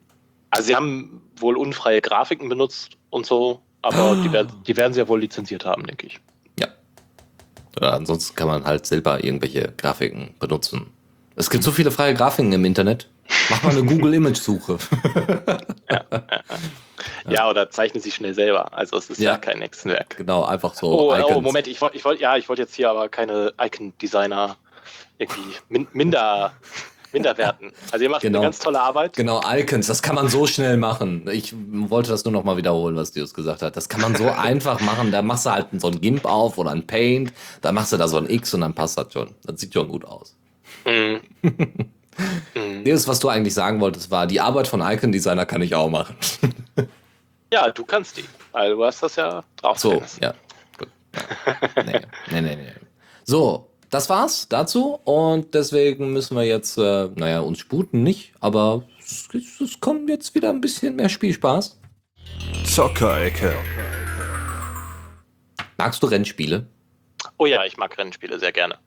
Also 0.51 0.66
sie 0.66 0.76
haben 0.76 1.22
wohl 1.37 1.57
unfreie 1.57 2.01
Grafiken 2.01 2.49
benutzt 2.49 2.99
und 3.11 3.24
so, 3.24 3.62
aber 3.80 4.16
die, 4.22 4.33
werden, 4.33 4.53
die 4.66 4.76
werden 4.76 4.93
sie 4.93 5.01
ja 5.01 5.09
wohl 5.09 5.20
lizenziert 5.20 5.64
haben, 5.64 5.87
denke 5.87 6.07
ich. 6.07 6.20
Ja. 6.59 6.68
Oder 7.76 7.95
ansonsten 7.95 8.37
kann 8.37 8.49
man 8.49 8.64
halt 8.64 8.85
selber 8.85 9.24
irgendwelche 9.24 9.72
Grafiken 9.76 10.35
benutzen. 10.39 10.89
Es 11.37 11.49
gibt 11.49 11.64
so 11.64 11.72
viele 11.72 11.91
freie 11.91 12.14
Grafiken 12.14 12.53
im 12.53 12.64
Internet. 12.64 13.09
Mach 13.49 13.62
mal 13.62 13.70
eine 13.70 13.85
Google-Image-Suche. 13.87 14.78
ja, 15.91 16.05
ja, 16.11 16.22
ja, 16.22 16.22
oder 17.25 17.70
zeichne 17.70 18.01
sie 18.01 18.11
schnell 18.11 18.35
selber. 18.35 18.73
Also 18.73 18.97
es 18.97 19.11
ist 19.11 19.20
ja, 19.20 19.33
ja 19.33 19.39
kein 19.39 19.61
Hexenwerk. 19.61 20.16
Genau, 20.16 20.45
einfach 20.45 20.75
so. 20.75 21.11
Oh, 21.11 21.14
oh 21.14 21.41
Moment, 21.41 21.66
ich 21.66 21.81
wollte 21.81 21.97
ich 21.97 22.05
wollt, 22.05 22.20
ja, 22.20 22.37
ich 22.37 22.49
wollte 22.49 22.62
jetzt 22.62 22.75
hier 22.75 22.91
aber 22.91 23.09
keine 23.09 23.53
Icon-Designer 23.61 24.57
irgendwie 25.18 25.57
min 25.68 25.87
minder 25.93 26.53
Minderwerten. 27.12 27.73
Also 27.91 28.05
ihr 28.05 28.11
macht 28.11 28.23
genau. 28.23 28.39
eine 28.39 28.47
ganz 28.47 28.59
tolle 28.59 28.81
Arbeit. 28.81 29.14
Genau, 29.14 29.43
Icons, 29.47 29.87
das 29.87 30.03
kann 30.03 30.14
man 30.14 30.29
so 30.29 30.47
schnell 30.47 30.77
machen. 30.77 31.29
Ich 31.31 31.55
wollte 31.55 32.11
das 32.11 32.25
nur 32.25 32.33
noch 32.33 32.45
mal 32.45 32.57
wiederholen, 32.57 32.97
was 32.97 33.12
Dios 33.12 33.35
gesagt 33.35 33.62
hat. 33.62 33.77
Das 33.77 33.89
kann 33.89 34.01
man 34.01 34.16
so 34.16 34.31
einfach 34.31 34.81
machen. 34.81 35.12
Da 35.12 35.23
machst 35.23 35.47
du 35.47 35.51
halt 35.51 35.66
so 35.79 35.89
ein 35.89 36.01
GIMP 36.01 36.25
auf 36.25 36.59
oder 36.59 36.70
ein 36.70 36.87
Paint, 36.87 37.33
da 37.61 37.73
machst 37.73 37.93
du 37.93 37.97
da 37.97 38.09
so 38.09 38.16
ein 38.16 38.29
X 38.29 38.55
und 38.55 38.62
dann 38.62 38.75
passt 38.75 38.99
das 38.99 39.12
schon. 39.12 39.35
Das 39.45 39.61
sieht 39.61 39.75
schon 39.75 39.89
gut 39.89 40.05
aus. 40.05 40.35
Mhm. 40.87 41.20
mhm. 42.55 42.85
Das, 42.85 43.07
was 43.07 43.20
du 43.20 43.29
eigentlich 43.29 43.55
sagen 43.55 43.81
wolltest, 43.81 44.11
war, 44.11 44.27
die 44.27 44.41
Arbeit 44.41 44.68
von 44.68 44.81
Icon-Designer 44.81 45.47
kann 45.47 45.62
ich 45.62 45.75
auch 45.75 45.91
machen. 45.91 46.16
Ja, 47.53 47.70
du 47.70 47.84
kannst 47.84 48.16
die. 48.16 48.24
Also 48.55 48.76
du 48.76 48.84
hast 48.84 49.03
das 49.03 49.16
ja 49.16 49.44
drauf. 49.57 49.78
So, 49.78 50.03
ja. 50.22 50.32
Gut. 50.78 50.88
Nee, 51.84 52.00
nee, 52.30 52.40
nee, 52.40 52.57
nee. 52.57 52.72
So, 53.24 53.68
das 53.90 54.09
war's 54.09 54.48
dazu. 54.48 54.94
Und 55.05 55.53
deswegen 55.53 56.14
müssen 56.14 56.34
wir 56.34 56.44
jetzt, 56.44 56.78
äh, 56.78 57.11
naja, 57.14 57.40
uns 57.40 57.59
sputen 57.59 58.03
nicht, 58.03 58.32
aber 58.40 58.84
es, 58.98 59.28
es 59.61 59.80
kommt 59.80 60.09
jetzt 60.09 60.34
wieder 60.34 60.48
ein 60.48 60.62
bisschen 60.62 60.96
mehr 60.96 61.11
Spielspaß. 61.11 61.78
Zockerecke. 62.64 63.55
Magst 65.76 66.03
du 66.03 66.07
Rennspiele? 66.07 66.66
Oh 67.36 67.44
ja, 67.44 67.66
ich 67.66 67.76
mag 67.76 67.98
Rennspiele 67.98 68.38
sehr 68.38 68.53
gerne. 68.53 68.78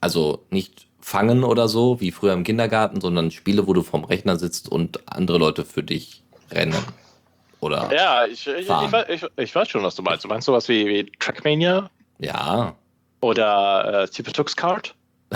Also 0.00 0.44
nicht 0.50 0.88
fangen 1.00 1.44
oder 1.44 1.68
so, 1.68 2.00
wie 2.00 2.10
früher 2.10 2.32
im 2.32 2.42
Kindergarten, 2.42 3.00
sondern 3.00 3.30
Spiele, 3.30 3.68
wo 3.68 3.74
du 3.74 3.82
vorm 3.82 4.02
Rechner 4.02 4.40
sitzt 4.40 4.68
und 4.68 5.06
andere 5.06 5.38
Leute 5.38 5.64
für 5.64 5.84
dich 5.84 6.24
rennen. 6.50 6.74
Oder 7.62 7.88
Ja, 7.94 8.26
ich, 8.26 8.44
ich, 8.46 8.66
ich, 8.66 8.68
weiß- 8.68 9.30
ich, 9.36 9.54
weiß 9.54 9.68
schon, 9.68 9.84
was 9.84 9.94
du 9.94 10.02
meinst. 10.02 10.24
Du 10.24 10.28
meinst 10.28 10.46
sowas 10.46 10.68
wie, 10.68 10.84
wie 10.86 11.12
Trackmania 11.20 11.88
ja. 12.18 12.74
oder 13.20 14.02
äh, 14.02 14.06
Super 14.08 14.32
Tux 14.32 14.54
Kart? 14.56 14.94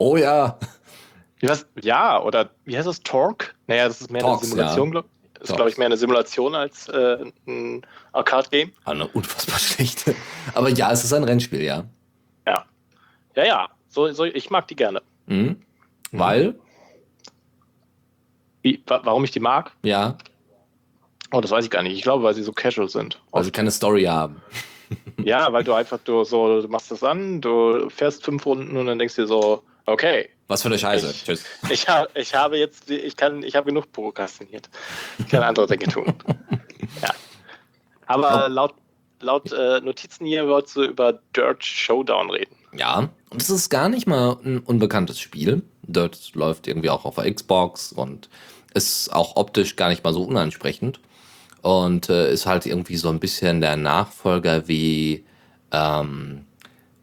Oh 0.00 0.16
ja. 0.16 0.56
Was? 1.42 1.66
Ja, 1.82 2.20
oder 2.22 2.50
wie 2.64 2.76
heißt 2.76 2.86
das? 2.86 3.00
Torque? 3.02 3.52
Naja, 3.66 3.88
das 3.88 4.00
ist 4.00 4.10
mehr 4.12 4.20
Torx, 4.22 4.42
eine 4.42 4.48
Simulation, 4.50 4.86
ja. 4.86 4.90
glaube 4.92 5.08
ich. 5.08 5.32
Das 5.40 5.50
ist, 5.50 5.56
glaube 5.56 5.70
ich, 5.70 5.76
mehr 5.78 5.86
eine 5.86 5.96
Simulation 5.96 6.54
als 6.54 6.88
äh, 6.88 7.24
ein 7.48 7.82
Arcade-Game. 8.12 8.72
Eine 8.84 9.06
unfassbar 9.08 9.58
schlechte. 9.58 10.14
Aber 10.54 10.68
ja, 10.68 10.92
es 10.92 11.02
ist 11.02 11.12
ein 11.12 11.24
Rennspiel, 11.24 11.62
ja. 11.62 11.84
Ja. 12.46 12.64
Ja, 13.34 13.44
ja. 13.44 13.68
So, 13.88 14.12
so, 14.12 14.24
ich 14.24 14.50
mag 14.50 14.68
die 14.68 14.76
gerne. 14.76 15.02
Mhm. 15.26 15.60
Weil, 16.12 16.54
Wie, 18.62 18.82
wa 18.86 19.00
warum 19.04 19.24
ich 19.24 19.30
die 19.32 19.40
mag? 19.40 19.72
ja, 19.82 20.16
Oh, 21.32 21.40
das 21.40 21.50
weiß 21.50 21.64
ich 21.64 21.70
gar 21.70 21.82
nicht. 21.82 21.94
Ich 21.94 22.02
glaube, 22.02 22.24
weil 22.24 22.34
sie 22.34 22.42
so 22.42 22.52
casual 22.52 22.88
sind. 22.88 23.20
weil 23.30 23.44
sie 23.44 23.50
keine 23.50 23.70
Story 23.70 24.04
haben. 24.04 24.40
Ja, 25.22 25.52
weil 25.52 25.64
du 25.64 25.74
einfach 25.74 25.98
du 26.02 26.24
so, 26.24 26.62
du 26.62 26.68
machst 26.68 26.90
das 26.90 27.02
an, 27.02 27.40
du 27.42 27.90
fährst 27.90 28.24
fünf 28.24 28.46
Runden 28.46 28.76
und 28.76 28.86
dann 28.86 28.98
denkst 28.98 29.16
du 29.16 29.22
dir 29.22 29.28
so, 29.28 29.62
okay, 29.84 30.30
Was 30.46 30.62
für 30.62 30.68
eine 30.68 30.78
Scheiße. 30.78 31.10
Ich- 31.10 31.24
Tschüss. 31.24 31.44
ich, 31.70 31.86
ha 31.88 32.06
ich 32.14 32.34
habe 32.34 32.56
jetzt, 32.56 32.90
ich 32.90 33.14
kann, 33.16 33.42
ich 33.42 33.54
habe 33.54 33.66
genug 33.66 33.92
prokrastiniert. 33.92 34.70
Ich 35.18 35.28
kann 35.28 35.42
andere 35.42 35.66
Dinge 35.66 35.86
tun. 35.92 36.14
Ja. 37.02 37.10
Aber 38.06 38.48
laut, 38.48 38.74
laut 39.20 39.52
äh, 39.52 39.80
Notizen 39.80 40.24
hier 40.24 40.48
wolltest 40.48 40.76
du 40.76 40.84
über 40.84 41.20
Dirt 41.36 41.62
Showdown 41.64 42.30
reden. 42.30 42.56
Ja, 42.72 43.10
und 43.30 43.42
es 43.42 43.50
ist 43.50 43.68
gar 43.68 43.90
nicht 43.90 44.06
mal 44.06 44.38
ein 44.42 44.60
unbekanntes 44.60 45.20
Spiel. 45.20 45.62
Dirt 45.82 46.34
läuft 46.34 46.66
irgendwie 46.66 46.88
auch 46.88 47.04
auf 47.04 47.16
der 47.16 47.30
Xbox 47.32 47.92
und 47.92 48.30
ist 48.72 49.12
auch 49.12 49.36
optisch 49.36 49.76
gar 49.76 49.90
nicht 49.90 50.02
mal 50.02 50.14
so 50.14 50.22
unansprechend. 50.22 51.00
Und 51.62 52.08
äh, 52.08 52.32
ist 52.32 52.46
halt 52.46 52.66
irgendwie 52.66 52.96
so 52.96 53.08
ein 53.08 53.20
bisschen 53.20 53.60
der 53.60 53.76
Nachfolger 53.76 54.68
wie, 54.68 55.24
ähm, 55.72 56.44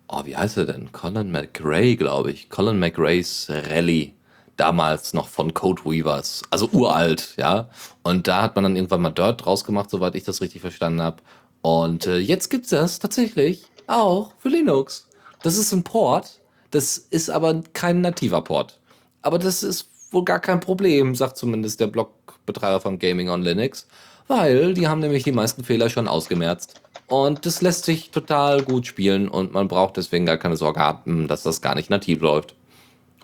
oh, 0.07 0.21
wie 0.25 0.35
heißt 0.35 0.57
er 0.57 0.65
denn? 0.65 0.91
Colin 0.91 1.31
McRae, 1.31 1.95
glaube 1.95 2.31
ich. 2.31 2.49
Colin 2.49 2.79
McRae's 2.79 3.47
Rally. 3.49 4.13
Damals 4.57 5.13
noch 5.13 5.27
von 5.27 5.53
Code 5.53 5.83
Weavers. 5.83 6.41
Also 6.49 6.69
uralt, 6.71 7.33
ja. 7.37 7.69
Und 8.03 8.27
da 8.27 8.43
hat 8.43 8.55
man 8.55 8.63
dann 8.63 8.75
irgendwann 8.77 9.01
mal 9.01 9.09
Dirt 9.09 9.43
draus 9.43 9.65
gemacht, 9.65 9.89
soweit 9.89 10.15
ich 10.15 10.23
das 10.23 10.39
richtig 10.39 10.61
verstanden 10.61 11.01
habe. 11.01 11.17
Und 11.61 12.07
äh, 12.07 12.19
jetzt 12.19 12.49
gibt's 12.49 12.69
das 12.69 12.99
tatsächlich 12.99 13.65
auch 13.87 14.31
für 14.39 14.49
Linux. 14.49 15.09
Das 15.43 15.57
ist 15.57 15.73
ein 15.73 15.83
Port. 15.83 16.39
Das 16.71 16.97
ist 16.97 17.29
aber 17.29 17.61
kein 17.73 18.01
nativer 18.01 18.41
Port. 18.41 18.79
Aber 19.21 19.39
das 19.39 19.63
ist 19.63 19.89
wohl 20.11 20.23
gar 20.23 20.39
kein 20.39 20.59
Problem, 20.59 21.15
sagt 21.15 21.37
zumindest 21.37 21.79
der 21.79 21.87
Blogbetreiber 21.87 22.79
von 22.79 22.99
Gaming 22.99 23.29
on 23.29 23.41
Linux. 23.41 23.87
Weil 24.27 24.73
die 24.73 24.87
haben 24.87 24.99
nämlich 24.99 25.23
die 25.23 25.31
meisten 25.31 25.63
Fehler 25.63 25.89
schon 25.89 26.07
ausgemerzt. 26.07 26.81
Und 27.07 27.45
das 27.45 27.61
lässt 27.61 27.85
sich 27.85 28.09
total 28.09 28.63
gut 28.63 28.87
spielen 28.87 29.27
und 29.27 29.53
man 29.53 29.67
braucht 29.67 29.97
deswegen 29.97 30.25
gar 30.25 30.37
keine 30.37 30.57
Sorge 30.57 30.79
haben, 30.79 31.27
dass 31.27 31.43
das 31.43 31.61
gar 31.61 31.75
nicht 31.75 31.89
nativ 31.89 32.21
läuft. 32.21 32.55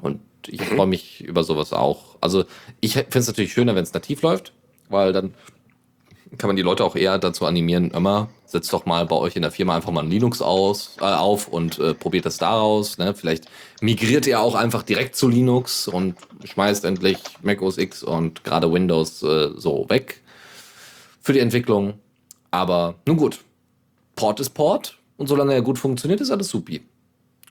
Und 0.02 0.20
ich 0.48 0.62
freue 0.62 0.88
mich 0.88 1.22
über 1.22 1.44
sowas 1.44 1.74
auch. 1.74 2.18
Also 2.22 2.46
ich 2.80 2.94
finde 2.94 3.20
es 3.20 3.28
natürlich 3.28 3.54
schöner, 3.54 3.74
wenn 3.76 3.84
es 3.84 3.94
nativ 3.94 4.22
läuft, 4.22 4.54
weil 4.90 5.14
dann 5.14 5.34
kann 6.38 6.48
man 6.48 6.56
die 6.56 6.62
Leute 6.62 6.86
auch 6.86 6.96
eher 6.96 7.18
dazu 7.18 7.46
animieren, 7.46 7.92
immer, 7.92 8.30
setzt 8.46 8.72
doch 8.72 8.86
mal 8.86 9.06
bei 9.06 9.16
euch 9.16 9.36
in 9.36 9.42
der 9.42 9.52
Firma 9.52 9.76
einfach 9.76 9.92
mal 9.92 10.04
ein 10.04 10.10
Linux 10.10 10.42
aus, 10.42 10.96
äh, 11.02 11.04
auf 11.04 11.48
und 11.48 11.78
äh, 11.80 11.94
probiert 11.94 12.26
das 12.26 12.38
daraus. 12.38 12.98
Ne? 12.98 13.14
Vielleicht 13.14 13.46
migriert 13.82 14.28
ihr 14.28 14.40
auch 14.40 14.56
einfach 14.56 14.84
direkt 14.84 15.16
zu 15.16 15.28
Linux 15.28 15.88
und 15.88 16.16
schmeißt 16.46 16.86
endlich 16.86 17.18
Mac 17.42 17.62
OS 17.62 17.78
X 17.78 18.04
und 18.04 18.44
gerade 18.44 18.72
Windows 18.72 19.22
äh, 19.24 19.50
so 19.58 19.86
weg 19.90 20.21
für 21.22 21.34
die 21.34 21.40
Entwicklung. 21.40 21.94
Aber 22.52 22.96
nun 23.08 23.18
gut, 23.18 23.40
Port 24.16 24.40
ist 24.40 24.50
Port 24.52 24.98
und 25.18 25.28
solange 25.28 25.54
er 25.54 25.62
gut 25.62 25.80
funktioniert, 25.80 26.20
ist 26.22 26.32
alles 26.32 26.50
supi. 26.50 26.82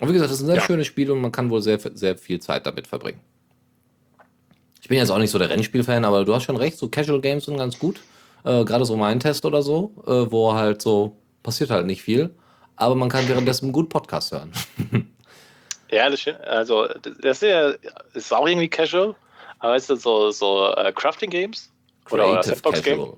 Und 0.00 0.08
wie 0.08 0.12
gesagt, 0.12 0.30
das 0.30 0.38
ist 0.38 0.42
ein 0.42 0.46
sehr 0.46 0.56
Ja. 0.56 0.62
schönes 0.62 0.86
Spiel 0.86 1.10
und 1.10 1.20
man 1.20 1.32
kann 1.32 1.50
wohl 1.50 1.62
sehr, 1.62 1.78
sehr 1.94 2.16
viel 2.16 2.40
Zeit 2.40 2.66
damit 2.66 2.86
verbringen. 2.86 3.20
Ich 4.82 4.88
bin 4.88 4.98
jetzt 4.98 5.10
auch 5.10 5.18
nicht 5.18 5.30
so 5.30 5.38
der 5.38 5.50
Rennspiel-Fan, 5.50 6.04
aber 6.04 6.24
du 6.24 6.34
hast 6.34 6.44
schon 6.44 6.56
recht, 6.56 6.78
so 6.78 6.88
Casual 6.88 7.20
Games 7.20 7.44
sind 7.44 7.56
ganz 7.58 7.78
gut. 7.78 8.00
Äh, 8.44 8.64
Gerade 8.64 8.84
so 8.86 8.96
mein 8.96 9.20
Test 9.20 9.44
oder 9.44 9.62
so, 9.62 9.92
äh, 10.06 10.30
wo 10.32 10.54
halt 10.54 10.80
so 10.80 11.16
passiert 11.42 11.70
halt 11.70 11.86
nicht 11.86 12.02
viel. 12.02 12.30
Aber 12.76 12.94
man 12.94 13.10
kann 13.10 13.28
währenddessen 13.28 13.72
gut 13.72 13.88
Podcast 13.88 14.32
hören. 14.32 14.52
Ja, 15.92 16.08
das, 16.08 16.24
also 16.46 16.86
das 17.20 17.42
ist, 17.42 17.48
ja, 17.48 17.72
ist 18.14 18.32
auch 18.32 18.46
irgendwie 18.46 18.68
casual, 18.68 19.16
aber 19.58 19.74
ist 19.74 19.90
das 19.90 20.02
so, 20.02 20.30
so 20.30 20.72
äh, 20.76 20.92
Crafting 20.92 21.30
Games? 21.30 21.68
Oder, 22.12 22.30
oder 22.30 22.42
Sandbox 22.44 22.80
Game? 22.84 23.12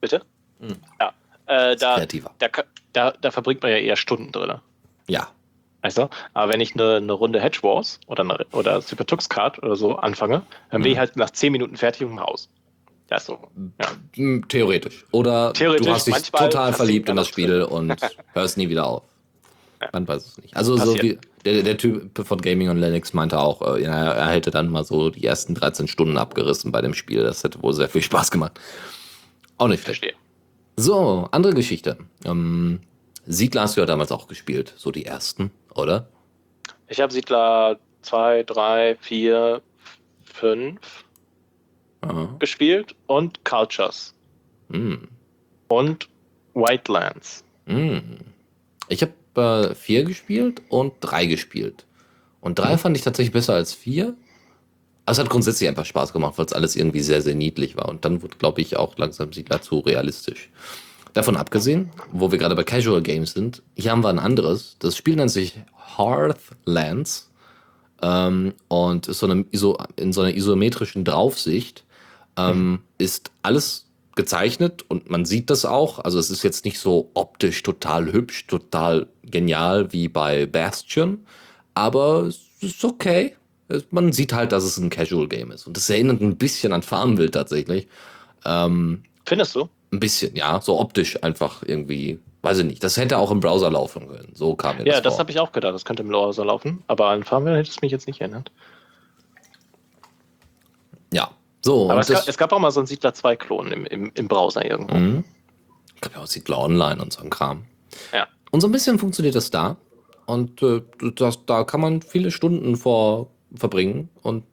Bitte? 0.00 0.22
Hm. 0.60 0.76
Ja. 1.00 1.12
Äh, 1.46 1.76
da, 1.76 1.96
Kreativer. 1.96 2.32
da, 2.38 2.48
da, 2.92 3.12
da 3.12 3.30
verbringt 3.30 3.62
man 3.62 3.70
ja 3.70 3.78
eher 3.78 3.96
Stunden 3.96 4.32
drin. 4.32 4.54
Ja. 5.08 5.28
Weißt 5.82 5.98
du? 5.98 6.08
Aber 6.34 6.52
wenn 6.52 6.60
ich 6.60 6.74
eine, 6.74 6.96
eine 6.96 7.12
Runde 7.12 7.40
Hedge 7.40 7.60
Wars 7.62 8.00
oder, 8.08 8.24
eine, 8.24 8.46
oder 8.52 8.80
Super 8.80 9.06
Tux 9.06 9.28
Card 9.28 9.62
oder 9.62 9.76
so 9.76 9.96
anfange, 9.96 10.42
dann 10.70 10.82
bin 10.82 10.92
ich 10.92 10.98
halt 10.98 11.16
nach 11.16 11.30
10 11.30 11.52
Minuten 11.52 11.76
fertig 11.76 12.02
und 12.02 12.12
im 12.12 12.20
Haus. 12.20 12.48
Das 13.08 13.26
so. 13.26 13.38
Ja. 13.80 13.88
Hm, 14.14 14.48
Theoretisch. 14.48 15.04
Oder 15.12 15.52
Theoretisch, 15.52 15.86
du 15.86 15.92
hast 15.92 16.06
dich 16.08 16.32
total 16.32 16.72
verliebt 16.72 17.08
in 17.08 17.14
das 17.14 17.28
Spiel 17.28 17.62
und 17.62 17.94
hörst 18.32 18.56
nie 18.56 18.68
wieder 18.68 18.86
auf. 18.86 19.02
Man 19.92 20.08
weiß 20.08 20.26
es 20.26 20.38
nicht. 20.38 20.56
Also 20.56 20.76
so 20.76 20.94
Passiert. 20.94 21.02
wie 21.04 21.18
der, 21.44 21.62
der 21.62 21.76
Typ 21.76 22.26
von 22.26 22.40
Gaming 22.40 22.70
und 22.70 22.78
Linux 22.78 23.12
meinte 23.12 23.38
auch, 23.38 23.76
äh, 23.76 23.82
ja, 23.82 24.12
er 24.12 24.28
hätte 24.30 24.50
dann 24.50 24.68
mal 24.68 24.84
so 24.84 25.10
die 25.10 25.24
ersten 25.24 25.54
13 25.54 25.86
Stunden 25.86 26.16
abgerissen 26.16 26.72
bei 26.72 26.80
dem 26.80 26.94
Spiel. 26.94 27.22
Das 27.22 27.44
hätte 27.44 27.62
wohl 27.62 27.72
sehr 27.72 27.88
viel 27.88 28.02
Spaß 28.02 28.30
gemacht. 28.30 28.58
Auch 29.58 29.68
nicht 29.68 29.82
schlecht. 29.82 30.00
Verstehe. 30.00 30.14
So, 30.76 31.28
andere 31.30 31.54
Geschichte. 31.54 31.96
Ähm, 32.24 32.80
Siedler 33.26 33.62
hast 33.62 33.76
du 33.76 33.80
ja 33.80 33.86
damals 33.86 34.12
auch 34.12 34.28
gespielt, 34.28 34.74
so 34.76 34.90
die 34.90 35.06
ersten, 35.06 35.50
oder? 35.74 36.08
Ich 36.88 37.00
habe 37.00 37.12
Siedler 37.12 37.78
2, 38.02 38.42
3, 38.44 38.96
4, 39.00 39.62
5 40.24 41.04
Aha. 42.02 42.36
gespielt 42.38 42.94
und 43.06 43.44
Cultures 43.44 44.14
Hm. 44.70 45.08
und 45.68 46.08
Whitelands. 46.54 47.44
Hm. 47.66 48.18
Ich 48.88 49.02
habe 49.02 49.70
äh, 49.70 49.74
vier 49.74 50.04
gespielt 50.04 50.62
und 50.68 50.94
drei 51.00 51.26
gespielt. 51.26 51.84
Und 52.40 52.58
drei 52.58 52.78
fand 52.78 52.96
ich 52.96 53.02
tatsächlich 53.02 53.32
besser 53.32 53.54
als 53.54 53.72
vier. 53.74 54.14
Es 55.06 55.18
hat 55.18 55.30
grundsätzlich 55.30 55.68
einfach 55.68 55.84
Spaß 55.84 56.12
gemacht, 56.12 56.34
weil 56.36 56.46
es 56.46 56.52
alles 56.52 56.74
irgendwie 56.74 57.00
sehr, 57.00 57.22
sehr 57.22 57.34
niedlich 57.34 57.76
war. 57.76 57.88
Und 57.88 58.04
dann 58.04 58.22
wurde, 58.22 58.36
glaube 58.36 58.60
ich, 58.60 58.76
auch 58.76 58.98
langsam 58.98 59.32
Siedler 59.32 59.62
zu 59.62 59.78
realistisch. 59.78 60.50
Davon 61.14 61.36
abgesehen, 61.36 61.90
wo 62.12 62.30
wir 62.30 62.38
gerade 62.38 62.56
bei 62.56 62.64
Casual 62.64 63.00
Games 63.02 63.32
sind, 63.32 63.62
hier 63.74 63.92
haben 63.92 64.02
wir 64.02 64.10
ein 64.10 64.18
anderes. 64.18 64.76
Das 64.80 64.96
Spiel 64.96 65.16
nennt 65.16 65.30
sich 65.30 65.54
Hearthlands 65.96 67.30
ähm, 68.02 68.52
und 68.68 69.08
ist 69.08 69.20
so 69.20 69.26
eine 69.26 69.46
Iso 69.50 69.78
in 69.96 70.12
so 70.12 70.22
einer 70.22 70.34
isometrischen 70.34 71.04
Draufsicht. 71.04 71.84
Ähm, 72.36 72.80
Ist 72.98 73.30
alles 73.42 73.86
gezeichnet 74.14 74.84
und 74.88 75.08
man 75.08 75.24
sieht 75.24 75.50
das 75.50 75.64
auch. 75.64 76.00
Also 76.00 76.18
es 76.18 76.30
ist 76.30 76.42
jetzt 76.42 76.64
nicht 76.64 76.78
so 76.78 77.10
optisch 77.14 77.62
total 77.62 78.12
hübsch, 78.12 78.46
total 78.46 79.06
genial 79.22 79.92
wie 79.92 80.08
bei 80.08 80.46
Bastion, 80.46 81.24
aber 81.74 82.22
es 82.22 82.40
ist 82.60 82.84
okay. 82.84 83.36
Man 83.90 84.12
sieht 84.12 84.32
halt, 84.32 84.52
dass 84.52 84.64
es 84.64 84.76
ein 84.78 84.90
Casual 84.90 85.26
Game 85.28 85.50
ist. 85.50 85.66
Und 85.66 85.76
das 85.76 85.90
erinnert 85.90 86.20
ein 86.20 86.36
bisschen 86.36 86.72
an 86.72 86.82
Farmville 86.82 87.30
tatsächlich. 87.30 87.88
Ähm, 88.44 89.02
Findest 89.24 89.54
du? 89.56 89.68
ein 89.92 90.00
bisschen, 90.00 90.34
ja, 90.36 90.60
so 90.60 90.78
optisch 90.78 91.22
einfach 91.22 91.62
irgendwie, 91.64 92.18
weiß 92.42 92.58
ich 92.58 92.64
nicht. 92.64 92.82
Das 92.84 92.96
hätte 92.96 93.18
auch 93.18 93.30
im 93.30 93.40
Browser 93.40 93.70
laufen 93.70 94.06
können. 94.08 94.30
So 94.34 94.54
kam 94.54 94.76
mir 94.78 94.86
Ja, 94.86 94.94
das 94.94 95.02
das 95.02 95.12
vor. 95.14 95.20
habe 95.20 95.30
ich 95.30 95.40
auch 95.40 95.52
gedacht. 95.52 95.74
Das 95.74 95.84
könnte 95.84 96.02
im 96.02 96.08
Browser 96.10 96.44
laufen. 96.44 96.82
Aber 96.86 97.08
an 97.08 97.22
Farmville 97.24 97.56
hätte 97.56 97.70
es 97.70 97.80
mich 97.82 97.92
jetzt 97.92 98.06
nicht 98.06 98.20
erinnert. 98.20 98.50
Ja, 101.12 101.30
so. 101.62 101.90
Aber 101.90 102.00
es, 102.00 102.06
das- 102.08 102.20
gab, 102.20 102.28
es 102.28 102.36
gab 102.38 102.52
auch 102.52 102.58
mal 102.58 102.70
so 102.70 102.80
einen 102.80 102.86
Siedler 102.86 103.10
2-Klon 103.10 103.72
im, 103.72 103.86
im, 103.86 104.12
im 104.14 104.28
Browser 104.28 104.64
irgendwo. 104.68 104.94
Mhm. 104.96 105.24
Ich 105.94 106.00
glaube, 106.00 106.16
ja, 106.16 106.22
auch 106.22 106.26
Siedler 106.26 106.58
Online 106.58 107.00
und 107.02 107.12
so 107.12 107.22
ein 107.22 107.30
Kram. 107.30 107.64
Ja. 108.12 108.26
Und 108.50 108.60
so 108.60 108.68
ein 108.68 108.72
bisschen 108.72 108.98
funktioniert 108.98 109.34
das 109.34 109.50
da. 109.50 109.76
Und 110.26 110.60
äh, 110.62 110.82
das, 111.14 111.46
da 111.46 111.64
kann 111.64 111.80
man 111.80 112.02
viele 112.02 112.30
Stunden 112.30 112.76
vor 112.76 113.30
verbringen. 113.54 114.08
Und 114.22 114.44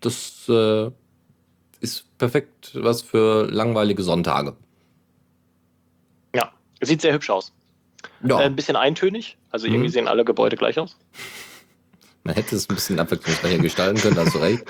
das 0.00 0.48
äh, 0.48 0.90
ist 1.80 2.16
perfekt 2.18 2.70
was 2.74 3.02
für 3.02 3.46
langweilige 3.50 4.02
Sonntage. 4.02 4.56
Ja. 6.34 6.50
Sieht 6.80 7.00
sehr 7.02 7.12
hübsch 7.12 7.30
aus. 7.30 7.52
Ja, 8.22 8.40
Äh, 8.40 8.44
ein 8.44 8.56
bisschen 8.56 8.76
eintönig. 8.76 9.36
Also 9.50 9.66
irgendwie 9.66 9.88
Mhm. 9.88 9.92
sehen 9.92 10.08
alle 10.08 10.24
Gebäude 10.24 10.56
gleich 10.56 10.78
aus. 10.78 10.96
man 12.24 12.34
hätte 12.34 12.56
es 12.56 12.68
ein 12.68 12.74
bisschen 12.74 12.98
abwechslungsreicher 12.98 13.58
gestalten 13.58 14.00
können, 14.00 14.16
hast 14.18 14.34
du 14.34 14.38
recht. 14.38 14.64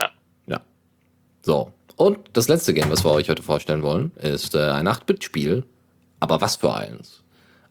Ja. 0.00 0.10
Ja. 0.46 0.60
So. 1.42 1.72
Und 1.96 2.18
das 2.34 2.48
letzte 2.48 2.74
Game, 2.74 2.90
was 2.90 3.04
wir 3.04 3.10
euch 3.10 3.28
heute 3.28 3.42
vorstellen 3.42 3.82
wollen, 3.82 4.12
ist 4.16 4.54
äh, 4.54 4.70
ein 4.70 4.86
8-Bit-Spiel. 4.86 5.64
Aber 6.20 6.40
was 6.40 6.56
für 6.56 6.72
eins? 6.74 7.22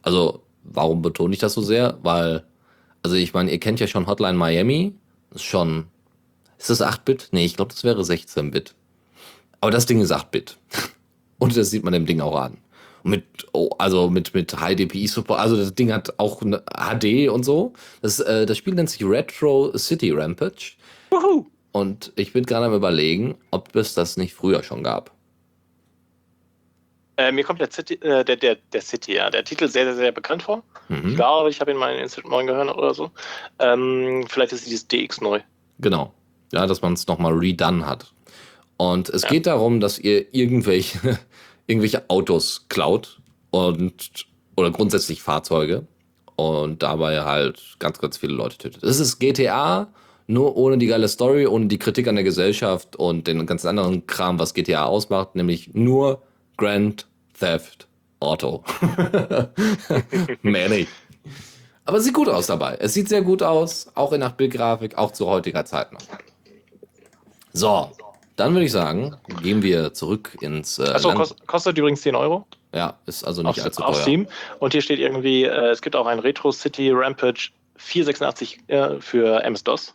Also, 0.01 0.43
warum 0.63 1.01
betone 1.01 1.33
ich 1.33 1.39
das 1.39 1.53
so 1.53 1.61
sehr? 1.61 1.97
Weil, 2.01 2.45
also 3.07 3.15
ich 3.15 3.33
meine, 3.33 3.49
ihr 3.51 3.59
kennt 3.59 3.79
ja 3.79 3.87
schon 3.87 4.05
Hotline 4.05 4.37
Miami. 4.37 4.93
Das 5.29 5.41
ist 5.41 5.47
schon 5.47 5.85
Ist 6.57 6.69
das 6.69 6.81
8-Bit? 6.81 7.29
Nee, 7.31 7.45
ich 7.45 7.55
glaube, 7.55 7.73
das 7.73 7.85
wäre 7.85 8.01
16-Bit. 8.01 8.75
Aber 9.61 9.71
das 9.71 9.85
Ding 9.85 10.01
ist 10.01 10.11
8-Bit. 10.11 10.57
Und 11.39 11.55
das 11.55 11.69
sieht 11.69 11.85
man 11.85 11.93
dem 11.93 12.05
Ding 12.05 12.19
auch 12.19 12.37
an. 12.37 12.57
Mit, 13.03 13.23
oh, 13.53 13.69
also 13.77 14.09
mit, 14.09 14.33
mit 14.33 14.59
High 14.59 14.75
DPI 14.75 15.07
Support. 15.07 15.39
Also 15.39 15.55
das 15.55 15.73
Ding 15.73 15.93
hat 15.93 16.19
auch 16.19 16.41
eine 16.41 16.63
HD 16.63 17.29
und 17.29 17.45
so. 17.45 17.71
Das, 18.01 18.19
äh, 18.19 18.45
das 18.45 18.57
Spiel 18.57 18.73
nennt 18.73 18.89
sich 18.89 19.05
Retro 19.05 19.71
City 19.77 20.11
Rampage. 20.11 20.73
Wuhu. 21.11 21.45
Und 21.71 22.11
ich 22.17 22.33
bin 22.33 22.45
gerade 22.45 22.65
am 22.65 22.73
überlegen, 22.73 23.35
ob 23.51 23.73
es 23.77 23.93
das 23.93 24.17
nicht 24.17 24.33
früher 24.33 24.63
schon 24.63 24.83
gab. 24.83 25.11
Äh, 27.17 27.31
mir 27.31 27.43
kommt 27.43 27.59
der 27.59 27.71
City, 27.71 27.95
äh, 27.95 28.23
der, 28.23 28.35
der, 28.35 28.57
der 28.73 28.81
City, 28.81 29.15
ja, 29.15 29.29
der 29.29 29.43
Titel 29.43 29.67
sehr, 29.67 29.85
sehr, 29.85 29.95
sehr 29.95 30.11
bekannt 30.11 30.43
vor. 30.43 30.63
Ich 30.89 30.95
Mhm. 31.03 31.15
glaube, 31.15 31.49
ich 31.49 31.59
habe 31.59 31.71
ihn 31.71 31.77
mal 31.77 31.93
in 31.93 32.01
Instant 32.01 32.29
9 32.29 32.45
gehört 32.47 32.77
oder 32.77 32.93
so. 32.93 33.11
Ähm, 33.59 34.25
vielleicht 34.29 34.53
ist 34.53 34.65
dieses 34.65 34.87
DX 34.87 35.21
neu. 35.21 35.39
Genau. 35.79 36.13
Ja, 36.53 36.65
dass 36.67 36.81
man 36.81 36.93
es 36.93 37.07
nochmal 37.07 37.33
redone 37.33 37.85
hat. 37.85 38.13
Und 38.77 39.09
es 39.09 39.23
Ja. 39.23 39.29
geht 39.29 39.47
darum, 39.47 39.79
dass 39.79 39.97
ihr 39.99 40.33
irgendwelche, 40.33 40.99
irgendwelche 41.67 42.09
Autos 42.09 42.67
klaut 42.69 43.19
und 43.49 44.27
oder 44.55 44.71
grundsätzlich 44.71 45.21
Fahrzeuge 45.21 45.85
und 46.35 46.81
dabei 46.83 47.23
halt 47.23 47.75
ganz, 47.79 47.99
ganz 47.99 48.17
viele 48.17 48.33
Leute 48.33 48.57
tötet. 48.57 48.83
Es 48.83 48.99
ist 48.99 49.19
GTA, 49.19 49.87
nur 50.27 50.55
ohne 50.55 50.77
die 50.77 50.87
geile 50.87 51.07
Story, 51.07 51.47
ohne 51.47 51.65
die 51.67 51.79
Kritik 51.79 52.07
an 52.07 52.15
der 52.15 52.23
Gesellschaft 52.23 52.95
und 52.95 53.27
den 53.27 53.45
ganzen 53.45 53.67
anderen 53.67 54.05
Kram, 54.07 54.39
was 54.39 54.53
GTA 54.53 54.85
ausmacht, 54.85 55.35
nämlich 55.35 55.73
nur 55.73 56.21
Grand 56.57 57.07
Theft 57.39 57.87
Auto. 58.19 58.63
Nicht. 60.41 60.89
Aber 61.85 61.97
es 61.99 62.03
sieht 62.03 62.13
gut 62.13 62.27
aus 62.27 62.47
dabei. 62.47 62.77
Es 62.79 62.93
sieht 62.93 63.07
sehr 63.09 63.21
gut 63.21 63.41
aus, 63.43 63.89
auch 63.95 64.11
in 64.11 64.23
8-Bild-Grafik, 64.23 64.97
auch 64.97 65.11
zu 65.11 65.27
heutiger 65.27 65.63
Zeit 65.65 65.93
noch. 65.93 66.01
So, 67.53 67.91
dann 68.35 68.53
würde 68.53 68.65
ich 68.65 68.71
sagen, 68.71 69.15
gehen 69.41 69.61
wir 69.63 69.93
zurück 69.93 70.37
ins 70.41 70.79
äh, 70.79 70.83
Achso, 70.89 71.09
Land- 71.09 71.19
kost, 71.19 71.47
kostet 71.47 71.77
übrigens 71.77 72.01
10 72.01 72.15
Euro 72.15 72.45
Ja, 72.73 72.97
ist 73.05 73.23
also 73.23 73.41
nicht 73.41 73.59
auf, 73.59 73.65
allzu 73.65 73.83
auf 73.83 73.95
teuer. 73.95 74.01
Steam. 74.01 74.27
Und 74.59 74.73
hier 74.73 74.81
steht 74.81 74.99
irgendwie, 74.99 75.43
äh, 75.43 75.69
es 75.69 75.81
gibt 75.81 75.95
auch 75.95 76.07
ein 76.07 76.19
Retro 76.19 76.51
City 76.51 76.91
Rampage 76.91 77.49
486 77.77 78.59
äh, 78.67 78.99
für 78.99 79.43
MS-DOS. 79.43 79.93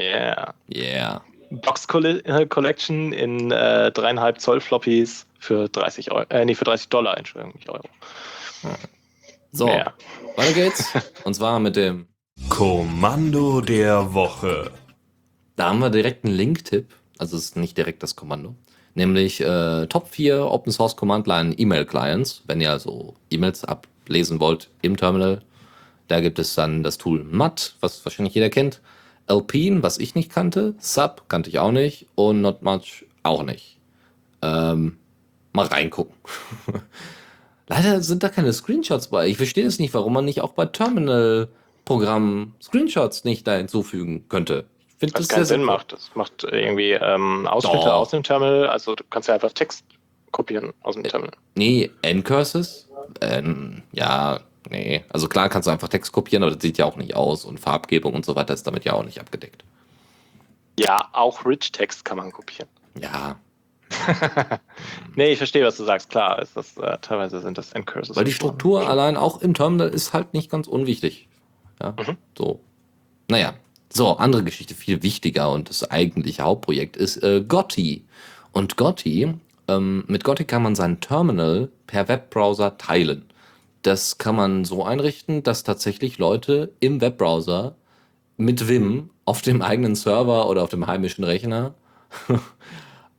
Yeah. 0.00 0.54
Yeah. 0.74 1.22
Box 1.60 1.86
äh, 1.92 2.46
Collection 2.46 3.12
in 3.12 3.50
äh, 3.50 3.90
3,5 3.94 4.38
Zoll 4.38 4.60
Floppies 4.60 5.26
für 5.38 5.68
30 5.68 6.10
Euro. 6.12 6.26
Äh, 6.30 6.44
nee, 6.44 6.54
für 6.54 6.64
30 6.64 6.88
Dollar, 6.88 7.16
Entschuldigung, 7.18 7.54
nicht 7.56 7.68
Euro. 7.68 7.84
So, 9.52 9.68
Ja. 9.68 9.92
weiter 10.36 10.52
geht's. 10.52 10.92
Und 11.24 11.34
zwar 11.34 11.60
mit 11.60 11.76
dem, 11.76 12.06
Kommando 12.48 13.60
der 13.60 14.12
Woche. 14.14 14.70
da 15.56 15.68
haben 15.68 15.78
wir 15.78 15.90
direkt 15.90 16.24
einen 16.24 16.34
Link-Tipp. 16.34 16.92
Also 17.18 17.36
es 17.36 17.44
ist 17.44 17.56
nicht 17.56 17.76
direkt 17.78 18.02
das 18.02 18.16
Kommando. 18.16 18.54
Nämlich 18.94 19.40
äh, 19.40 19.86
Top 19.86 20.08
4 20.08 20.46
Open 20.50 20.72
Source 20.72 20.96
Command 20.96 21.26
Line 21.26 21.54
E-Mail 21.54 21.84
Clients. 21.84 22.42
Wenn 22.46 22.60
ihr 22.60 22.70
also 22.70 23.14
E-Mails 23.30 23.64
ablesen 23.64 24.40
wollt 24.40 24.70
im 24.82 24.96
Terminal, 24.96 25.42
da 26.08 26.20
gibt 26.20 26.38
es 26.38 26.54
dann 26.54 26.82
das 26.82 26.98
Tool 26.98 27.24
MAT, 27.24 27.76
was 27.80 28.04
wahrscheinlich 28.04 28.34
jeder 28.34 28.50
kennt. 28.50 28.80
Alpine, 29.26 29.82
was 29.82 29.98
ich 29.98 30.14
nicht 30.14 30.30
kannte. 30.32 30.74
Sub 30.78 31.24
kannte 31.28 31.50
ich 31.50 31.58
auch 31.58 31.72
nicht. 31.72 32.06
Und 32.14 32.40
Not 32.40 32.62
Much 32.62 33.04
auch 33.22 33.42
nicht. 33.42 33.78
Ähm, 34.42 34.98
mal 35.52 35.66
reingucken. 35.66 36.14
Leider 37.68 38.02
sind 38.02 38.22
da 38.22 38.28
keine 38.28 38.52
Screenshots 38.52 39.08
bei. 39.08 39.26
Ich 39.26 39.38
verstehe 39.38 39.66
es 39.66 39.78
nicht, 39.78 39.94
warum 39.94 40.12
man 40.12 40.26
nicht 40.26 40.42
auch 40.42 40.52
bei 40.52 40.66
Terminal-Programmen 40.66 42.54
Screenshots 42.62 43.24
nicht 43.24 43.46
da 43.46 43.56
hinzufügen 43.56 44.28
könnte. 44.28 44.66
Ich 44.88 44.94
finde 44.98 45.14
das 45.14 45.28
keinen 45.28 45.44
Sinn 45.46 45.60
sinnvoll. 45.60 45.76
macht. 45.76 45.92
Das 45.92 46.10
macht 46.14 46.44
irgendwie 46.44 46.92
ähm, 46.92 47.46
Ausschnitte 47.46 47.78
Doch. 47.86 47.94
aus 47.94 48.10
dem 48.10 48.22
Terminal. 48.22 48.66
Also 48.68 48.94
du 48.94 49.04
kannst 49.08 49.28
ja 49.28 49.34
einfach 49.34 49.52
Text 49.52 49.84
kopieren 50.30 50.74
aus 50.82 50.94
dem 50.94 51.04
Terminal. 51.04 51.36
Nee, 51.54 51.90
N-Curses? 52.02 52.88
Ähm, 53.20 53.82
ja, 53.92 54.40
nee. 54.70 55.04
Also 55.10 55.28
klar 55.28 55.48
kannst 55.48 55.66
du 55.66 55.70
einfach 55.72 55.88
Text 55.88 56.12
kopieren, 56.12 56.42
aber 56.42 56.52
das 56.54 56.62
sieht 56.62 56.78
ja 56.78 56.84
auch 56.84 56.96
nicht 56.96 57.14
aus 57.16 57.44
und 57.44 57.60
Farbgebung 57.60 58.14
und 58.14 58.24
so 58.24 58.34
weiter 58.36 58.54
ist 58.54 58.66
damit 58.66 58.84
ja 58.84 58.92
auch 58.94 59.04
nicht 59.04 59.20
abgedeckt. 59.20 59.64
Ja, 60.78 61.08
auch 61.12 61.44
Rich 61.46 61.72
Text 61.72 62.04
kann 62.04 62.16
man 62.18 62.32
kopieren. 62.32 62.68
Ja, 63.00 63.36
Nee, 65.16 65.32
ich 65.32 65.38
verstehe, 65.38 65.64
was 65.64 65.76
du 65.76 65.84
sagst. 65.84 66.10
Klar, 66.10 66.40
ist 66.42 66.56
das, 66.56 66.76
äh, 66.78 66.98
teilweise 67.00 67.40
sind 67.40 67.58
das 67.58 67.72
Endcurses. 67.72 68.16
weil 68.16 68.24
die 68.24 68.32
Struktur 68.32 68.88
allein 68.88 69.16
auch 69.16 69.40
im 69.42 69.54
Terminal 69.54 69.88
ist 69.88 70.12
halt 70.12 70.34
nicht 70.34 70.50
ganz 70.50 70.66
unwichtig. 70.66 71.28
Ja, 71.80 71.92
Mhm. 71.92 72.16
so. 72.36 72.60
Naja, 73.28 73.54
so, 73.90 74.16
andere 74.16 74.42
Geschichte, 74.44 74.74
viel 74.74 75.02
wichtiger 75.02 75.50
und 75.50 75.68
das 75.68 75.88
eigentliche 75.90 76.42
Hauptprojekt 76.42 76.96
ist 76.96 77.22
äh, 77.22 77.42
Gotti. 77.46 78.04
Und 78.52 78.76
Gotti, 78.76 79.32
ähm, 79.68 80.04
mit 80.08 80.24
Gotti 80.24 80.44
kann 80.44 80.62
man 80.62 80.74
sein 80.74 81.00
Terminal 81.00 81.68
per 81.86 82.08
Webbrowser 82.08 82.76
teilen. 82.78 83.24
Das 83.84 84.16
kann 84.16 84.34
man 84.34 84.64
so 84.64 84.82
einrichten, 84.82 85.42
dass 85.42 85.62
tatsächlich 85.62 86.16
Leute 86.16 86.72
im 86.80 87.02
Webbrowser 87.02 87.76
mit 88.38 88.66
Vim 88.66 89.10
auf 89.26 89.42
dem 89.42 89.60
eigenen 89.60 89.94
Server 89.94 90.48
oder 90.48 90.62
auf 90.62 90.70
dem 90.70 90.86
heimischen 90.86 91.22
Rechner 91.22 91.74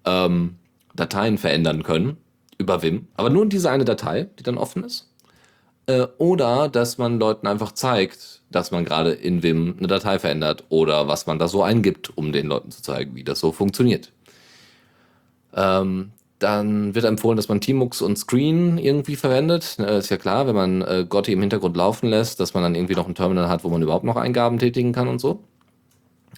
ähm, 0.06 0.56
Dateien 0.96 1.38
verändern 1.38 1.84
können 1.84 2.18
über 2.58 2.82
Vim. 2.82 3.08
Aber 3.14 3.30
nur 3.30 3.46
diese 3.46 3.70
eine 3.70 3.86
Datei, 3.86 4.28
die 4.40 4.44
dann 4.44 4.58
offen 4.58 4.84
ist. 4.84 5.14
Äh, 5.86 6.08
oder 6.18 6.68
dass 6.68 6.98
man 6.98 7.20
Leuten 7.20 7.46
einfach 7.46 7.72
zeigt, 7.72 8.42
dass 8.50 8.72
man 8.72 8.86
gerade 8.86 9.12
in 9.12 9.44
Vim 9.44 9.76
eine 9.78 9.86
Datei 9.86 10.18
verändert 10.18 10.64
oder 10.70 11.08
was 11.08 11.28
man 11.28 11.38
da 11.38 11.48
so 11.48 11.62
eingibt, 11.62 12.18
um 12.18 12.32
den 12.32 12.48
Leuten 12.48 12.72
zu 12.72 12.82
zeigen, 12.82 13.16
wie 13.16 13.24
das 13.24 13.40
so 13.40 13.52
funktioniert. 13.52 14.12
Ähm, 15.54 16.12
dann 16.40 16.96
wird 16.96 17.06
empfohlen, 17.06 17.38
dass 17.38 17.48
man 17.48 17.62
Tmux 17.62 18.02
und 18.02 18.18
Screen 18.18 18.78
irgendwie 18.78 19.16
verwendet. 19.16 19.80
Ist 19.80 20.10
ja 20.10 20.18
klar, 20.18 20.48
wenn 20.48 20.56
man 20.56 20.82
äh, 20.82 21.06
Gotti 21.08 21.32
im 21.32 21.42
Hintergrund 21.42 21.78
laufen 21.78 22.10
lässt, 22.10 22.40
dass 22.40 22.54
man 22.54 22.64
dann 22.64 22.76
irgendwie 22.76 22.96
noch 22.96 23.08
ein 23.08 23.16
Terminal 23.16 23.48
hat, 23.48 23.64
wo 23.64 23.70
man 23.70 23.82
überhaupt 23.82 24.04
noch 24.04 24.18
Eingaben 24.18 24.60
tätigen 24.60 24.92
kann 24.92 25.08
und 25.08 25.20
so. 25.20 25.44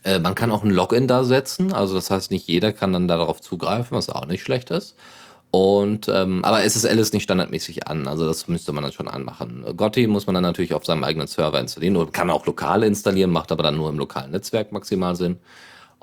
Äh, 0.03 0.19
man 0.19 0.35
kann 0.35 0.51
auch 0.51 0.63
ein 0.63 0.69
Login 0.71 1.07
da 1.07 1.23
setzen, 1.23 1.73
also 1.73 1.95
das 1.95 2.11
heißt, 2.11 2.31
nicht 2.31 2.47
jeder 2.47 2.73
kann 2.73 2.93
dann 2.93 3.07
darauf 3.07 3.41
zugreifen, 3.41 3.97
was 3.97 4.09
auch 4.09 4.27
nicht 4.27 4.43
schlecht 4.43 4.69
ist. 4.69 4.95
Und 5.49 6.09
ähm, 6.09 6.43
aber 6.43 6.63
SSL 6.63 6.99
ist 6.99 7.13
nicht 7.13 7.23
standardmäßig 7.23 7.87
an, 7.87 8.07
also 8.07 8.25
das 8.25 8.47
müsste 8.47 8.73
man 8.73 8.83
dann 8.83 8.91
schon 8.91 9.07
anmachen. 9.07 9.65
Gotti 9.75 10.05
muss 10.07 10.27
man 10.27 10.35
dann 10.35 10.43
natürlich 10.43 10.73
auf 10.73 10.85
seinem 10.85 11.03
eigenen 11.03 11.27
Server 11.27 11.59
installieren 11.59 11.95
oder 11.95 12.11
kann 12.11 12.29
auch 12.29 12.45
lokal 12.45 12.83
installieren, 12.83 13.31
macht 13.31 13.51
aber 13.51 13.63
dann 13.63 13.77
nur 13.77 13.89
im 13.89 13.97
lokalen 13.97 14.31
Netzwerk 14.31 14.71
maximal 14.71 15.15
Sinn. 15.15 15.37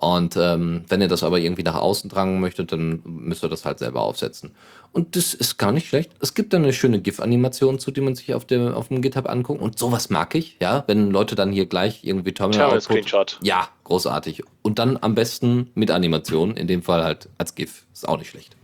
Und 0.05 0.37
ähm, 0.37 0.85
wenn 0.89 1.01
ihr 1.01 1.09
das 1.09 1.23
aber 1.23 1.39
irgendwie 1.39 1.63
nach 1.63 1.77
außen 1.77 2.11
drangen 2.11 2.39
möchtet, 2.39 2.73
dann 2.73 3.01
müsst 3.05 3.43
ihr 3.43 3.49
das 3.49 3.65
halt 3.65 3.79
selber 3.79 4.03
aufsetzen. 4.03 4.51
Und 4.93 5.17
das 5.17 5.33
ist 5.33 5.57
gar 5.57 5.73
nicht 5.73 5.89
schlecht. 5.89 6.11
Es 6.21 6.35
gibt 6.35 6.53
da 6.53 6.59
eine 6.59 6.75
schöne 6.75 7.01
GIF-Animation 7.01 7.79
zu, 7.79 7.91
die 7.91 8.03
man 8.03 8.15
sich 8.15 8.35
auf 8.35 8.45
dem, 8.45 8.75
auf 8.75 8.89
dem 8.89 9.01
GitHub 9.01 9.27
anguckt. 9.27 9.63
Und 9.63 9.79
sowas 9.79 10.11
mag 10.11 10.35
ich, 10.35 10.59
ja, 10.61 10.85
wenn 10.89 11.11
Leute 11.11 11.37
dann 11.37 11.53
hier 11.53 11.65
gleich 11.65 12.05
irgendwie 12.05 12.33
Terminal, 12.33 12.67
Output- 12.67 12.87
Terminal-Screenshot. 12.87 13.39
Ja, 13.43 13.67
großartig. 13.85 14.43
Und 14.61 14.79
dann 14.79 14.99
am 15.01 15.15
besten 15.15 15.71
mit 15.75 15.91
Animation, 15.91 16.55
in 16.55 16.67
dem 16.67 16.83
Fall 16.83 17.03
halt 17.03 17.31
als 17.39 17.55
GIF. 17.55 17.87
Ist 17.95 18.07
auch 18.07 18.19
nicht 18.19 18.29
schlecht. 18.29 18.55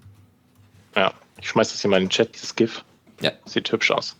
Ja, 0.94 1.14
ich 1.40 1.48
schmeiß 1.48 1.72
das 1.72 1.80
hier 1.80 1.88
mal 1.88 1.96
in 1.96 2.04
den 2.04 2.10
Chat, 2.10 2.34
dieses 2.34 2.54
GIF. 2.54 2.84
Ja. 3.22 3.32
Sieht 3.46 3.72
hübsch 3.72 3.90
aus. 3.92 4.14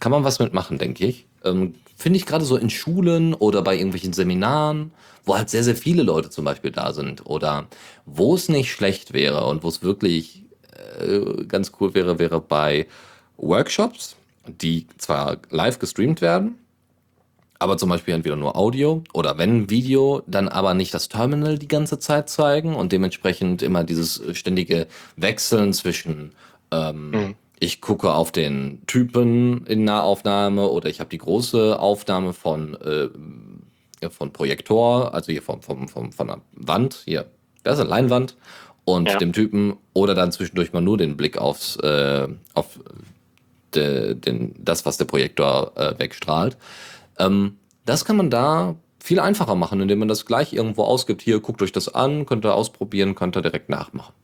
Kann 0.00 0.10
man 0.10 0.24
was 0.24 0.40
mitmachen, 0.40 0.76
denke 0.76 1.06
ich. 1.06 1.26
Ähm, 1.44 1.76
Finde 2.00 2.16
ich 2.16 2.24
gerade 2.24 2.46
so 2.46 2.56
in 2.56 2.70
Schulen 2.70 3.34
oder 3.34 3.60
bei 3.60 3.76
irgendwelchen 3.76 4.14
Seminaren, 4.14 4.90
wo 5.26 5.36
halt 5.36 5.50
sehr, 5.50 5.62
sehr 5.62 5.76
viele 5.76 6.02
Leute 6.02 6.30
zum 6.30 6.46
Beispiel 6.46 6.70
da 6.70 6.94
sind 6.94 7.26
oder 7.26 7.66
wo 8.06 8.34
es 8.34 8.48
nicht 8.48 8.72
schlecht 8.72 9.12
wäre 9.12 9.44
und 9.44 9.62
wo 9.62 9.68
es 9.68 9.82
wirklich 9.82 10.44
äh, 10.98 11.44
ganz 11.44 11.72
cool 11.78 11.92
wäre, 11.92 12.18
wäre 12.18 12.40
bei 12.40 12.86
Workshops, 13.36 14.16
die 14.46 14.86
zwar 14.96 15.36
live 15.50 15.78
gestreamt 15.78 16.22
werden, 16.22 16.54
aber 17.58 17.76
zum 17.76 17.90
Beispiel 17.90 18.14
entweder 18.14 18.36
nur 18.36 18.56
Audio 18.56 19.04
oder 19.12 19.36
wenn 19.36 19.68
Video, 19.68 20.22
dann 20.26 20.48
aber 20.48 20.72
nicht 20.72 20.94
das 20.94 21.10
Terminal 21.10 21.58
die 21.58 21.68
ganze 21.68 21.98
Zeit 21.98 22.30
zeigen 22.30 22.74
und 22.76 22.92
dementsprechend 22.92 23.60
immer 23.60 23.84
dieses 23.84 24.22
ständige 24.32 24.86
Wechseln 25.16 25.74
zwischen 25.74 26.32
ähm, 26.70 27.10
Mhm. 27.10 27.34
Ich 27.60 27.80
gucke 27.82 28.12
auf 28.12 28.32
den 28.32 28.82
Typen 28.86 29.66
in 29.66 29.84
Nahaufnahme 29.84 30.68
oder 30.68 30.88
ich 30.88 30.98
habe 30.98 31.10
die 31.10 31.18
große 31.18 31.78
Aufnahme 31.78 32.32
von, 32.32 32.74
äh, 32.80 33.08
von 34.10 34.32
Projektor, 34.32 35.12
also 35.14 35.30
hier 35.30 35.42
vom, 35.42 35.60
vom, 35.60 35.86
vom, 35.86 36.10
von 36.10 36.26
der 36.26 36.40
Wand, 36.54 37.02
hier, 37.04 37.26
das 37.62 37.74
ist 37.74 37.80
eine 37.82 37.90
Leinwand 37.90 38.34
und 38.86 39.10
Ja. 39.10 39.18
dem 39.18 39.34
Typen 39.34 39.76
oder 39.92 40.14
dann 40.14 40.32
zwischendurch 40.32 40.72
mal 40.72 40.80
nur 40.80 40.96
den 40.96 41.18
Blick 41.18 41.36
aufs, 41.36 41.76
äh, 41.76 42.28
auf 42.54 42.80
de, 43.74 44.14
den, 44.14 44.54
das, 44.58 44.86
was 44.86 44.96
der 44.96 45.04
Projektor 45.04 45.72
äh, 45.76 45.98
wegstrahlt. 45.98 46.56
Ähm, 47.18 47.58
das 47.84 48.06
kann 48.06 48.16
man 48.16 48.30
da 48.30 48.74
viel 48.98 49.20
einfacher 49.20 49.54
machen, 49.54 49.82
indem 49.82 49.98
man 49.98 50.08
das 50.08 50.24
gleich 50.24 50.54
irgendwo 50.54 50.84
ausgibt. 50.84 51.20
Hier, 51.20 51.40
guckt 51.40 51.60
euch 51.60 51.72
das 51.72 51.92
an, 51.94 52.24
könnt 52.24 52.46
ihr 52.46 52.54
ausprobieren, 52.54 53.14
könnt 53.14 53.36
ihr 53.36 53.42
direkt 53.42 53.68
nachmachen. 53.68 54.14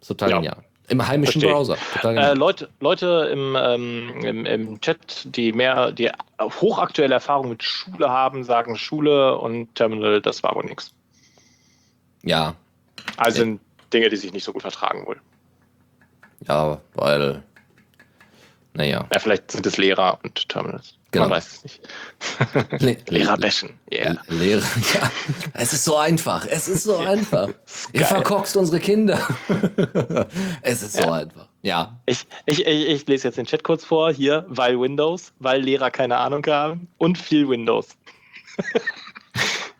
Ist 0.00 0.08
total 0.08 0.30
Ja. 0.30 0.36
genial. 0.36 0.64
Im 0.88 1.06
heimischen 1.06 1.40
Verstehe. 1.40 1.50
Browser. 1.52 1.74
Äh, 1.96 2.02
genial. 2.02 2.36
Leute, 2.36 2.68
Leute 2.80 3.28
im, 3.32 3.56
ähm, 3.58 4.24
im, 4.24 4.44
im 4.46 4.80
Chat, 4.80 5.22
die 5.34 5.52
mehr, 5.52 5.92
die 5.92 6.10
hochaktuelle 6.40 7.14
Erfahrung 7.14 7.48
mit 7.48 7.62
Schule 7.62 8.10
haben, 8.10 8.44
sagen 8.44 8.76
Schule 8.76 9.38
und 9.38 9.74
Terminal, 9.74 10.20
das 10.20 10.42
war 10.42 10.54
wohl 10.54 10.64
nichts. 10.64 10.92
Ja, 12.22 12.54
Also 13.16 13.38
sind 13.38 13.60
Dinge, 13.92 14.08
die 14.10 14.16
sich 14.16 14.32
nicht 14.32 14.44
so 14.44 14.52
gut 14.52 14.62
vertragen 14.62 15.06
wohl. 15.06 15.20
ja, 16.46 16.78
weil, 16.94 17.42
naja, 18.74 19.06
Ja, 19.12 19.18
vielleicht 19.18 19.50
sind 19.50 19.66
es 19.66 19.76
Lehrer 19.78 20.18
und 20.22 20.48
Terminals. 20.48 20.96
Genau. 21.14 21.28
Man 21.28 21.36
weiß 21.38 21.46
es 21.46 21.62
nicht. 21.62 21.80
Le 22.82 22.96
Lehrer 23.08 23.36
bashen. 23.38 23.70
Yeah. 23.92 24.16
Lehrer, 24.28 24.60
ja. 24.94 25.10
Es 25.54 25.72
ist 25.72 25.84
so 25.84 25.96
einfach. 25.96 26.44
Es 26.50 26.68
ist 26.68 26.82
so 26.84 26.96
einfach. 26.96 27.48
Ihr 27.92 28.00
geil. 28.00 28.04
verkorkst 28.08 28.56
unsere 28.56 28.80
Kinder. 28.80 29.20
es 30.62 30.82
ist 30.82 30.94
so 30.96 31.02
Ja. 31.02 31.12
einfach. 31.12 31.48
Ja. 31.62 31.98
Ich, 32.06 32.26
ich, 32.46 32.66
ich, 32.66 32.88
ich 32.88 33.06
lese 33.06 33.28
jetzt 33.28 33.38
den 33.38 33.46
Chat 33.46 33.62
kurz 33.64 33.84
vor. 33.84 34.12
Hier, 34.12 34.44
weil 34.48 34.78
Windows, 34.78 35.32
weil 35.38 35.62
Lehrer 35.62 35.90
keine 35.90 36.16
Ahnung 36.18 36.44
haben 36.46 36.88
und 36.98 37.16
viel 37.16 37.48
Windows. 37.48 37.88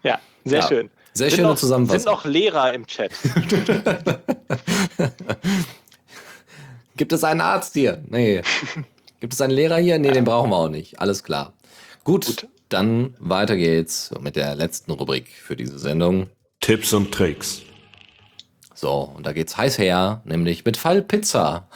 ja, 0.03 0.19
sehr 0.45 0.61
Ja. 0.61 0.69
schön. 0.69 0.91
Sehr 1.13 1.31
Sind 1.31 1.37
schöne 1.37 1.49
noch, 1.49 1.57
Zusammenfassung. 1.57 2.01
Sind 2.01 2.11
noch 2.13 2.25
Lehrer 2.25 2.73
im 2.75 2.87
Chat. 2.87 3.13
Gibt 6.97 7.13
es 7.13 7.25
einen 7.25 7.41
Arzt 7.41 7.75
hier? 7.75 8.03
Nee. 8.09 8.43
Gibt 9.25 9.33
es 9.33 9.41
einen 9.41 9.55
Lehrer 9.55 9.79
hier? 9.79 9.99
Nee, 9.99 10.11
den 10.11 10.25
brauchen 10.25 10.51
wir 10.51 10.57
auch 10.57 10.69
nicht. 10.69 11.01
Alles 11.01 11.25
klar. 11.25 11.55
Gut, 12.05 12.27
Gut. 12.27 12.49
dann 12.69 13.15
weiter 13.19 13.57
geht's 13.57 14.11
mit 14.21 14.37
der 14.37 14.55
letzten 14.55 14.93
Rubrik 14.93 15.29
für 15.31 15.57
diese 15.57 15.79
Sendung. 15.79 16.29
Tipps 16.61 16.93
und 16.93 17.11
Tricks. 17.11 17.63
So, 18.75 19.15
und 19.17 19.25
da 19.25 19.33
geht's 19.33 19.57
heiß 19.57 19.79
her, 19.79 20.21
nämlich 20.27 20.67
mit 20.67 20.77
Fall 20.77 21.01
Pizza. 21.01 21.67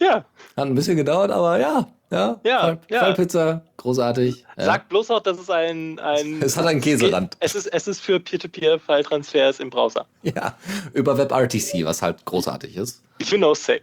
Ja, 0.00 0.24
Hat 0.56 0.66
ein 0.66 0.74
bisschen 0.74 0.96
gedauert, 0.96 1.30
aber 1.30 1.60
ja, 1.60 1.88
ja. 2.10 2.40
Ja, 2.44 2.60
Fall, 2.60 2.78
ja. 2.88 3.00
Fallpizza, 3.00 3.62
großartig. 3.76 4.44
Ja. 4.56 4.64
sag 4.64 4.88
bloß 4.88 5.10
auch, 5.10 5.20
dass 5.20 5.38
es 5.38 5.50
ein. 5.50 5.98
ein 5.98 6.40
Es 6.42 6.56
hat 6.56 6.66
einen 6.66 6.80
Käserand. 6.80 7.36
Es 7.40 7.54
ist, 7.54 7.66
es 7.66 7.88
ist 7.88 8.00
für 8.00 8.20
Peer-to-Peer-File-Transfers 8.20 9.60
im 9.60 9.70
Browser. 9.70 10.06
Ja, 10.22 10.54
über 10.92 11.16
WebRTC, 11.18 11.84
was 11.84 12.02
halt 12.02 12.24
großartig 12.24 12.76
ist. 12.76 13.02
You 13.22 13.36
know, 13.38 13.54
say. 13.54 13.80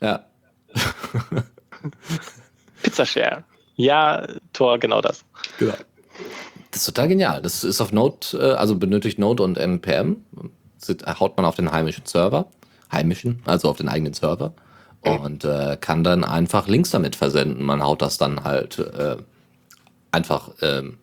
Ja. 0.00 0.24
Pizzashare. 2.82 3.44
Ja, 3.76 4.26
Tor, 4.52 4.78
genau 4.78 5.00
das. 5.00 5.24
Genau. 5.58 5.74
Das 6.70 6.80
ist 6.82 6.86
total 6.86 7.08
genial. 7.08 7.42
Das 7.42 7.64
ist 7.64 7.80
auf 7.80 7.92
Node, 7.92 8.18
äh, 8.34 8.52
also 8.54 8.76
benötigt 8.76 9.18
Node 9.18 9.42
und 9.42 9.58
NPM. 9.58 10.24
Sit- 10.78 11.04
Haut 11.06 11.36
man 11.36 11.46
auf 11.46 11.56
den 11.56 11.70
heimischen 11.72 12.04
Server. 12.06 12.46
Heimischen, 12.92 13.42
also 13.46 13.68
auf 13.68 13.76
den 13.76 13.88
eigenen 13.88 14.12
Server. 14.14 14.52
Und 15.10 15.44
äh, 15.44 15.76
kann 15.80 16.04
dann 16.04 16.24
einfach 16.24 16.66
Links 16.66 16.90
damit 16.90 17.16
versenden. 17.16 17.64
Man 17.64 17.82
haut 17.82 18.02
das 18.02 18.18
dann 18.18 18.44
halt 18.44 18.78
äh, 18.78 19.16
einfach, 20.12 20.50
ähm, 20.62 20.98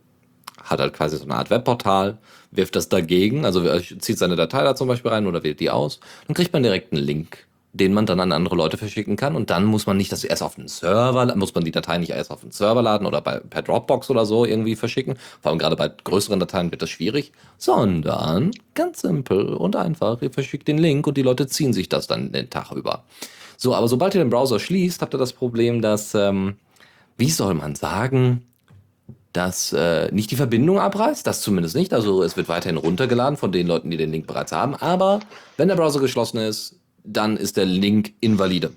hat 0.63 0.79
halt 0.79 0.93
quasi 0.93 1.17
so 1.17 1.23
eine 1.23 1.35
Art 1.35 1.49
Webportal, 1.49 2.17
wirft 2.51 2.75
das 2.75 2.89
dagegen, 2.89 3.45
also 3.45 3.63
äh, 3.67 3.81
zieht 3.81 4.17
seine 4.17 4.35
Datei 4.35 4.63
da 4.63 4.75
zum 4.75 4.87
Beispiel 4.87 5.11
rein 5.11 5.27
oder 5.27 5.43
wählt 5.43 5.59
die 5.59 5.69
aus. 5.69 5.99
Dann 6.27 6.35
kriegt 6.35 6.53
man 6.53 6.63
direkt 6.63 6.93
einen 6.93 7.03
Link, 7.03 7.45
den 7.73 7.93
man 7.93 8.05
dann 8.05 8.19
an 8.19 8.31
andere 8.31 8.55
Leute 8.55 8.77
verschicken 8.77 9.15
kann. 9.15 9.35
Und 9.35 9.49
dann 9.49 9.65
muss 9.65 9.85
man 9.85 9.97
nicht 9.97 10.11
das 10.11 10.23
erst 10.23 10.43
auf 10.43 10.55
den 10.55 10.67
Server, 10.67 11.35
muss 11.35 11.55
man 11.55 11.63
die 11.63 11.71
Datei 11.71 11.97
nicht 11.97 12.11
erst 12.11 12.31
auf 12.31 12.41
den 12.41 12.51
Server 12.51 12.81
laden 12.81 13.07
oder 13.07 13.21
bei, 13.21 13.39
per 13.39 13.61
Dropbox 13.61 14.09
oder 14.09 14.25
so 14.25 14.45
irgendwie 14.45 14.75
verschicken. 14.75 15.15
Vor 15.41 15.51
allem 15.51 15.59
gerade 15.59 15.75
bei 15.75 15.89
größeren 15.89 16.39
Dateien 16.39 16.71
wird 16.71 16.81
das 16.81 16.89
schwierig. 16.89 17.31
Sondern 17.57 18.51
ganz 18.73 19.01
simpel 19.01 19.53
und 19.53 19.75
einfach. 19.75 20.21
Ihr 20.21 20.31
verschickt 20.31 20.67
den 20.67 20.77
Link 20.77 21.07
und 21.07 21.15
die 21.17 21.23
Leute 21.23 21.47
ziehen 21.47 21.73
sich 21.73 21.89
das 21.89 22.07
dann 22.07 22.31
den 22.31 22.49
Tag 22.49 22.71
über. 22.71 23.03
So, 23.61 23.75
aber 23.75 23.87
sobald 23.87 24.15
ihr 24.15 24.23
den 24.23 24.31
Browser 24.31 24.59
schließt, 24.59 25.03
habt 25.03 25.13
ihr 25.13 25.19
das 25.19 25.33
Problem, 25.33 25.83
dass, 25.83 26.15
ähm, 26.15 26.55
wie 27.17 27.29
soll 27.29 27.53
man 27.53 27.75
sagen, 27.75 28.43
dass 29.33 29.71
äh, 29.71 30.11
nicht 30.11 30.31
die 30.31 30.35
Verbindung 30.35 30.79
abreißt, 30.79 31.27
das 31.27 31.41
zumindest 31.41 31.75
nicht. 31.75 31.93
Also 31.93 32.23
es 32.23 32.35
wird 32.35 32.49
weiterhin 32.49 32.77
runtergeladen 32.77 33.37
von 33.37 33.51
den 33.51 33.67
Leuten, 33.67 33.91
die 33.91 33.97
den 33.97 34.11
Link 34.11 34.25
bereits 34.25 34.51
haben. 34.51 34.73
Aber 34.73 35.19
wenn 35.57 35.67
der 35.67 35.75
Browser 35.75 35.99
geschlossen 35.99 36.37
ist, 36.39 36.79
dann 37.03 37.37
ist 37.37 37.55
der 37.55 37.65
Link 37.65 38.15
invalide. 38.19 38.73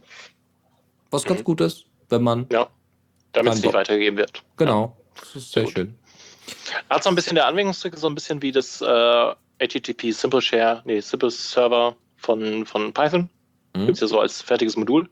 Was 1.11 1.25
ganz 1.25 1.43
gut 1.45 1.63
ist, 1.63 1.87
wenn 2.11 2.23
man 2.23 2.45
Ja. 2.53 2.69
Damit 3.33 3.55
es 3.55 3.63
nicht 3.63 3.73
weitergegeben 3.73 4.19
wird. 4.19 4.43
genau, 4.59 4.95
das 5.19 5.35
ist 5.35 5.53
sehr 5.53 5.65
Gut. 5.65 5.73
schön. 5.73 5.95
Hat 6.91 7.03
so 7.03 7.09
ein 7.09 7.15
bisschen 7.15 7.37
der 7.37 7.47
Anwendungszweck, 7.47 7.97
so 7.97 8.07
ein 8.07 8.15
bisschen 8.15 8.43
wie 8.43 8.53
das 8.53 8.83
äh, 8.83 9.35
HTTP 9.67 10.13
Simple 10.13 10.43
Share, 10.43 10.83
nee, 10.85 11.01
Simple 11.01 11.31
Server 11.31 11.97
von, 12.19 12.67
von 12.67 12.93
Python. 12.93 13.31
Mhm. 13.75 13.87
Gibt 13.87 13.93
es 13.97 14.01
ja 14.01 14.07
so 14.07 14.21
als 14.21 14.43
fertiges 14.43 14.77
Modul. 14.77 15.09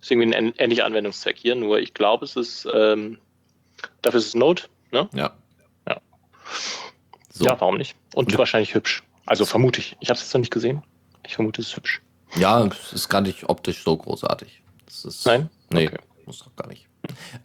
Ist 0.00 0.10
irgendwie 0.10 0.34
ein 0.34 0.52
ähn- 0.52 0.54
ähnlicher 0.58 0.84
Anwendungszweck 0.84 1.36
hier, 1.38 1.54
nur 1.54 1.78
ich 1.78 1.94
glaube, 1.94 2.24
es 2.24 2.36
ist, 2.36 2.66
ähm, 2.72 3.18
dafür 4.02 4.18
ist 4.18 4.26
es 4.26 4.34
Node, 4.34 4.62
ne? 4.90 5.08
Ja. 5.14 5.32
Ja. 5.88 6.00
So. 7.30 7.44
Ja, 7.44 7.60
warum 7.60 7.76
nicht? 7.78 7.96
Und 8.14 8.26
Und- 8.32 8.38
wahrscheinlich 8.38 8.74
hübsch. 8.74 9.02
Also 9.26 9.44
vermute 9.44 9.80
ich. 9.80 9.96
Ich 10.00 10.08
habe 10.10 10.16
es 10.18 10.24
jetzt 10.24 10.34
noch 10.34 10.40
nicht 10.40 10.52
gesehen. 10.52 10.82
Ich 11.24 11.34
vermute, 11.36 11.60
es 11.62 11.68
ist 11.68 11.76
hübsch. 11.76 12.02
Ja, 12.36 12.64
es 12.66 12.92
ist 12.92 13.08
gar 13.08 13.20
nicht 13.20 13.48
optisch 13.48 13.82
so 13.84 13.96
großartig. 13.96 14.62
Ist, 14.88 15.24
Nein? 15.26 15.48
Nee, 15.70 15.86
Okay. 15.86 15.98
muss 16.26 16.40
doch 16.40 16.54
gar 16.56 16.66
nicht. 16.68 16.86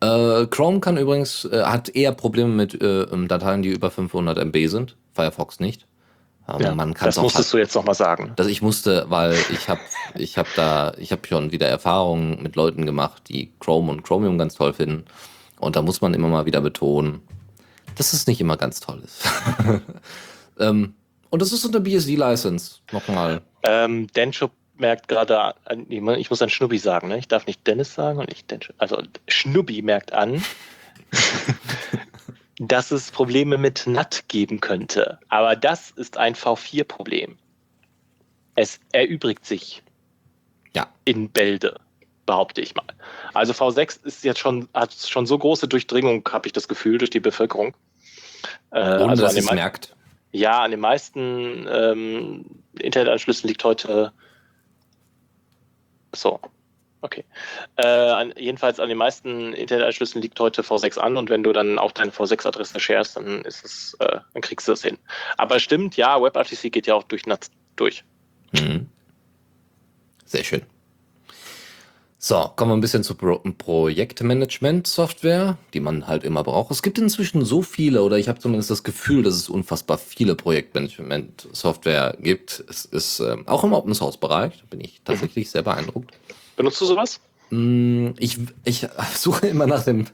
Äh, 0.02 0.46
Chrome 0.48 0.80
kann 0.80 0.98
übrigens, 0.98 1.46
äh, 1.46 1.64
hat 1.64 1.90
eher 1.90 2.12
Probleme 2.14 2.50
mit 2.50 2.80
äh, 2.82 3.04
ähm, 3.04 3.28
Dateien, 3.28 3.62
die 3.62 3.70
über 3.70 3.90
500 3.92 4.38
MB 4.40 4.68
sind. 4.68 4.96
Firefox 5.14 5.60
nicht. 5.60 5.86
Ja, 6.60 6.74
man 6.74 6.94
kann 6.94 7.08
das 7.08 7.18
musstest 7.18 7.52
du 7.54 7.58
jetzt 7.58 7.76
nochmal 7.76 7.96
sagen. 7.96 8.32
dass 8.38 8.48
ich 8.48 8.62
musste, 8.62 9.06
weil 9.10 9.34
ich 9.52 9.68
habe 9.68 9.82
ich 10.16 10.38
hab 10.38 10.48
da, 10.56 10.94
ich 10.98 11.12
habe 11.12 11.28
schon 11.28 11.52
wieder 11.52 11.68
Erfahrungen 11.68 12.42
mit 12.42 12.56
Leuten 12.56 12.86
gemacht, 12.86 13.24
die 13.28 13.52
Chrome 13.60 13.92
und 13.92 14.04
Chromium 14.04 14.38
ganz 14.38 14.56
toll 14.56 14.74
finden. 14.74 15.06
Und 15.60 15.76
da 15.76 15.82
muss 15.82 16.00
man 16.02 16.14
immer 16.14 16.28
mal 16.30 16.46
wieder 16.46 16.62
betonen, 16.62 17.22
dass 17.96 18.14
es 18.14 18.28
nicht 18.28 18.40
immer 18.40 18.56
ganz 18.58 18.80
toll 18.80 19.02
ist. 19.04 19.24
ähm, 20.60 20.94
und 21.30 21.42
das 21.42 21.52
ist 21.52 21.66
unter 21.66 21.80
BSD-License. 21.82 22.76
Nochmal. 22.92 23.42
Ähm, 23.64 24.08
Dencho 24.16 24.50
merkt 24.78 25.08
gerade, 25.08 25.56
an- 25.66 25.86
ich 25.90 26.30
muss 26.30 26.42
an 26.42 26.50
Schnubbi 26.50 26.78
sagen, 26.78 27.08
ne? 27.10 27.18
Ich 27.18 27.28
darf 27.28 27.46
nicht 27.48 27.66
Dennis 27.68 27.94
sagen 27.94 28.20
und 28.20 28.30
nicht 28.30 28.50
Dencho. 28.50 28.72
Also 28.78 29.02
Schnubbi 29.28 29.82
merkt 29.82 30.14
an, 30.14 30.42
dass 32.60 32.92
es 32.92 33.12
Probleme 33.12 33.58
mit 33.58 33.86
NAT 33.86 34.26
geben 34.28 34.60
könnte. 34.60 35.20
Aber 35.30 35.56
das 35.56 35.92
ist 35.92 36.18
ein 36.18 36.36
V4-Problem. 36.36 37.38
Es 38.56 38.80
erübrigt 38.92 39.46
sich 39.46 39.84
Ja. 40.76 40.88
in 41.06 41.30
Bälde, 41.30 41.80
behaupte 42.26 42.62
ich 42.62 42.74
mal. 42.76 42.86
Also 43.34 43.54
V6 43.54 44.04
ist 44.06 44.24
jetzt 44.24 44.40
schon, 44.40 44.68
hat 44.74 44.94
schon 44.94 45.28
so 45.28 45.38
große 45.38 45.68
Durchdringung, 45.68 46.28
habe 46.32 46.48
ich 46.48 46.54
das 46.54 46.68
Gefühl, 46.68 46.98
durch 46.98 47.12
die 47.12 47.20
Bevölkerung. 47.20 47.76
Äh, 48.72 48.80
Ohne 49.02 49.10
also 49.10 49.24
dass 49.24 49.36
es 49.36 49.52
merkt. 49.52 49.96
ja, 50.32 50.62
an 50.62 50.72
den 50.72 50.80
meisten 50.80 51.68
ähm, 51.70 52.46
Internetanschlüssen 52.80 53.48
liegt 53.48 53.64
heute. 53.64 54.12
So, 56.16 56.40
okay. 57.02 57.26
Äh, 57.76 57.86
an, 57.86 58.34
jedenfalls 58.38 58.80
an 58.80 58.90
den 58.90 58.98
meisten 58.98 59.54
Internetanschlüssen 59.54 60.22
liegt 60.22 60.40
heute 60.40 60.62
V6 60.62 60.98
an 60.98 61.18
und 61.18 61.30
wenn 61.30 61.44
du 61.44 61.54
dann 61.54 61.80
auch 61.80 61.92
deine 61.92 62.12
V6-Adresse 62.12 62.80
sharest, 62.80 63.18
dann 63.18 63.44
ist 63.44 63.66
es, 63.66 63.96
äh, 64.00 64.20
dann 64.34 64.42
kriegst 64.42 64.68
du 64.68 64.72
das 64.72 64.84
hin. 64.84 64.98
Aber 65.38 65.60
stimmt, 65.60 65.98
ja, 65.98 66.22
WebRTC 66.22 66.72
geht 66.72 66.88
ja 66.88 66.96
auch 66.96 67.04
durch 67.04 67.26
NAT 67.26 67.48
durch. 67.76 68.04
Mhm. 68.52 68.88
Sehr 70.26 70.44
schön. 70.44 70.64
So, 72.20 72.52
kommen 72.56 72.72
wir 72.72 72.76
ein 72.76 72.82
bisschen 72.82 73.04
zu 73.04 73.14
Pro 73.14 73.38
Projektmanagement-Software, 73.38 75.60
die 75.74 75.80
man 75.80 76.08
halt 76.08 76.24
immer 76.24 76.44
braucht. 76.44 76.72
Es 76.72 76.82
gibt 76.82 76.98
inzwischen 76.98 77.46
so 77.46 77.62
viele, 77.62 78.02
oder 78.02 78.18
ich 78.18 78.28
habe 78.28 78.40
zumindest 78.40 78.72
das 78.72 78.84
Gefühl, 78.84 79.22
dass 79.22 79.36
es 79.36 79.50
unfassbar 79.50 80.00
viele 80.00 80.34
Projektmanagement-Software 80.36 82.18
gibt. 82.20 82.64
Es 82.68 82.86
ist 82.86 83.20
ähm, 83.20 83.48
auch 83.48 83.64
im 83.64 83.74
Open-Source-Bereich, 83.74 84.58
da 84.58 84.64
bin 84.70 84.82
ich 84.82 85.02
tatsächlich 85.06 85.52
sehr 85.52 85.62
beeindruckt. 85.62 86.12
Benutzt 86.58 86.82
du 86.82 86.86
sowas? 86.86 87.22
Mm, 87.50 88.10
Ich, 88.20 88.38
ich 88.66 88.86
suche 89.16 89.48
immer 89.48 89.68
nach 89.68 89.84
dem, 89.86 90.06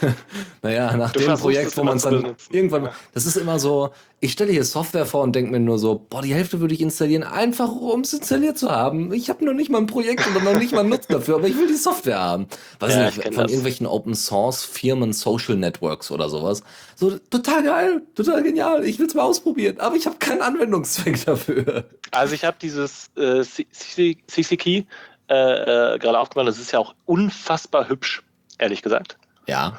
naja, 0.62 0.96
nach 0.96 1.12
Du 1.12 1.20
dem 1.20 1.34
Projekt, 1.38 1.76
wo 1.76 1.84
man 1.84 1.98
es 1.98 2.02
dann 2.02 2.22
benutzen. 2.22 2.52
irgendwann, 2.52 2.84
Ja. 2.86 2.92
das 3.14 3.26
ist 3.26 3.36
immer 3.36 3.60
so, 3.60 3.90
ich 4.18 4.32
stelle 4.32 4.50
hier 4.50 4.64
Software 4.64 5.06
vor 5.06 5.22
und 5.22 5.34
denke 5.36 5.52
mir 5.52 5.60
nur 5.60 5.78
so, 5.78 6.04
boah, 6.10 6.20
die 6.20 6.34
Hälfte 6.34 6.60
würde 6.60 6.74
ich 6.74 6.80
installieren, 6.80 7.22
einfach 7.22 7.70
um 7.70 8.00
es 8.00 8.12
installiert 8.12 8.58
zu 8.58 8.70
haben. 8.70 9.12
Ich 9.12 9.30
habe 9.30 9.44
noch 9.44 9.52
nicht 9.54 9.70
mal 9.70 9.78
ein 9.78 9.86
Projekt 9.86 10.26
oder 10.26 10.42
noch 10.44 10.58
nicht 10.58 10.72
mal 10.72 10.80
einen 10.80 10.88
Nutzen 10.90 11.12
dafür, 11.12 11.36
aber 11.36 11.46
ich 11.48 11.56
will 11.56 11.68
die 11.68 11.74
Software 11.74 12.18
haben. 12.18 12.46
Weiß 12.80 12.92
Ja, 12.94 13.06
nicht, 13.06 13.22
von 13.22 13.32
das. 13.34 13.50
irgendwelchen 13.50 13.86
Open 13.86 14.14
Source 14.14 14.64
Firmen, 14.64 15.12
Social 15.12 15.56
Networks 15.56 16.10
oder 16.10 16.28
sowas. 16.28 16.62
So, 16.96 17.18
total 17.30 17.62
geil, 17.62 18.02
total 18.14 18.42
genial, 18.42 18.84
ich 18.84 18.98
will 18.98 19.06
es 19.06 19.14
mal 19.14 19.22
ausprobieren, 19.22 19.78
aber 19.80 19.94
ich 19.96 20.06
habe 20.06 20.16
keinen 20.18 20.42
Anwendungszweck 20.42 21.24
dafür. 21.24 21.84
Also 22.10 22.34
ich 22.34 22.44
habe 22.44 22.56
dieses 22.60 23.10
äh, 23.16 23.42
CC-Key 23.42 24.78
äh, 24.78 24.84
äh, 25.30 25.98
gerade 25.98 26.18
aufgemacht. 26.18 26.48
Das 26.48 26.58
ist 26.58 26.72
ja 26.72 26.78
auch 26.78 26.94
unfassbar 27.06 27.88
hübsch, 27.88 28.22
ehrlich 28.58 28.82
gesagt. 28.82 29.16
Ja. 29.46 29.74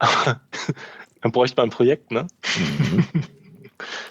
Dann 1.22 1.32
bräuchte 1.32 1.56
man 1.56 1.68
ein 1.68 1.70
Projekt, 1.70 2.10
ne? 2.10 2.26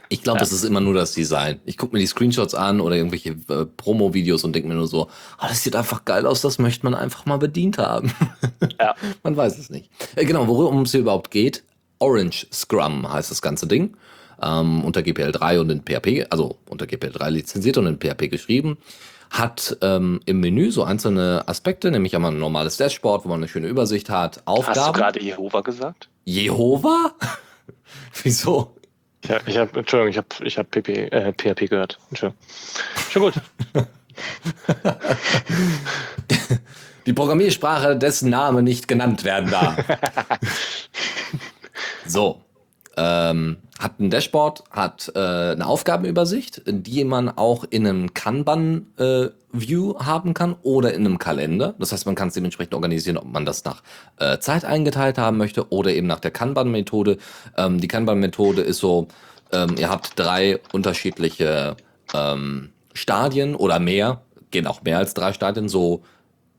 Ich 0.10 0.22
glaube, 0.22 0.40
Ja. 0.40 0.44
es 0.44 0.52
ist 0.52 0.64
immer 0.64 0.82
nur 0.82 0.94
das 0.94 1.14
Design. 1.14 1.60
Ich 1.66 1.78
gucke 1.78 1.94
mir 1.96 2.00
die 2.00 2.06
Screenshots 2.08 2.54
an 2.54 2.82
oder 2.82 2.96
irgendwelche 2.96 3.30
äh, 3.50 3.66
Promo-Videos 3.66 4.44
und 4.44 4.54
denke 4.54 4.68
mir 4.68 4.76
nur 4.76 4.88
so, 4.88 5.10
ah, 5.38 5.48
das 5.48 5.64
sieht 5.64 5.76
einfach 5.76 6.06
geil 6.06 6.26
aus, 6.26 6.42
das 6.42 6.60
möchte 6.60 6.86
man 6.86 6.94
einfach 6.94 7.26
mal 7.26 7.38
bedient 7.38 7.78
haben. 7.78 8.12
Ja. 8.80 8.96
man 9.24 9.36
weiß 9.38 9.58
es 9.60 9.70
nicht. 9.70 9.90
Äh, 10.16 10.26
genau, 10.26 10.48
worum 10.48 10.82
es 10.84 10.92
hier 10.92 11.00
überhaupt 11.02 11.32
geht. 11.32 11.64
Orange 12.00 12.48
Scrum 12.52 13.12
heißt 13.12 13.32
das 13.32 13.42
ganze 13.42 13.68
Ding. 13.68 13.96
Ähm, 14.42 14.84
unter 14.84 15.02
GPL 15.04 15.32
3 15.32 15.60
und 15.60 15.70
in 15.70 15.82
PHP, 15.82 16.26
also 16.30 16.58
unter 16.70 16.86
GPL 16.88 17.12
3 17.12 17.30
lizenziert 17.30 17.78
und 17.78 17.86
in 17.88 17.98
PHP 18.00 18.30
geschrieben. 18.30 18.78
Hat 19.34 19.78
ähm, 19.82 20.20
im 20.28 20.42
Menü 20.42 20.70
so 20.70 20.84
einzelne 20.84 21.44
Aspekte, 21.48 21.90
nämlich 21.90 22.16
einmal 22.16 22.32
ein 22.32 22.38
normales 22.38 22.78
Dashboard, 22.78 23.26
wo 23.26 23.30
man 23.30 23.40
eine 23.40 23.48
schöne 23.48 23.68
Übersicht 23.68 24.12
hat. 24.12 24.44
Aufgaben. 24.46 24.80
Hast 24.80 24.88
du 24.88 24.94
gerade 24.94 25.24
Jehova 25.24 25.62
gesagt? 25.62 26.08
Jehova? 26.24 27.14
Wieso? 28.24 28.76
Ja, 29.28 29.40
ich 29.48 29.58
habe, 29.58 29.80
Entschuldigung, 29.80 30.12
ich 30.12 30.18
habe 30.18 30.28
ich 30.46 30.60
hab 30.60 30.70
PP, 30.70 31.08
äh, 31.08 31.34
PHP 31.34 31.68
gehört. 31.68 31.98
Entschuldigung. 32.10 32.40
Schon 33.10 33.22
gut. 33.24 33.34
Die 37.08 37.14
Programmiersprache, 37.14 37.98
dessen 37.98 38.30
Name 38.30 38.62
nicht 38.62 38.88
genannt 38.88 39.24
werden 39.24 39.50
darf. 39.50 39.78
so. 42.06 42.40
Ähm, 42.96 43.58
hat 43.80 44.00
ein 44.00 44.10
Dashboard, 44.12 44.64
hat 44.70 45.12
äh, 45.16 45.20
eine 45.20 45.66
Aufgabenübersicht, 45.66 46.62
die 46.66 47.04
man 47.04 47.30
auch 47.30 47.64
in 47.68 47.88
einem 47.88 48.14
Kanban-View 48.14 49.92
äh, 49.92 50.04
haben 50.04 50.34
kann 50.34 50.56
oder 50.62 50.94
in 50.94 51.06
einem 51.06 51.18
Kalender. 51.18 51.74
Das 51.80 51.92
heißt, 51.92 52.06
man 52.06 52.14
kann 52.14 52.28
es 52.28 52.36
dementsprechend 52.36 52.76
organisieren, 52.76 53.18
ob 53.18 53.26
man 53.26 53.46
das 53.46 53.66
nach 53.66 53.82
äh, 54.20 54.38
Zeit 54.38 54.64
eingeteilt 54.64 55.18
haben 55.18 55.38
möchte 55.38 55.72
oder 55.72 55.92
eben 55.92 56.06
nach 56.06 56.20
der 56.20 56.32
Kanban-Methode. 56.32 57.18
Ähm, 57.58 57.82
die 57.82 57.88
Kanban-Methode 57.88 58.62
ist 58.62 58.78
so, 58.78 59.08
ähm, 59.52 59.76
ihr 59.78 59.90
habt 59.90 60.20
drei 60.20 60.60
unterschiedliche 60.72 61.76
ähm, 62.14 62.70
Stadien 62.94 63.56
oder 63.56 63.80
mehr, 63.80 64.22
gehen 64.52 64.68
auch 64.68 64.84
mehr 64.84 65.00
als 65.00 65.16
drei 65.16 65.34
Stadien, 65.34 65.68
so 65.68 66.04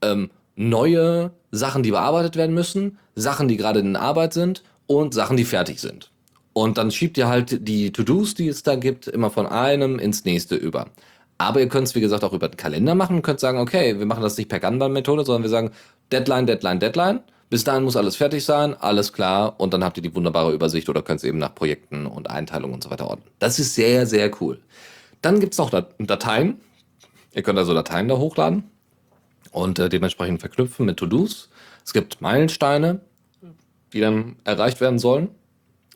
ähm, 0.03 0.31
neue 0.57 1.31
Sachen, 1.53 1.83
die 1.85 1.93
bearbeitet 1.93 2.37
werden 2.37 2.55
müssen, 2.55 2.99
Sachen, 3.15 3.47
die 3.47 3.57
gerade 3.57 3.81
in 3.81 3.95
Arbeit 3.97 4.33
sind 4.33 4.65
und 4.87 5.15
Sachen, 5.15 5.37
die 5.37 5.45
fertig 5.45 5.81
sind. 5.81 6.11
Und 6.55 6.79
dann 6.79 6.93
schiebt 6.93 7.19
ihr 7.19 7.29
halt 7.29 7.67
die 7.69 7.91
To-Dos, 7.91 8.35
die 8.35 8.47
es 8.47 8.63
da 8.63 8.77
gibt, 8.77 9.09
immer 9.09 9.31
von 9.31 9.47
einem 9.47 9.99
ins 9.99 10.25
nächste 10.25 10.55
über. 10.55 10.87
Aber 11.37 11.61
ihr 11.61 11.69
könnt 11.69 11.89
es, 11.89 11.97
wie 11.97 12.01
gesagt, 12.01 12.23
auch 12.23 12.33
über 12.33 12.49
den 12.49 12.57
Kalender 12.57 12.95
machen 12.95 13.17
und 13.17 13.23
könnt 13.23 13.41
sagen, 13.41 13.59
okay, 13.59 13.99
wir 13.99 14.07
machen 14.07 14.23
das 14.23 14.37
nicht 14.37 14.49
per 14.49 14.61
Kanban-Methode, 14.61 15.25
sondern 15.25 15.43
wir 15.43 15.51
sagen 15.51 15.73
Deadline, 16.13 16.47
Deadline, 16.47 16.79
Deadline. 16.79 17.21
Bis 17.51 17.65
dahin 17.65 17.83
muss 17.83 17.97
alles 17.97 18.15
fertig 18.15 18.45
sein, 18.45 18.75
alles 18.75 19.13
klar. 19.13 19.59
Und 19.59 19.75
dann 19.75 19.83
habt 19.83 19.97
ihr 19.97 20.03
die 20.03 20.15
wunderbare 20.15 20.53
Übersicht 20.53 20.89
oder 20.89 21.03
könnt 21.03 21.19
es 21.19 21.25
eben 21.25 21.39
nach 21.39 21.57
Projekten 21.57 22.07
und 22.07 22.31
Einteilungen 22.31 22.75
und 22.75 22.85
so 22.85 22.91
weiter 22.91 23.09
ordnen. 23.09 23.27
Das 23.41 23.59
ist 23.59 23.75
sehr, 23.75 24.07
sehr 24.07 24.31
cool. 24.41 24.61
Dann 25.23 25.41
gibt 25.41 25.55
es 25.55 25.59
noch 25.59 25.71
Dateien. 25.71 26.61
Ihr 27.35 27.43
könnt 27.43 27.59
also 27.59 27.75
Dateien 27.75 28.07
da 28.07 28.17
hochladen 28.17 28.71
und 29.51 29.81
äh, 29.81 29.89
dementsprechend 29.89 30.39
verknüpfen 30.39 30.87
mit 30.87 30.99
To-Dos. 30.99 31.51
Es 31.85 31.93
gibt 31.93 32.21
Meilensteine, 32.21 33.01
die 33.93 34.01
dann 34.01 34.37
erreicht 34.45 34.81
werden 34.81 35.01
sollen 35.01 35.31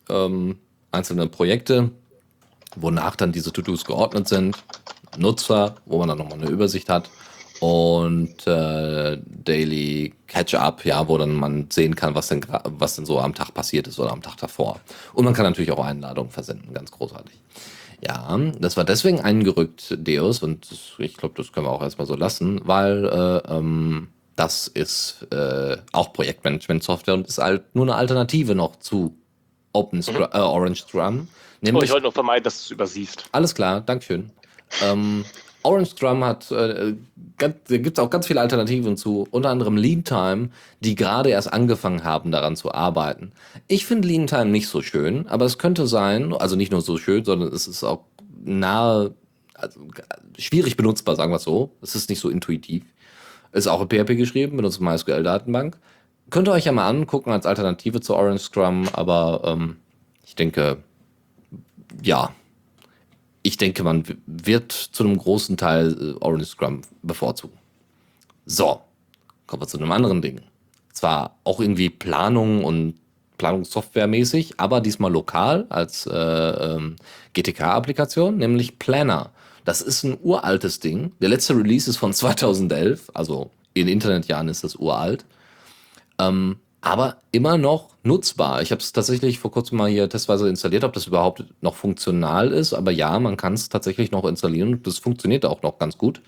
ähm, 0.09 0.59
einzelne 0.93 1.29
Projekte, 1.29 1.91
wonach 2.77 3.17
dann 3.17 3.33
diese 3.33 3.53
To-Dos 3.53 3.85
geordnet 3.85 4.29
sind, 4.29 4.57
Nutzer, 5.17 5.77
wo 5.87 5.99
man 5.99 6.09
dann 6.09 6.19
nochmal 6.19 6.39
eine 6.39 6.51
Übersicht 6.51 6.89
hat 6.89 7.11
und 7.61 8.47
äh, 8.47 9.19
Daily 9.25 10.15
Catch-up, 10.27 10.85
ja, 10.85 11.09
wo 11.09 11.19
dann 11.19 11.35
man 11.35 11.71
sehen 11.71 11.97
kann, 11.97 12.15
was 12.15 12.29
denn, 12.29 12.45
was 12.65 12.97
denn 12.97 13.07
so 13.07 13.19
am 13.19 13.35
Tag 13.35 13.53
passiert 13.55 13.89
ist 13.89 13.99
oder 13.99 14.13
am 14.13 14.23
Tag 14.23 14.37
davor. 14.37 14.81
Und 15.13 15.25
man 15.25 15.35
kann 15.35 15.45
natürlich 15.45 15.73
auch 15.73 15.85
Einladungen 15.85 16.31
versenden, 16.31 16.73
ganz 16.73 16.91
großartig. 16.91 17.41
Ja, 18.01 18.39
das 18.61 18.77
war 18.77 18.85
deswegen 18.85 19.21
eingerückt, 19.21 19.97
Deus, 19.99 20.43
und 20.43 20.69
ich 20.99 21.17
glaube, 21.17 21.35
das 21.37 21.53
können 21.53 21.67
wir 21.67 21.73
auch 21.73 21.83
erstmal 21.83 22.07
so 22.07 22.15
lassen, 22.15 22.61
weil 22.65 23.05
äh, 23.07 23.53
ähm, 23.53 24.09
das 24.37 24.69
ist 24.69 25.27
äh, 25.33 25.79
auch 25.91 26.13
Projektmanagement-Software 26.13 27.15
und 27.15 27.27
ist 27.27 27.39
halt 27.39 27.75
nur 27.75 27.87
eine 27.87 27.97
Alternative 27.97 28.55
noch 28.55 28.77
zu 28.77 29.18
Open 29.79 29.99
mhm. 30.01 30.23
äh, 30.33 30.39
Orange 30.39 30.83
Scrum. 30.83 31.29
Nämlich, 31.61 31.81
oh, 31.81 31.85
ich 31.85 31.91
wollte 31.91 32.07
noch 32.07 32.15
vermeiden, 32.15 32.45
dass 32.45 32.59
du 32.59 32.65
es 32.65 32.71
übersiehst. 32.71 33.25
Alles 33.33 33.55
klar, 33.55 33.81
Dankeschön. 33.81 34.31
ähm, 34.83 35.25
Orange 35.63 35.91
Scrum 35.91 36.25
hat, 36.25 36.51
äh, 36.53 36.95
ganz, 37.37 37.57
da 37.69 37.77
gibt 37.79 37.99
es 37.99 38.05
auch 38.05 38.11
ganz 38.11 38.27
viele 38.27 38.41
Alternativen 38.41 38.97
zu, 38.97 39.27
unter 39.31 39.51
anderem 39.51 39.77
Lean 39.77 40.05
Time, 40.05 40.51
die 40.81 40.95
gerade 40.95 41.31
erst 41.31 41.53
angefangen 41.53 42.05
haben, 42.05 42.31
daran 42.31 42.57
zu 42.57 42.73
arbeiten. 42.73 43.33
Ich 43.67 43.85
finde 43.85 44.07
Lean 44.09 44.27
Time 44.27 44.47
nicht 44.47 44.69
so 44.69 44.83
schön, 44.83 45.27
aber 45.27 45.45
es 45.47 45.59
könnte 45.59 45.87
sein, 45.87 46.33
also 46.33 46.55
nicht 46.55 46.71
nur 46.71 46.81
so 46.81 46.97
schön, 46.97 47.25
sondern 47.25 47.53
es 47.53 47.67
ist 47.67 47.83
auch 47.83 48.05
nahe, 48.45 49.15
also 49.55 49.81
schwierig 50.39 50.77
benutzbar, 50.77 51.17
sagen 51.17 51.33
wir 51.33 51.37
es 51.37 51.45
so. 51.45 51.73
Es 51.83 51.95
ist 51.97 52.09
nicht 52.09 52.21
so 52.21 52.29
intuitiv. 52.29 52.85
Ist 53.53 53.67
auch 53.67 53.81
in 53.81 53.89
PHP 53.89 54.17
geschrieben, 54.17 54.57
benutzt 54.57 54.81
MySQL-Datenbank. 54.81 55.79
Könnt 56.31 56.49
ihr 56.49 56.53
euch 56.53 56.67
ja 56.67 56.73
mal 56.73 56.89
angucken 56.89 57.31
als 57.31 57.47
Alternative 57.47 58.01
zu 58.01 58.15
Orange 58.15 58.43
Scrum, 58.43 58.89
aber 58.93 59.43
ähm, 59.45 59.77
ich 60.27 60.35
denke, 60.35 60.79
ja, 62.03 62.33
ich 63.43 63.57
denke, 63.57 63.83
man 63.83 64.05
wird 64.27 64.73
zu 64.73 65.05
einem 65.05 65.17
großen 65.17 65.57
Teil 65.57 65.97
äh, 66.01 66.25
Orange 66.25 66.47
Scrum 66.47 66.83
bevorzugen. 67.03 67.57
So, 68.45 68.81
kommen 69.47 69.63
wir 69.63 69.69
zu 69.69 69.79
einem 69.79 69.93
anderen 69.93 70.21
Ding. 70.21 70.43
Zwar 70.93 71.37
auch 71.45 71.61
irgendwie 71.61 71.89
Planung 71.89 72.65
und 72.65 72.95
Planungssoftware-mäßig, 73.39 74.55
aber 74.59 74.81
diesmal 74.81 75.13
lokal 75.13 75.67
als 75.71 76.07
äh, 76.07 76.15
ähm, 76.15 76.97
GTK-Applikation, 77.35 78.37
nämlich 78.37 78.79
Planner. 78.79 79.31
Das 79.65 79.81
ist 79.81 80.03
ein 80.03 80.19
uraltes 80.23 80.81
Ding. 80.81 81.13
Der 81.21 81.29
letzte 81.29 81.57
Release 81.57 81.89
ist 81.89 81.97
von 81.97 82.13
2011, 82.15 83.11
also 83.15 83.51
in 83.75 83.89
Internetjahren 83.89 84.49
ist 84.49 84.65
das 84.65 84.77
uralt. 84.77 85.25
Ähm, 86.19 86.57
aber 86.81 87.17
immer 87.33 87.59
noch 87.59 87.91
nutzbar. 88.05 88.63
Ich 88.63 88.71
habe 88.71 88.81
es 88.81 88.93
tatsächlich 88.93 89.39
vor 89.39 89.51
kurzem 89.51 89.79
mal 89.79 89.91
hier 89.91 90.09
testweise 90.09 90.49
installiert, 90.49 90.85
ob 90.85 90.93
das 90.93 91.07
überhaupt 91.07 91.45
noch 91.61 91.75
funktional 91.75 92.53
ist. 92.53 92.73
Aber 92.73 92.93
ja, 92.93 93.19
man 93.19 93.37
kann 93.37 93.55
es 93.55 93.69
tatsächlich 93.69 94.13
noch 94.13 94.25
installieren 94.25 94.75
und 94.75 94.87
das 94.87 94.99
funktioniert 94.99 95.45
auch 95.45 95.63
noch 95.63 95.79
ganz 95.79 95.99
gut. 95.99 96.23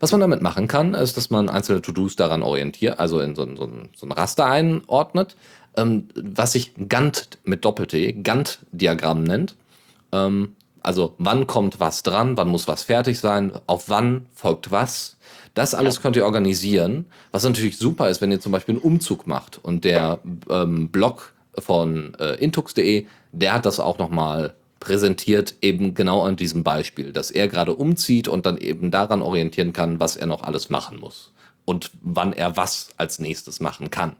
Was 0.00 0.10
man 0.10 0.20
damit 0.20 0.42
machen 0.42 0.66
kann, 0.66 0.94
ist, 0.94 1.16
dass 1.16 1.30
man 1.30 1.48
einzelne 1.48 1.80
To-Dos 1.80 2.16
daran 2.16 2.42
orientiert, 2.42 2.98
also 2.98 3.20
in 3.20 3.36
so 3.36 3.46
so 3.54 3.70
so 3.94 4.06
ein 4.06 4.12
Raster 4.12 4.46
einordnet, 4.46 5.36
ähm, 5.76 6.08
was 6.16 6.52
sich 6.52 6.72
Gantt 6.88 7.38
mit 7.44 7.64
Doppel-T, 7.64 8.14
Gantt-Diagramm 8.14 9.22
nennt. 9.22 9.54
Ähm, 10.10 10.56
also 10.80 11.14
wann 11.18 11.46
kommt 11.46 11.78
was 11.78 12.02
dran, 12.02 12.36
wann 12.36 12.48
muss 12.48 12.66
was 12.66 12.82
fertig 12.82 13.20
sein, 13.20 13.52
auf 13.66 13.88
wann 13.88 14.26
folgt 14.34 14.72
was. 14.72 15.18
Das 15.54 15.74
alles 15.74 16.00
könnt 16.00 16.16
ihr 16.16 16.24
organisieren. 16.24 17.06
Was 17.30 17.44
natürlich 17.44 17.76
super 17.76 18.08
ist, 18.08 18.20
wenn 18.20 18.32
ihr 18.32 18.40
zum 18.40 18.52
Beispiel 18.52 18.76
einen 18.76 18.82
Umzug 18.82 19.26
macht 19.26 19.58
und 19.62 19.84
der 19.84 20.20
ähm, 20.48 20.88
Blog 20.88 21.34
von 21.58 22.14
äh, 22.18 22.34
intux.de, 22.36 23.06
der 23.32 23.52
hat 23.52 23.66
das 23.66 23.78
auch 23.78 23.98
nochmal 23.98 24.54
präsentiert, 24.80 25.54
eben 25.60 25.94
genau 25.94 26.22
an 26.22 26.36
diesem 26.36 26.64
Beispiel, 26.64 27.12
dass 27.12 27.30
er 27.30 27.48
gerade 27.48 27.74
umzieht 27.74 28.28
und 28.28 28.46
dann 28.46 28.58
eben 28.58 28.90
daran 28.90 29.22
orientieren 29.22 29.72
kann, 29.72 30.00
was 30.00 30.16
er 30.16 30.26
noch 30.26 30.42
alles 30.42 30.70
machen 30.70 30.98
muss 30.98 31.32
und 31.64 31.90
wann 32.00 32.32
er 32.32 32.56
was 32.56 32.88
als 32.96 33.18
nächstes 33.18 33.60
machen 33.60 33.90
kann. 33.90 34.16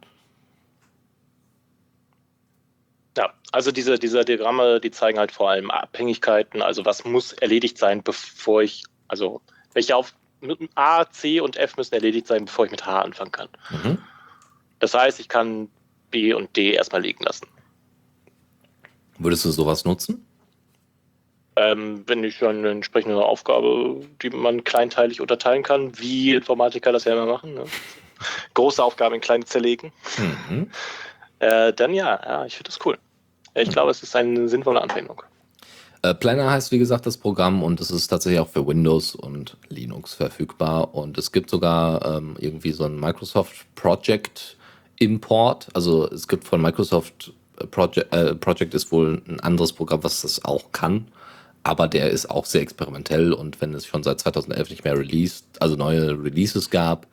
Ja, 3.17 3.33
also 3.51 3.73
diese, 3.73 3.99
diese 3.99 4.25
Diagramme, 4.25 4.81
die 4.81 4.91
zeigen 4.91 5.19
halt 5.19 5.33
vor 5.33 5.51
allem 5.51 5.71
Abhängigkeiten, 5.71 6.63
also 6.63 6.85
was 6.85 7.05
muss 7.05 7.33
erledigt 7.33 7.77
sein, 7.77 8.03
bevor 8.03 8.63
ich, 8.63 8.85
also 9.09 9.41
welche 9.75 9.97
auf, 9.97 10.15
A, 10.75 11.05
C 11.11 11.41
und 11.41 11.57
F 11.57 11.77
müssen 11.77 11.95
erledigt 11.95 12.27
sein, 12.27 12.45
bevor 12.47 12.65
ich 12.65 12.71
mit 12.71 12.87
H 12.87 13.01
anfangen 13.01 13.33
kann. 13.33 13.49
Mhm. 13.71 13.99
Das 14.79 14.95
heißt, 14.95 15.21
ich 15.21 15.29
kann 15.29 15.69
B 16.11 16.35
und 16.35 16.57
D 16.57 16.73
erstmal 16.73 17.03
liegen 17.03 17.25
lassen. 17.25 17.47
Würdest 19.19 19.45
du 19.45 19.51
sowas 19.51 19.85
nutzen? 19.85 20.27
Ähm, 21.55 22.03
wenn 22.07 22.25
ich 22.25 22.43
eine 22.43 22.71
entsprechende 22.71 23.23
Aufgabe, 23.23 24.01
die 24.23 24.31
man 24.31 24.65
kleinteilig 24.65 25.21
unterteilen 25.21 25.63
kann, 25.63 25.99
wie 25.99 26.35
Informatiker 26.35 26.93
das 26.93 27.05
ja 27.05 27.13
immer 27.13 27.27
machen, 27.27 27.55
ne? 27.55 27.65
große 28.55 28.83
Aufgaben 28.83 29.17
in 29.17 29.21
kleine 29.21 29.45
zerlegen, 29.45 29.93
mhm. 30.49 30.71
äh, 31.41 31.73
dann 31.73 31.93
ja, 31.93 32.21
ja 32.25 32.47
ich 32.47 32.57
finde 32.57 32.71
das 32.71 32.79
cool. 32.87 32.99
Ich 33.55 33.69
mhm. 33.69 33.73
glaube, 33.73 33.91
es 33.91 34.03
ist 34.03 34.17
eine 34.17 34.49
sinnvolle 34.49 34.81
Anwendung. 34.81 35.23
Äh, 36.03 36.15
Planner 36.15 36.51
heißt, 36.51 36.73
wie 36.73 36.79
gesagt, 36.79 37.07
das 37.07 37.17
Programm 37.17 37.63
und 37.63 37.81
es 37.81 37.91
ist 37.93 38.09
tatsächlich 38.09 38.41
auch 38.41 38.49
für 38.49 38.67
Windows 38.67 39.15
und 39.15 39.57
Linux 39.69 40.15
verfügbar. 40.15 40.95
Und 40.95 41.17
es 41.17 41.31
gibt 41.31 41.49
sogar 41.49 42.05
ähm, 42.05 42.37
irgendwie 42.39 42.73
so 42.73 42.85
ein 42.85 42.99
Microsoft 42.99 43.67
Project 43.77 44.57
Import. 44.99 45.69
Also 45.75 46.11
es 46.11 46.27
gibt 46.27 46.45
von 46.45 46.61
Microsoft 46.61 47.33
äh, 47.61 47.67
Project, 47.67 48.13
äh, 48.13 48.35
Project 48.35 48.75
ist 48.75 48.91
wohl 48.91 49.23
ein 49.29 49.39
anderes 49.41 49.73
Programm, 49.73 50.03
was 50.03 50.23
das 50.23 50.45
auch 50.45 50.73
kann. 50.73 51.07
Aber 51.63 51.87
der 51.87 52.11
ist 52.11 52.29
auch 52.29 52.45
sehr 52.47 52.61
experimentell 52.61 53.33
und 53.33 53.61
wenn 53.61 53.73
es 53.73 53.87
schon 53.87 54.03
seit 54.03 54.19
2011 54.19 54.71
nicht 54.71 54.85
mehr 54.85 54.99
released, 54.99 55.45
also 55.61 55.77
neue 55.77 56.11
Releases 56.11 56.71
gab, 56.71 57.07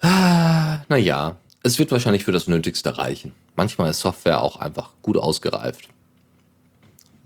ah, 0.00 0.78
naja, 0.88 1.36
es 1.62 1.78
wird 1.78 1.90
wahrscheinlich 1.90 2.24
für 2.24 2.32
das 2.32 2.48
Nötigste 2.48 2.96
reichen. 2.96 3.32
Manchmal 3.54 3.90
ist 3.90 4.00
Software 4.00 4.40
auch 4.40 4.56
einfach 4.56 4.92
gut 5.02 5.18
ausgereift. 5.18 5.90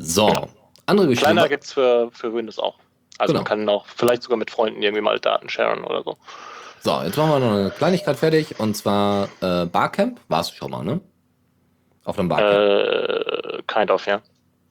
So, 0.00 0.26
genau. 0.26 0.48
andere 0.86 1.08
Geschichte. 1.08 1.26
Kleiner 1.26 1.48
gibt 1.48 1.64
es 1.64 1.72
für, 1.72 2.10
für 2.12 2.34
Windows 2.34 2.58
auch. 2.58 2.76
Also 3.18 3.32
genau. 3.32 3.40
man 3.40 3.44
kann 3.44 3.68
auch 3.68 3.86
vielleicht 3.86 4.22
sogar 4.22 4.38
mit 4.38 4.50
Freunden 4.50 4.82
irgendwie 4.82 5.02
mal 5.02 5.20
Daten 5.20 5.48
sharen 5.48 5.84
oder 5.84 6.02
so. 6.02 6.16
So, 6.82 7.02
jetzt 7.02 7.18
machen 7.18 7.30
wir 7.30 7.38
noch 7.40 7.52
eine 7.52 7.70
Kleinigkeit 7.70 8.16
fertig 8.16 8.58
und 8.58 8.74
zwar 8.74 9.28
äh, 9.42 9.66
Barcamp. 9.66 10.18
War 10.28 10.40
es 10.40 10.50
schon 10.50 10.70
mal, 10.70 10.82
ne? 10.82 11.00
Auf 12.04 12.18
einem 12.18 12.30
Barcamp. 12.30 12.54
Äh, 12.54 13.62
kind 13.66 13.90
of, 13.90 14.06
ja. 14.06 14.22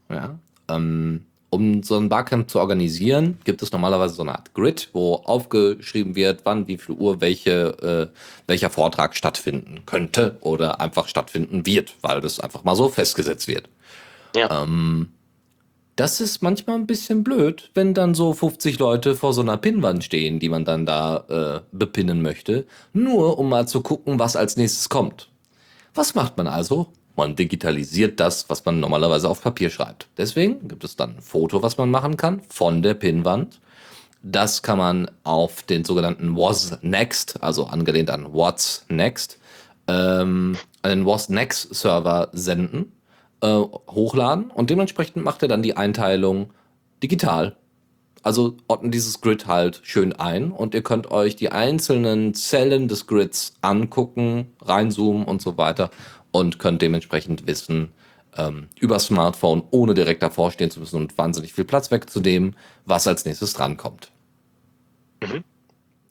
Ja. 0.10 0.40
Ähm, 0.68 1.26
um 1.52 1.84
so 1.84 1.98
ein 1.98 2.10
Barcamp 2.10 2.50
zu 2.50 2.60
organisieren, 2.60 3.40
gibt 3.44 3.62
es 3.62 3.72
normalerweise 3.72 4.16
so 4.16 4.24
eine 4.24 4.34
Art 4.34 4.54
Grid, 4.56 4.90
wo 4.94 5.16
aufgeschrieben 5.16 6.16
wird, 6.16 6.42
wann, 6.46 6.68
wie 6.68 6.78
viel 6.78 6.96
Uhr 6.96 7.22
welche, 7.22 8.10
äh, 8.12 8.18
welcher 8.48 8.72
Vortrag 8.72 9.16
stattfinden 9.16 9.86
könnte 9.86 10.38
oder 10.42 10.82
einfach 10.82 11.08
stattfinden 11.08 11.66
wird, 11.68 11.94
weil 12.02 12.22
das 12.22 12.40
einfach 12.40 12.64
mal 12.64 12.76
so 12.76 12.90
festgesetzt 12.90 13.48
wird. 13.48 13.70
Ja. 14.36 14.64
Ähm, 14.64 15.12
das 16.00 16.22
ist 16.22 16.42
manchmal 16.42 16.78
ein 16.78 16.88
bisschen 16.88 17.26
blöd, 17.26 17.72
wenn 17.74 17.94
dann 17.94 18.14
so 18.14 18.34
50 18.34 18.80
Leute 18.80 19.16
vor 19.16 19.34
so 19.34 19.42
einer 19.42 19.58
Pinnwand 19.58 20.02
stehen, 20.02 20.40
die 20.40 20.48
man 20.48 20.64
dann 20.64 20.86
da 20.86 21.26
äh, 21.28 21.76
bepinnen 21.76 22.22
möchte, 22.22 22.66
nur 22.94 23.38
um 23.38 23.50
mal 23.50 23.68
zu 23.68 23.82
gucken, 23.82 24.18
was 24.18 24.38
als 24.38 24.56
nächstes 24.56 24.88
kommt. 24.88 25.28
Was 25.94 26.16
macht 26.16 26.38
man 26.38 26.48
also? 26.48 26.88
Man 27.18 27.36
digitalisiert 27.36 28.22
das, 28.22 28.50
was 28.50 28.64
man 28.64 28.80
normalerweise 28.80 29.28
auf 29.28 29.42
Papier 29.42 29.70
schreibt. 29.70 30.08
Deswegen 30.18 30.70
gibt 30.70 30.86
es 30.86 30.96
dann 30.96 31.18
ein 31.18 31.22
Foto, 31.22 31.62
was 31.64 31.78
man 31.78 31.92
machen 31.92 32.16
kann 32.16 32.42
von 32.48 32.82
der 32.82 32.94
Pinnwand. 32.94 33.60
Das 34.24 34.62
kann 34.62 34.78
man 34.78 35.12
auf 35.26 35.64
den 35.64 35.84
sogenannten 35.84 36.38
Was 36.38 36.78
Next, 36.82 37.44
also 37.44 37.66
angelehnt 37.66 38.10
an 38.10 38.32
What's 38.32 38.86
Next, 38.88 39.38
ähm, 39.90 40.56
einen 40.82 41.06
Was 41.06 41.28
Next 41.28 41.76
Server 41.76 42.30
senden, 42.32 42.94
äh, 43.42 43.48
hochladen 43.48 44.52
und 44.52 44.70
dementsprechend 44.70 45.24
macht 45.24 45.42
er 45.42 45.48
dann 45.48 45.62
die 45.62 45.78
Einteilung 45.78 46.54
digital. 47.02 47.56
Also 48.22 48.58
ordnet 48.68 48.94
dieses 48.94 49.22
Grid 49.22 49.48
halt 49.48 49.80
schön 49.84 50.14
ein 50.14 50.52
und 50.52 50.74
ihr 50.74 50.84
könnt 50.84 51.10
euch 51.10 51.38
die 51.38 51.52
einzelnen 51.52 52.34
Zellen 52.34 52.90
des 52.90 53.08
Grids 53.08 53.54
angucken, 53.62 54.54
reinzoomen 54.62 55.24
und 55.26 55.42
so 55.42 55.58
weiter 55.58 55.90
und 56.32 56.60
könnt 56.60 56.82
dementsprechend 56.82 57.48
wissen, 57.48 57.94
ähm, 58.36 58.68
über 58.80 59.00
Smartphone, 59.00 59.64
ohne 59.72 59.94
direkt 59.94 60.22
davor 60.22 60.52
stehen 60.52 60.70
zu 60.70 60.80
müssen 60.80 60.98
und 60.98 61.18
wahnsinnig 61.18 61.54
viel 61.54 61.66
Platz 61.66 61.92
wegzunehmen, 61.92 62.56
was 62.86 63.08
als 63.08 63.26
nächstes 63.26 63.54
drankommt. 63.54 64.12
Mhm. 65.22 65.44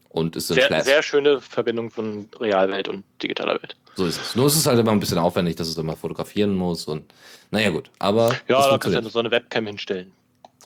Und 0.09 0.35
ist 0.35 0.49
Sehr, 0.49 0.83
sehr 0.83 1.03
schöne 1.03 1.41
Verbindung 1.41 1.91
von 1.91 2.29
Realwelt 2.41 2.89
und 2.89 3.05
digitaler 3.23 3.55
Welt. 3.63 3.77
So 3.99 4.07
ist 4.07 4.21
es. 4.21 4.37
Nur 4.37 4.47
ist 4.47 4.55
es 4.55 4.65
halt 4.65 4.79
immer 4.79 4.93
ein 4.93 5.01
bisschen 5.01 5.19
aufwendig, 5.19 5.57
dass 5.57 5.67
es 5.67 5.77
immer 5.77 5.97
fotografieren 5.97 6.55
muss 6.55 6.85
und 6.85 7.13
naja 7.51 7.71
gut. 7.71 7.91
Aber 7.99 8.29
Ja, 8.47 8.63
da 8.71 8.79
kannst 8.79 8.97
du 8.97 9.03
ja 9.03 9.11
so 9.11 9.19
eine 9.19 9.33
Webcam 9.33 9.67
hinstellen, 9.67 10.13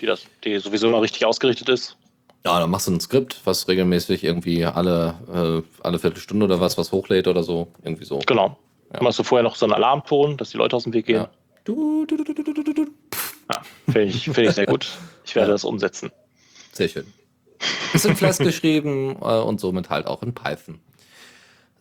die 0.03 0.05
das, 0.07 0.25
die 0.45 0.59
sowieso 0.59 0.91
mal 0.91 0.99
richtig 0.99 1.25
ausgerichtet 1.25 1.71
ist. 1.71 1.97
Ja, 2.45 2.61
dann 2.61 2.69
machst 2.71 2.89
du 2.89 2.91
ein 2.93 3.01
Skript, 3.01 3.41
was 3.45 3.69
regelmäßig 3.69 4.23
irgendwie 4.23 4.67
alle, 4.67 5.15
äh, 5.33 5.83
alle 5.83 5.99
Viertelstunde 5.99 6.45
oder 6.45 6.61
was, 6.61 6.77
was 6.77 6.93
hochlädt 6.93 7.27
oder 7.27 7.43
so. 7.43 7.69
Irgendwie 7.83 8.05
so. 8.05 8.19
Genau. 8.27 8.59
Ja. 8.93 9.03
Machst 9.03 9.19
du 9.19 9.23
vorher 9.23 9.45
noch 9.45 9.57
so 9.57 9.65
einen 9.65 9.73
Alarmton, 9.73 10.37
dass 10.37 10.51
die 10.51 10.59
Leute 10.59 10.77
aus 10.77 10.83
dem 10.85 10.93
Weg 10.93 11.07
gehen. 11.07 11.17
Ja. 11.23 11.31
Du, 11.65 12.05
du, 12.05 12.17
du, 12.19 12.25
du, 12.25 12.35
du, 12.35 12.53
du, 12.53 12.63
du, 12.65 12.75
du. 12.75 12.87
Ja. 13.51 13.63
Finde 13.87 14.03
ich, 14.09 14.25
find 14.25 14.39
ich 14.41 14.51
sehr 14.51 14.67
gut. 14.67 14.89
Ich 15.25 15.35
werde 15.35 15.49
Ja. 15.49 15.55
das 15.55 15.65
umsetzen. 15.65 16.11
Sehr 16.73 16.89
schön. 16.89 17.07
Ist 17.95 18.05
in 18.05 18.15
Flash 18.15 18.39
geschrieben 18.39 19.17
äh, 19.23 19.39
und 19.41 19.59
somit 19.59 19.89
halt 19.89 20.07
auch 20.07 20.23
in 20.23 20.35
Python. 20.35 20.81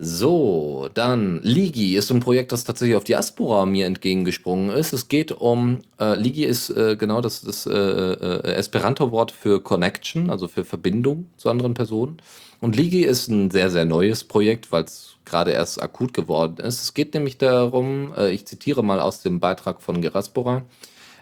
So, 0.04 0.90
dann 0.96 1.42
Ligi 1.44 1.96
ist 1.96 2.10
ein 2.10 2.22
Projekt, 2.22 2.52
das 2.52 2.64
tatsächlich 2.64 2.98
auf 2.98 3.04
Diaspora 3.04 3.68
mir 3.68 3.86
entgegengesprungen 3.86 4.72
ist. 4.72 4.94
Es 4.94 5.10
geht 5.10 5.32
um, 5.32 5.82
äh, 6.00 6.16
Ligi 6.16 6.44
ist 6.44 6.72
äh, 6.72 6.96
genau 6.96 7.22
das, 7.22 7.44
das 7.44 7.68
äh, 7.68 7.72
äh, 7.72 8.54
Esperanto-Wort 8.56 9.30
für 9.30 9.62
Connection, 9.62 10.32
also 10.32 10.48
für 10.48 10.66
Verbindung 10.66 11.28
zu 11.38 11.52
anderen 11.52 11.76
Personen. 11.76 12.18
Und 12.62 12.76
Ligi 12.76 13.04
ist 13.04 13.28
ein 13.28 13.52
sehr, 13.52 13.70
sehr 13.70 13.86
neues 13.86 14.24
Projekt, 14.24 14.72
weil 14.72 14.86
es 14.86 15.18
gerade 15.24 15.52
erst 15.52 15.80
akut 15.80 16.16
geworden 16.16 16.66
ist. 16.66 16.82
Es 16.82 16.96
geht 16.96 17.14
nämlich 17.14 17.38
darum, 17.38 18.12
äh, 18.18 18.32
ich 18.32 18.48
zitiere 18.48 18.84
mal 18.84 19.00
aus 19.00 19.22
dem 19.22 19.40
Beitrag 19.40 19.84
von 19.84 20.02
Geraspora, 20.02 20.64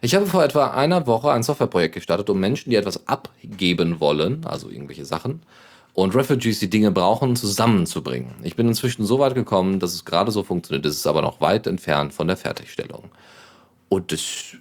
ich 0.01 0.15
habe 0.15 0.25
vor 0.25 0.41
etwa 0.41 0.67
einer 0.67 1.05
Woche 1.05 1.33
ein 1.33 1.43
Softwareprojekt 1.43 1.95
gestartet, 1.95 2.29
um 2.29 2.39
Menschen, 2.39 2.69
die 2.69 2.77
etwas 2.77 3.05
abgeben 3.09 3.99
wollen, 3.99 4.45
also 4.45 4.69
irgendwelche 4.69 5.03
Sachen, 5.03 5.41
und 6.01 6.15
Refugees, 6.15 6.59
die 6.59 6.69
Dinge 6.69 6.91
brauchen, 6.91 7.35
zusammenzubringen. 7.35 8.31
Ich 8.43 8.55
bin 8.55 8.67
inzwischen 8.67 9.05
so 9.05 9.19
weit 9.19 9.35
gekommen, 9.35 9.79
dass 9.79 9.93
es 9.93 10.05
gerade 10.05 10.31
so 10.31 10.43
funktioniert. 10.43 10.85
Es 10.85 10.95
ist 10.95 11.07
aber 11.07 11.21
noch 11.21 11.41
weit 11.41 11.67
entfernt 11.67 12.13
von 12.13 12.27
der 12.27 12.37
Fertigstellung. 12.37 13.09
Und 13.89 14.13
das, 14.13 14.55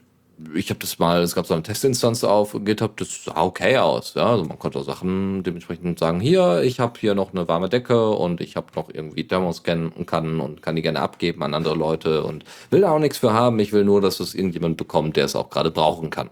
ich 0.55 0.71
habe 0.71 0.81
das 0.81 0.99
mal, 0.99 1.23
es 1.23 1.37
gab 1.37 1.47
so 1.47 1.55
eine 1.55 1.63
Testinstanz 1.63 2.25
auf 2.25 2.57
GitHub, 2.65 2.97
das 2.97 3.25
sah 3.25 3.41
okay 3.41 3.79
aus. 3.79 4.15
Ja? 4.15 4.31
Also 4.31 4.45
man 4.47 4.59
konnte 4.59 4.81
auch 4.81 4.85
Sachen 4.85 5.45
dementsprechend 5.45 6.01
sagen, 6.01 6.19
hier, 6.19 6.63
ich 6.63 6.81
habe 6.81 6.99
hier 6.99 7.15
noch 7.15 7.33
eine 7.33 7.47
warme 7.47 7.69
Decke 7.69 8.11
und 8.11 8.41
ich 8.41 8.57
habe 8.57 8.69
noch 8.75 8.91
irgendwie 8.93 9.25
Thermoscan 9.25 9.91
und 9.91 10.07
kann 10.07 10.41
und 10.41 10.61
kann 10.61 10.75
die 10.75 10.83
gerne 10.83 11.01
abgeben 11.01 11.45
an 11.45 11.55
andere 11.55 11.77
Leute 11.77 12.25
und 12.25 12.45
will 12.71 12.81
da 12.81 12.91
auch 12.91 12.99
nichts 12.99 13.19
für 13.19 13.33
haben. 13.33 13.61
Ich 13.61 13.73
will 13.73 13.85
nur, 13.85 14.01
dass 14.01 14.19
es 14.19 14.35
irgendjemand 14.35 14.77
bekommt, 14.77 15.17
der 15.17 15.27
es 15.27 15.37
auch 15.37 15.51
gerade 15.51 15.71
brauchen 15.71 16.11
kann. 16.11 16.31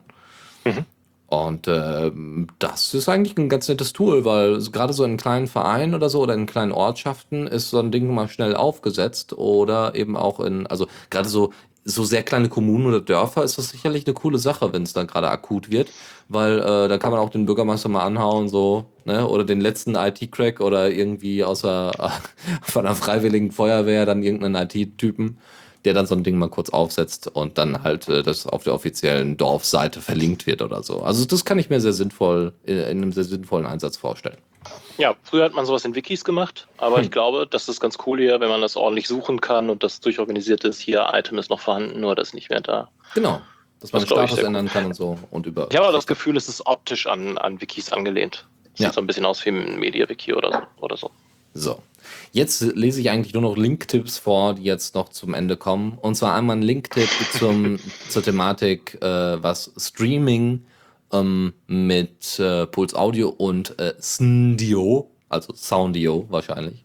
Und 1.28 1.66
ähm, 1.66 2.46
das 2.60 2.94
ist 2.94 3.08
eigentlich 3.08 3.36
ein 3.36 3.48
ganz 3.48 3.68
nettes 3.68 3.92
Tool, 3.92 4.24
weil 4.24 4.60
gerade 4.70 4.92
so 4.92 5.04
in 5.04 5.16
kleinen 5.16 5.48
Vereinen 5.48 5.94
oder 5.94 6.08
so 6.08 6.20
oder 6.20 6.34
in 6.34 6.46
kleinen 6.46 6.70
Ortschaften 6.70 7.48
ist 7.48 7.70
so 7.70 7.80
ein 7.80 7.90
Ding 7.90 8.12
mal 8.14 8.28
schnell 8.28 8.54
aufgesetzt 8.54 9.32
oder 9.32 9.96
eben 9.96 10.16
auch 10.16 10.38
in, 10.38 10.66
also 10.68 10.86
gerade 11.10 11.28
so 11.28 11.52
so 11.88 12.04
sehr 12.04 12.24
kleine 12.24 12.48
Kommunen 12.48 12.86
oder 12.86 13.00
Dörfer 13.00 13.44
ist 13.44 13.58
das 13.58 13.70
sicherlich 13.70 14.06
eine 14.06 14.14
coole 14.14 14.38
Sache, 14.38 14.72
wenn 14.72 14.82
es 14.82 14.92
dann 14.92 15.06
gerade 15.06 15.30
akut 15.30 15.70
wird, 15.70 15.92
weil 16.28 16.58
äh, 16.58 16.88
da 16.88 16.98
kann 16.98 17.12
man 17.12 17.20
auch 17.20 17.30
den 17.30 17.46
Bürgermeister 17.46 17.88
mal 17.88 18.04
anhauen 18.04 18.48
so, 18.48 18.86
ne, 19.04 19.26
oder 19.26 19.44
den 19.44 19.60
letzten 19.60 19.94
IT-Crack 19.94 20.60
oder 20.60 20.90
irgendwie 20.90 21.44
außer 21.44 21.92
von 22.62 22.86
einer 22.86 22.96
freiwilligen 22.96 23.52
Feuerwehr 23.52 24.04
dann 24.04 24.24
irgendeinen 24.24 24.68
IT-Typen 24.68 25.38
der 25.86 25.94
dann 25.94 26.04
so 26.06 26.14
ein 26.14 26.22
Ding 26.24 26.36
mal 26.38 26.50
kurz 26.50 26.68
aufsetzt 26.70 27.28
und 27.28 27.56
dann 27.56 27.82
halt 27.82 28.08
äh, 28.08 28.22
das 28.22 28.46
auf 28.46 28.64
der 28.64 28.74
offiziellen 28.74 29.36
Dorfseite 29.38 30.00
verlinkt 30.02 30.46
wird 30.46 30.60
oder 30.60 30.82
so. 30.82 31.00
Also 31.00 31.24
das 31.24 31.44
kann 31.44 31.58
ich 31.58 31.70
mir 31.70 31.80
sehr 31.80 31.94
sinnvoll, 31.94 32.52
äh, 32.66 32.90
in 32.90 32.98
einem 33.02 33.12
sehr 33.12 33.24
sinnvollen 33.24 33.64
Einsatz 33.66 33.96
vorstellen. 33.96 34.36
Ja, 34.98 35.14
früher 35.22 35.44
hat 35.44 35.54
man 35.54 35.64
sowas 35.64 35.84
in 35.84 35.94
Wikis 35.94 36.24
gemacht, 36.24 36.66
aber 36.78 36.96
Hm. 36.96 37.04
ich 37.04 37.10
glaube, 37.10 37.46
das 37.48 37.68
ist 37.68 37.80
ganz 37.80 37.96
cool 38.06 38.18
hier, 38.18 38.40
wenn 38.40 38.48
man 38.48 38.60
das 38.60 38.76
ordentlich 38.76 39.06
suchen 39.06 39.40
kann 39.40 39.70
und 39.70 39.82
das 39.82 40.00
durchorganisiert 40.00 40.64
ist. 40.64 40.80
Hier, 40.80 41.06
Item 41.14 41.38
ist 41.38 41.50
noch 41.50 41.60
vorhanden, 41.60 42.00
nur 42.00 42.14
das 42.16 42.28
ist 42.28 42.34
nicht 42.34 42.50
mehr 42.50 42.60
da. 42.60 42.88
Genau. 43.14 43.40
Dass 43.80 43.92
man 43.92 44.00
Das 44.02 44.08
Status 44.08 44.38
ändern 44.38 44.68
kann 44.68 44.86
und 44.86 44.94
so 44.96 45.18
und 45.30 45.46
über. 45.46 45.68
Ich 45.70 45.76
habe 45.76 45.86
aber 45.86 45.96
das 45.96 46.06
Gefühl, 46.06 46.36
es 46.36 46.48
ist 46.48 46.66
optisch 46.66 47.06
an, 47.06 47.38
an 47.38 47.60
Wikis 47.60 47.92
angelehnt. 47.92 48.46
Sieht 48.74 48.86
Ja. 48.86 48.92
so 48.92 49.00
ein 49.00 49.06
bisschen 49.06 49.24
aus 49.26 49.44
wie 49.44 49.50
ein 49.50 49.78
Media-Wiki 49.78 50.32
oder 50.34 50.50
so. 50.50 50.82
Oder 50.82 50.96
so. 50.96 51.10
So. 51.56 51.82
Jetzt 52.32 52.60
lese 52.60 53.00
ich 53.00 53.10
eigentlich 53.10 53.34
nur 53.34 53.42
noch 53.42 53.56
Link-Tipps 53.56 54.18
vor, 54.18 54.54
die 54.54 54.62
jetzt 54.62 54.94
noch 54.94 55.08
zum 55.08 55.34
Ende 55.34 55.56
kommen. 55.56 55.98
Und 56.00 56.14
zwar 56.16 56.34
einmal 56.34 56.56
ein 56.56 56.62
Link-Tipp 56.62 57.08
zum, 57.38 57.78
zur 58.08 58.22
Thematik, 58.22 58.98
äh, 59.02 59.42
was 59.42 59.72
Streaming 59.76 60.64
ähm, 61.12 61.52
mit 61.66 62.38
äh, 62.38 62.66
Puls 62.66 62.94
Audio 62.94 63.28
und 63.30 63.78
äh, 63.78 63.94
Sndio, 64.00 65.10
also 65.28 65.54
Soundio 65.54 66.26
wahrscheinlich, 66.28 66.84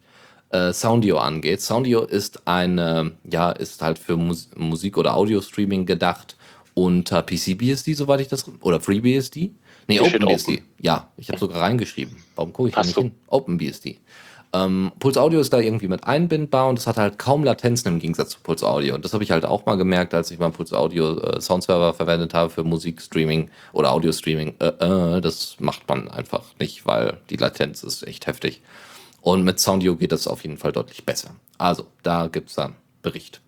äh, 0.50 0.74
Soundio 0.74 1.18
angeht. 1.18 1.62
Soundio 1.62 2.04
ist 2.04 2.48
eine, 2.48 3.12
ja, 3.30 3.52
ist 3.52 3.82
halt 3.82 4.00
für 4.00 4.18
Mus 4.18 4.50
Musik- 4.56 4.98
oder 4.98 5.16
Audio-Streaming 5.16 5.86
gedacht 5.86 6.38
unter 6.74 7.22
PCBSD, 7.22 7.94
soweit 7.94 8.22
ich 8.22 8.28
das, 8.28 8.46
oder 8.62 8.80
FreeBSD? 8.80 9.52
Nee, 9.88 10.00
OpenBSD. 10.00 10.62
Ja, 10.80 11.12
ich 11.18 11.28
habe 11.30 11.40
sogar 11.40 11.62
reingeschrieben. 11.62 12.16
Warum 12.36 12.54
gucke 12.54 12.70
ich 12.70 12.76
da 12.76 12.84
nicht 12.84 12.98
hin? 12.98 13.12
OpenBSD. 13.28 14.00
Ähm, 14.54 14.92
Puls 15.00 15.18
Audio 15.18 15.40
ist 15.40 15.54
da 15.54 15.60
irgendwie 15.60 15.88
mit 15.88 16.04
einbindbar 16.04 16.68
und 16.68 16.78
es 16.78 16.86
hat 16.86 16.98
halt 16.98 17.18
kaum 17.18 17.44
Latenzen 17.44 17.88
im 17.88 18.00
Gegensatz 18.00 18.32
zu 18.32 18.40
Puls 18.42 18.64
Audio. 18.64 18.96
Und 18.96 19.06
das 19.06 19.14
habe 19.14 19.24
ich 19.24 19.32
halt 19.32 19.46
auch 19.46 19.66
mal 19.66 19.76
gemerkt, 19.76 20.14
als 20.14 20.30
ich 20.32 20.40
mal 20.40 20.52
Puls 20.52 20.74
Audio 20.74 21.18
äh, 21.20 21.40
Soundserver 21.40 21.94
verwendet 21.94 22.34
habe 22.34 22.50
für 22.50 22.64
Musikstreaming 22.64 23.50
oder 23.72 23.92
Audio-Streaming. 23.94 24.56
Äh, 24.60 25.18
äh, 25.18 25.22
das 25.22 25.56
macht 25.60 25.88
man 25.88 26.10
einfach 26.10 26.44
nicht, 26.60 26.86
weil 26.86 27.18
die 27.30 27.38
Latenz 27.38 27.84
ist 27.84 28.06
echt 28.06 28.28
heftig. 28.28 28.62
Und 29.22 29.44
mit 29.44 29.60
Soundio 29.60 29.96
geht 29.96 30.12
das 30.12 30.28
auf 30.28 30.44
jeden 30.44 30.58
Fall 30.58 30.72
deutlich 30.72 31.06
besser. 31.06 31.30
Also, 31.58 31.86
da 32.04 32.28
gibt's 32.28 32.56
dann 32.56 32.76
Bericht. 33.02 33.42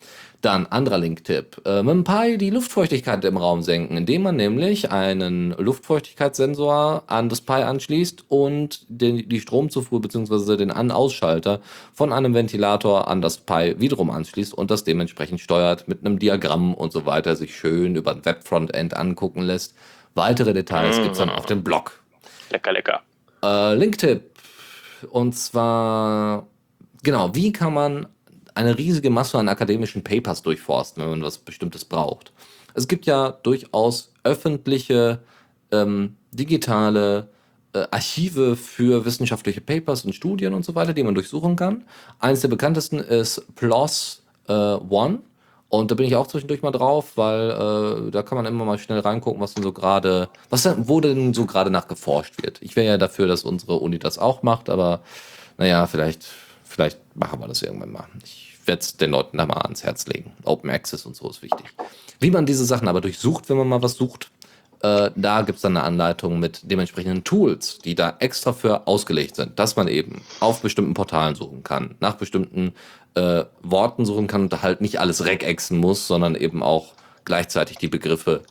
Dann 0.43 0.65
anderer 0.65 0.97
Link-Tipp. 0.97 1.61
Äh, 1.63 1.83
mit 1.83 1.91
dem 1.93 2.03
Pi 2.03 2.37
die 2.37 2.49
Luftfeuchtigkeit 2.49 3.23
im 3.23 3.37
Raum 3.37 3.61
senken, 3.61 3.95
indem 3.95 4.23
man 4.23 4.35
nämlich 4.35 4.91
einen 4.91 5.51
Luftfeuchtigkeitssensor 5.51 7.03
an 7.07 7.29
das 7.29 7.39
Pi 7.39 7.53
anschließt 7.53 8.25
und 8.27 8.85
den, 8.89 9.29
die 9.29 9.39
Stromzufuhr 9.39 10.01
bzw. 10.01 10.57
den 10.57 10.69
An-Ausschalter 10.69 11.61
von 11.93 12.11
einem 12.11 12.33
Ventilator 12.33 13.07
an 13.07 13.21
das 13.21 13.37
Pi 13.37 13.75
wiederum 13.77 14.09
anschließt 14.09 14.53
und 14.53 14.69
das 14.69 14.83
dementsprechend 14.83 15.39
steuert 15.39 15.87
mit 15.87 16.05
einem 16.05 16.19
Diagramm 16.19 16.73
und 16.73 16.91
so 16.91 17.05
weiter, 17.05 17.37
sich 17.37 17.55
schön 17.55 17.95
über 17.95 18.11
ein 18.11 18.25
Web-Frontend 18.25 18.97
angucken 18.97 19.43
lässt. 19.43 19.75
Weitere 20.13 20.53
Details 20.53 21.01
gibt's 21.01 21.19
dann 21.19 21.29
auf 21.29 21.45
dem 21.45 21.63
Blog. 21.63 22.03
Lecker, 22.49 22.73
lecker. 22.73 23.01
Äh, 23.41 23.75
Link-Tipp. 23.75 24.29
Und 25.09 25.37
zwar, 25.37 26.47
genau, 27.01 27.33
wie 27.33 27.53
kann 27.53 27.73
man 27.73 28.07
eine 28.55 28.77
riesige 28.77 29.09
Masse 29.09 29.37
an 29.37 29.49
akademischen 29.49 30.03
Papers 30.03 30.41
durchforsten, 30.41 31.03
wenn 31.03 31.09
man 31.09 31.23
was 31.23 31.37
Bestimmtes 31.37 31.85
braucht? 31.85 32.31
Es 32.73 32.87
gibt 32.87 33.05
ja 33.05 33.31
durchaus 33.43 34.11
öffentliche, 34.23 35.19
ähm, 35.71 36.15
digitale 36.31 37.29
äh, 37.73 37.85
Archive 37.91 38.55
für 38.55 39.05
wissenschaftliche 39.05 39.61
Papers 39.61 40.05
und 40.05 40.13
Studien 40.13 40.53
und 40.53 40.65
so 40.65 40.75
weiter, 40.75 40.93
die 40.93 41.03
man 41.03 41.15
durchsuchen 41.15 41.55
kann. 41.55 41.83
Eines 42.19 42.41
der 42.41 42.47
bekanntesten 42.47 42.99
ist 42.99 43.55
PLOS 43.55 44.23
äh, 44.47 44.53
One. 44.53 45.19
Und 45.69 45.89
da 45.89 45.95
bin 45.95 46.05
ich 46.05 46.15
auch 46.15 46.27
zwischendurch 46.27 46.61
mal 46.61 46.69
drauf, 46.69 47.13
weil 47.15 47.49
äh, 47.49 48.11
da 48.11 48.21
kann 48.21 48.35
man 48.35 48.45
immer 48.45 48.63
mal 48.63 48.77
schnell 48.77 48.99
reingucken, 48.99 49.41
was 49.41 49.55
denn 49.55 49.63
so 49.63 49.71
gerade, 49.71 50.29
was 50.51 50.61
denn, 50.61 50.87
wo 50.87 51.01
denn 51.01 51.33
so 51.33 51.47
gerade 51.47 51.71
nach 51.71 51.87
geforscht 51.87 52.43
wird. 52.43 52.61
Ich 52.61 52.75
wäre 52.75 52.85
ja 52.85 52.97
dafür, 52.99 53.27
dass 53.27 53.43
unsere 53.43 53.77
Uni 53.77 53.97
das 53.97 54.19
auch 54.19 54.43
macht, 54.43 54.69
aber 54.69 55.01
naja, 55.57 55.87
vielleicht, 55.87 56.27
vielleicht 56.73 56.99
machen 57.15 57.39
wir 57.39 57.47
das 57.47 57.61
irgendwann 57.61 57.91
mal. 57.91 58.07
Ich 58.23 58.57
werde 58.65 58.81
es 58.81 58.97
den 58.97 59.11
Leuten 59.11 59.37
da 59.37 59.45
mal 59.45 59.61
ans 59.61 59.83
Herz 59.83 60.07
legen. 60.07 60.33
Open 60.43 60.69
Access 60.69 61.05
und 61.05 61.15
so 61.15 61.29
ist 61.29 61.43
wichtig. 61.43 61.67
Wie 62.19 62.31
man 62.31 62.45
diese 62.45 62.65
Sachen 62.65 62.87
aber 62.87 63.01
durchsucht, 63.01 63.49
wenn 63.49 63.57
man 63.57 63.67
mal 63.67 63.83
was 63.83 63.93
sucht, 63.93 64.31
äh, 64.81 65.11
da 65.15 65.41
gibt 65.43 65.57
es 65.57 65.61
dann 65.61 65.77
eine 65.77 65.85
Anleitung 65.85 66.39
mit 66.39 66.61
dementsprechenden 66.63 67.23
Tools, 67.23 67.77
die 67.79 67.93
da 67.93 68.15
extra 68.19 68.53
für 68.53 68.87
ausgelegt 68.87 69.35
sind, 69.35 69.59
dass 69.59 69.75
man 69.75 69.87
eben 69.87 70.23
auf 70.39 70.61
bestimmten 70.61 70.95
Portalen 70.95 71.35
suchen 71.35 71.63
kann, 71.63 71.95
nach 71.99 72.15
bestimmten 72.15 72.73
äh, 73.13 73.45
Worten 73.61 74.05
suchen 74.05 74.27
kann 74.27 74.43
und 74.43 74.63
halt 74.63 74.81
nicht 74.81 74.99
alles 74.99 75.25
regexen 75.25 75.77
muss, 75.77 76.07
sondern 76.07 76.35
eben 76.35 76.63
auch 76.63 76.93
gleichzeitig 77.23 77.77
die 77.77 77.87
Begriffe 77.87 78.41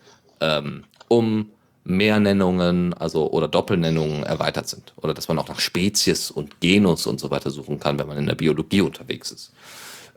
ähm, 0.40 0.84
um 1.08 1.50
Mehrnennungen, 1.84 2.94
also 2.94 3.30
oder 3.30 3.48
Doppelnennungen 3.48 4.22
erweitert 4.22 4.68
sind. 4.68 4.92
Oder 4.96 5.14
dass 5.14 5.28
man 5.28 5.38
auch 5.38 5.48
nach 5.48 5.60
Spezies 5.60 6.30
und 6.30 6.60
Genus 6.60 7.06
und 7.06 7.18
so 7.18 7.30
weiter 7.30 7.50
suchen 7.50 7.80
kann, 7.80 7.98
wenn 7.98 8.06
man 8.06 8.18
in 8.18 8.26
der 8.26 8.34
Biologie 8.34 8.82
unterwegs 8.82 9.30
ist. 9.30 9.52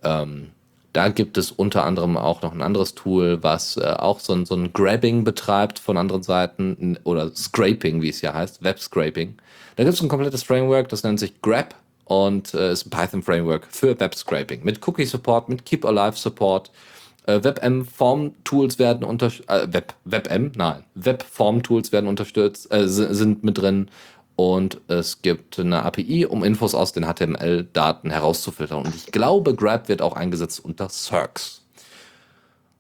Ähm, 0.04 0.52
da 0.94 1.10
gibt 1.10 1.38
es 1.38 1.52
unter 1.52 1.84
anderem 1.84 2.16
auch 2.16 2.42
noch 2.42 2.54
ein 2.54 2.62
anderes 2.62 2.96
Tool, 2.96 3.44
was 3.44 3.76
äh, 3.76 3.82
auch 3.84 4.20
so 4.20 4.34
ein, 4.34 4.46
so 4.46 4.56
ein 4.56 4.72
Grabbing 4.72 5.24
betreibt 5.24 5.80
von 5.80 5.98
anderen 5.98 6.24
Seiten 6.24 6.98
oder 7.04 7.36
Scraping, 7.36 8.02
wie 8.02 8.10
es 8.10 8.22
ja 8.22 8.34
heißt, 8.34 8.64
Web 8.64 8.80
Scraping. 8.80 9.36
Da 9.76 9.84
gibt 9.84 9.96
es 9.96 10.02
ein 10.02 10.08
komplettes 10.08 10.44
Framework, 10.44 10.88
das 10.88 11.04
nennt 11.04 11.20
sich 11.20 11.42
Grab 11.42 11.76
und 12.06 12.54
äh, 12.54 12.72
ist 12.72 12.86
ein 12.86 12.92
Python-Framework 12.92 13.68
für 13.70 14.00
Web-Scraping 14.00 14.64
mit 14.64 14.88
Cookie-Support, 14.88 15.50
mit 15.50 15.66
Keep-Alive-Support. 15.66 16.72
Äh, 17.28 17.44
WebM-Form-Tools 17.44 18.78
werden 18.78 19.04
äh, 19.48 19.68
Web, 19.74 19.94
WebM, 20.04 20.52
nein, 20.56 20.84
Web-Form-Tools 20.94 21.92
werden 21.92 22.08
unterstützt, 22.08 22.72
äh, 22.72 22.88
sind 22.88 23.44
mit 23.44 23.58
drin 23.58 23.90
und 24.36 24.82
es 24.88 25.22
gibt 25.22 25.60
eine 25.60 25.84
API, 25.84 26.26
um 26.26 26.44
Infos 26.44 26.76
aus 26.76 26.92
den 26.92 27.06
HTML-Daten 27.06 28.12
herauszufiltern. 28.12 28.86
Und 28.86 28.96
ich 28.96 29.08
glaube, 29.08 29.56
Grab 29.56 29.88
wird 29.88 30.02
auch 30.02 30.16
eingesetzt 30.16 30.64
unter 30.64 30.90
Circs. 30.90 31.64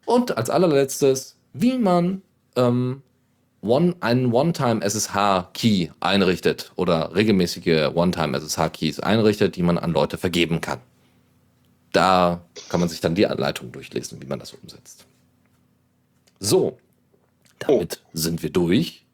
Und 0.05 0.37
als 0.37 0.49
allerletztes, 0.49 1.37
wie 1.53 1.77
man 1.77 2.21
ähm, 2.55 3.01
one, 3.61 3.95
einen 4.01 4.31
One-Time-SSH-Key 4.31 5.89
einrichtet 5.99 6.71
oder 6.75 7.15
regelmäßige 7.15 7.89
One-Time-SSH-Keys 7.95 8.99
einrichtet, 8.99 9.55
die 9.55 9.63
man 9.63 9.77
an 9.77 9.93
Leute 9.93 10.17
vergeben 10.17 10.61
kann. 10.61 10.79
Da 11.95 12.41
kann 12.67 12.81
man 12.81 12.89
sich 12.89 12.99
dann 12.99 13.15
die 13.15 13.25
Anleitung 13.25 13.71
durchlesen, 13.71 14.21
wie 14.21 14.25
man 14.25 14.37
das 14.37 14.51
umsetzt. 14.51 15.05
So, 16.39 16.77
damit 17.59 18.01
oh. 18.03 18.09
sind 18.11 18.43
wir 18.43 18.49
durch. 18.49 19.05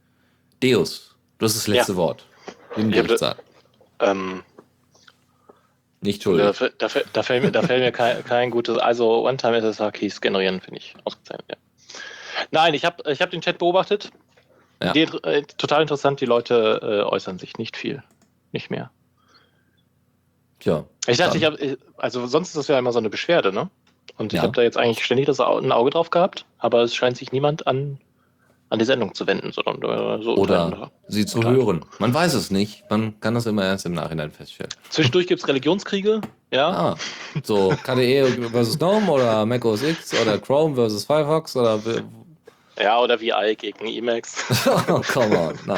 Deus, 0.64 1.16
du 1.38 1.46
hast 1.46 1.56
das 1.56 1.68
letzte 1.68 1.92
ja. 1.92 1.98
Wort. 1.98 2.26
Im 2.76 2.90
Gerichtssaal. 2.90 3.36
Ähm, 4.00 4.44
nicht 6.02 6.24
schuld. 6.24 6.40
Da, 6.40 6.70
da, 6.80 6.88
da, 7.14 7.22
fällt 7.22 7.44
mir, 7.44 7.52
da 7.52 7.62
fällt 7.62 7.84
mir 7.84 7.92
kein, 7.92 8.24
kein 8.24 8.50
gutes. 8.50 8.80
Also, 8.80 9.28
One-Time-SSH-Keys 9.28 10.20
generieren 10.20 10.60
finde 10.60 10.80
ich 10.80 10.96
ausgezeichnet. 11.04 11.46
Ja. 11.50 11.58
Nein, 12.50 12.74
ich 12.74 12.84
habe 12.84 13.12
ich 13.12 13.22
hab 13.22 13.30
den 13.30 13.42
Chat 13.42 13.60
beobachtet. 13.60 14.12
Ja. 14.82 14.94
Die, 14.94 15.02
äh, 15.02 15.44
total 15.58 15.84
interessant, 15.84 16.20
die 16.20 16.26
Leute 16.26 16.80
äh, 16.82 17.08
äußern 17.08 17.38
sich 17.38 17.60
nicht 17.60 17.78
viel. 17.78 18.02
Nicht 18.52 18.72
mehr. 18.72 18.90
Tja. 20.62 20.86
Ich 21.08 21.18
dachte, 21.18 21.38
ich 21.38 21.44
habe, 21.44 21.78
also 21.98 22.26
sonst 22.28 22.50
ist 22.50 22.58
das 22.58 22.68
ja 22.68 22.80
immer 22.80 22.92
so 22.92 23.00
eine 23.00 23.10
Beschwerde, 23.10 23.52
ne? 23.52 23.70
Und 24.18 24.34
ich 24.34 24.38
ja. 24.38 24.44
habe 24.44 24.54
da 24.54 24.62
jetzt 24.62 24.78
eigentlich 24.78 25.04
ständig 25.04 25.26
das 25.26 25.40
ein 25.40 25.72
Auge 25.72 25.90
drauf 25.90 26.12
gehabt, 26.12 26.46
aber 26.60 26.82
es 26.84 26.96
scheint 26.96 27.18
sich 27.18 27.32
niemand 27.32 27.66
an, 27.66 28.00
an 28.70 28.78
die 28.78 28.86
Sendung 28.86 29.16
zu 29.16 29.26
wenden, 29.26 29.52
sondern 29.52 30.22
so. 30.22 30.36
Oder 30.36 30.92
sie 31.08 31.26
zu 31.26 31.42
hören. 31.44 31.84
Man 31.98 32.14
weiß 32.14 32.36
es 32.36 32.52
nicht. 32.52 32.84
Man 32.90 33.20
kann 33.20 33.34
das 33.34 33.48
immer 33.48 33.66
erst 33.66 33.88
im 33.88 33.94
Nachhinein 33.94 34.32
feststellen. 34.32 34.72
Zwischendurch 34.90 35.26
gibt 35.26 35.42
es 35.42 35.48
Religionskriege, 35.48 36.22
ja. 36.52 36.70
Ah, 36.70 36.96
so 37.44 37.74
KDE 37.84 38.50
versus 38.52 38.78
GNOME 38.78 39.12
oder 39.12 39.46
Mac 39.48 39.66
OS 39.66 39.82
X 39.82 40.14
oder 40.22 40.38
Chrome 40.38 40.76
versus 40.76 41.04
Firefox 41.04 41.56
oder 41.56 41.80
ja, 42.80 43.00
oder 43.00 43.20
VI 43.20 43.56
gegen 43.56 43.86
Emacs. 43.86 44.46
oh, 44.88 45.02
come 45.12 45.38
on, 45.38 45.60
na. 45.66 45.76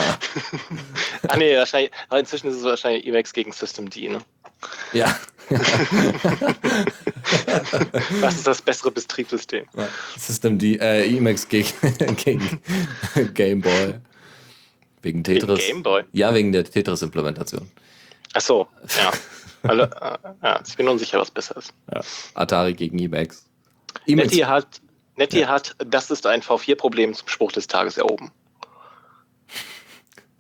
ah, 1.27 1.37
nee, 1.37 1.57
wahrscheinlich, 1.57 1.91
aber 2.09 2.19
inzwischen 2.19 2.47
ist 2.47 2.57
es 2.57 2.63
wahrscheinlich 2.63 3.05
Emacs 3.05 3.33
gegen 3.33 3.51
Systemd, 3.51 3.95
ne? 3.95 4.19
Ja. 4.93 5.15
Was 8.21 8.35
ist 8.35 8.47
das 8.47 8.61
bessere 8.61 8.91
Betriebssystem? 8.91 9.65
Systemd, 10.17 10.63
äh, 10.63 11.05
Emacs 11.05 11.47
gegen, 11.47 11.69
gegen 12.15 12.61
Game 13.33 13.61
Boy. 13.61 13.95
Wegen 15.01 15.23
Tetris. 15.23 15.59
Wegen 15.59 15.67
Game 15.67 15.83
Boy? 15.83 16.03
Ja, 16.13 16.33
wegen 16.33 16.51
der 16.51 16.63
Tetris-Implementation. 16.63 17.69
Ach 18.33 18.41
so, 18.41 18.67
ja. 18.97 19.11
Also, 19.63 19.83
äh, 19.83 20.17
ja. 20.43 20.59
Ich 20.65 20.75
bin 20.75 20.87
unsicher, 20.87 21.19
was 21.19 21.29
besser 21.29 21.57
ist. 21.57 21.73
Ja. 21.93 22.01
Atari 22.33 22.73
gegen 22.73 22.99
Emacs. 22.99 23.45
Emacs. 24.07 24.31
Netty 24.31 24.41
hat 24.41 24.81
Netty 25.15 25.41
ja. 25.41 25.47
hat, 25.47 25.75
das 25.77 26.09
ist 26.09 26.25
ein 26.25 26.41
V4-Problem 26.41 27.13
zum 27.13 27.27
Spruch 27.27 27.51
des 27.51 27.67
Tages 27.67 27.97
erhoben. 27.97 28.31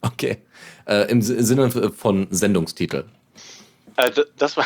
Okay. 0.01 0.37
Äh, 0.85 1.09
Im 1.11 1.21
Sinne 1.21 1.69
von 1.91 2.27
Sendungstitel. 2.31 3.05
Äh, 3.97 4.11
das 4.37 4.57
war, 4.57 4.65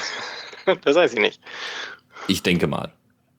das 0.83 0.95
weiß 0.95 1.13
ich 1.13 1.19
nicht. 1.19 1.41
Ich 2.27 2.43
denke 2.43 2.67
mal. 2.67 2.93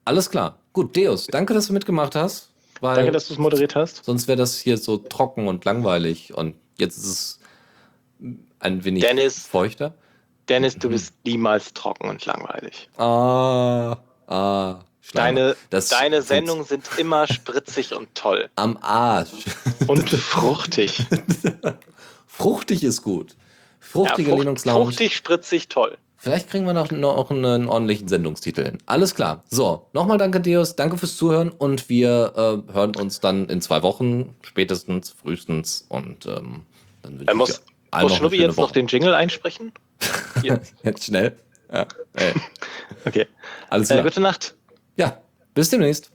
Alles 0.05 0.29
klar. 0.29 0.59
Gut, 0.73 0.95
Deus, 0.95 1.27
danke, 1.27 1.53
dass 1.53 1.67
du 1.67 1.73
mitgemacht 1.73 2.15
hast. 2.15 2.51
danke, 2.81 3.11
dass 3.11 3.27
du 3.27 3.33
es 3.33 3.39
moderiert 3.39 3.75
hast. 3.75 4.05
Sonst 4.05 4.27
wäre 4.27 4.37
das 4.37 4.57
hier 4.57 4.77
so 4.77 4.97
trocken 4.97 5.47
und 5.47 5.65
langweilig 5.65 6.33
und 6.33 6.55
jetzt 6.77 6.97
ist 6.97 7.05
es 7.05 7.39
ein 8.59 8.83
wenig 8.83 9.03
Dennis, 9.03 9.45
feuchter. 9.45 9.93
Dennis, 10.47 10.77
du 10.77 10.89
bist 10.89 11.13
niemals 11.25 11.73
trocken 11.73 12.09
und 12.09 12.25
langweilig. 12.25 12.89
Ah, 12.97 13.97
ah. 14.27 14.79
Deine, 15.13 15.55
deine 15.69 16.21
Sendungen 16.21 16.65
sind 16.65 16.87
immer 16.97 17.25
spritzig 17.25 17.95
und 17.95 18.13
toll. 18.13 18.49
Am 18.55 18.77
Arsch. 18.81 19.31
Und 19.87 20.07
fruchtig. 20.09 21.03
fruchtig 22.27 22.83
ist 22.83 23.01
gut. 23.01 23.35
Fruchtige 23.79 24.29
ja, 24.29 24.35
frucht, 24.35 24.45
Linux 24.45 24.65
Lounge. 24.65 24.85
Fruchtig, 24.85 25.15
spritzig, 25.15 25.67
toll. 25.67 25.97
Vielleicht 26.21 26.49
kriegen 26.49 26.65
wir 26.65 26.73
noch, 26.73 26.91
noch 26.91 27.31
einen 27.31 27.69
ordentlichen 27.69 28.09
Sendungstitel 28.09 28.65
hin. 28.65 28.77
Alles 28.85 29.15
klar. 29.15 29.43
So, 29.49 29.87
nochmal 29.93 30.17
danke, 30.17 30.41
Deus. 30.41 30.75
Danke 30.75 30.97
fürs 30.97 31.15
Zuhören 31.15 31.49
und 31.49 31.87
wir 31.87 32.33
äh, 32.67 32.73
hören 32.73 32.95
uns 32.97 33.21
dann 33.21 33.47
in 33.47 33.61
zwei 33.61 33.83
Wochen, 33.83 34.35
spätestens, 34.41 35.11
frühestens. 35.11 35.85
Und 35.87 36.25
ähm, 36.25 36.63
dann 37.03 37.19
wünsche 37.19 37.33
muss, 37.35 37.61
ich 37.95 38.01
muss 38.01 38.15
Schnubbi 38.15 38.37
jetzt 38.37 38.57
Woche. 38.57 38.65
noch 38.65 38.71
den 38.71 38.87
Jingle 38.87 39.13
einsprechen? 39.15 39.71
jetzt 40.83 41.03
schnell. 41.05 41.37
Ja. 41.71 41.87
Okay. 43.05 43.27
Alles 43.69 43.89
äh, 43.89 43.93
klar. 43.93 44.05
Äh, 44.05 44.09
gute 44.09 44.19
Nacht. 44.19 44.55
Ja, 44.97 45.21
bis 45.53 45.69
demnächst. 45.69 46.11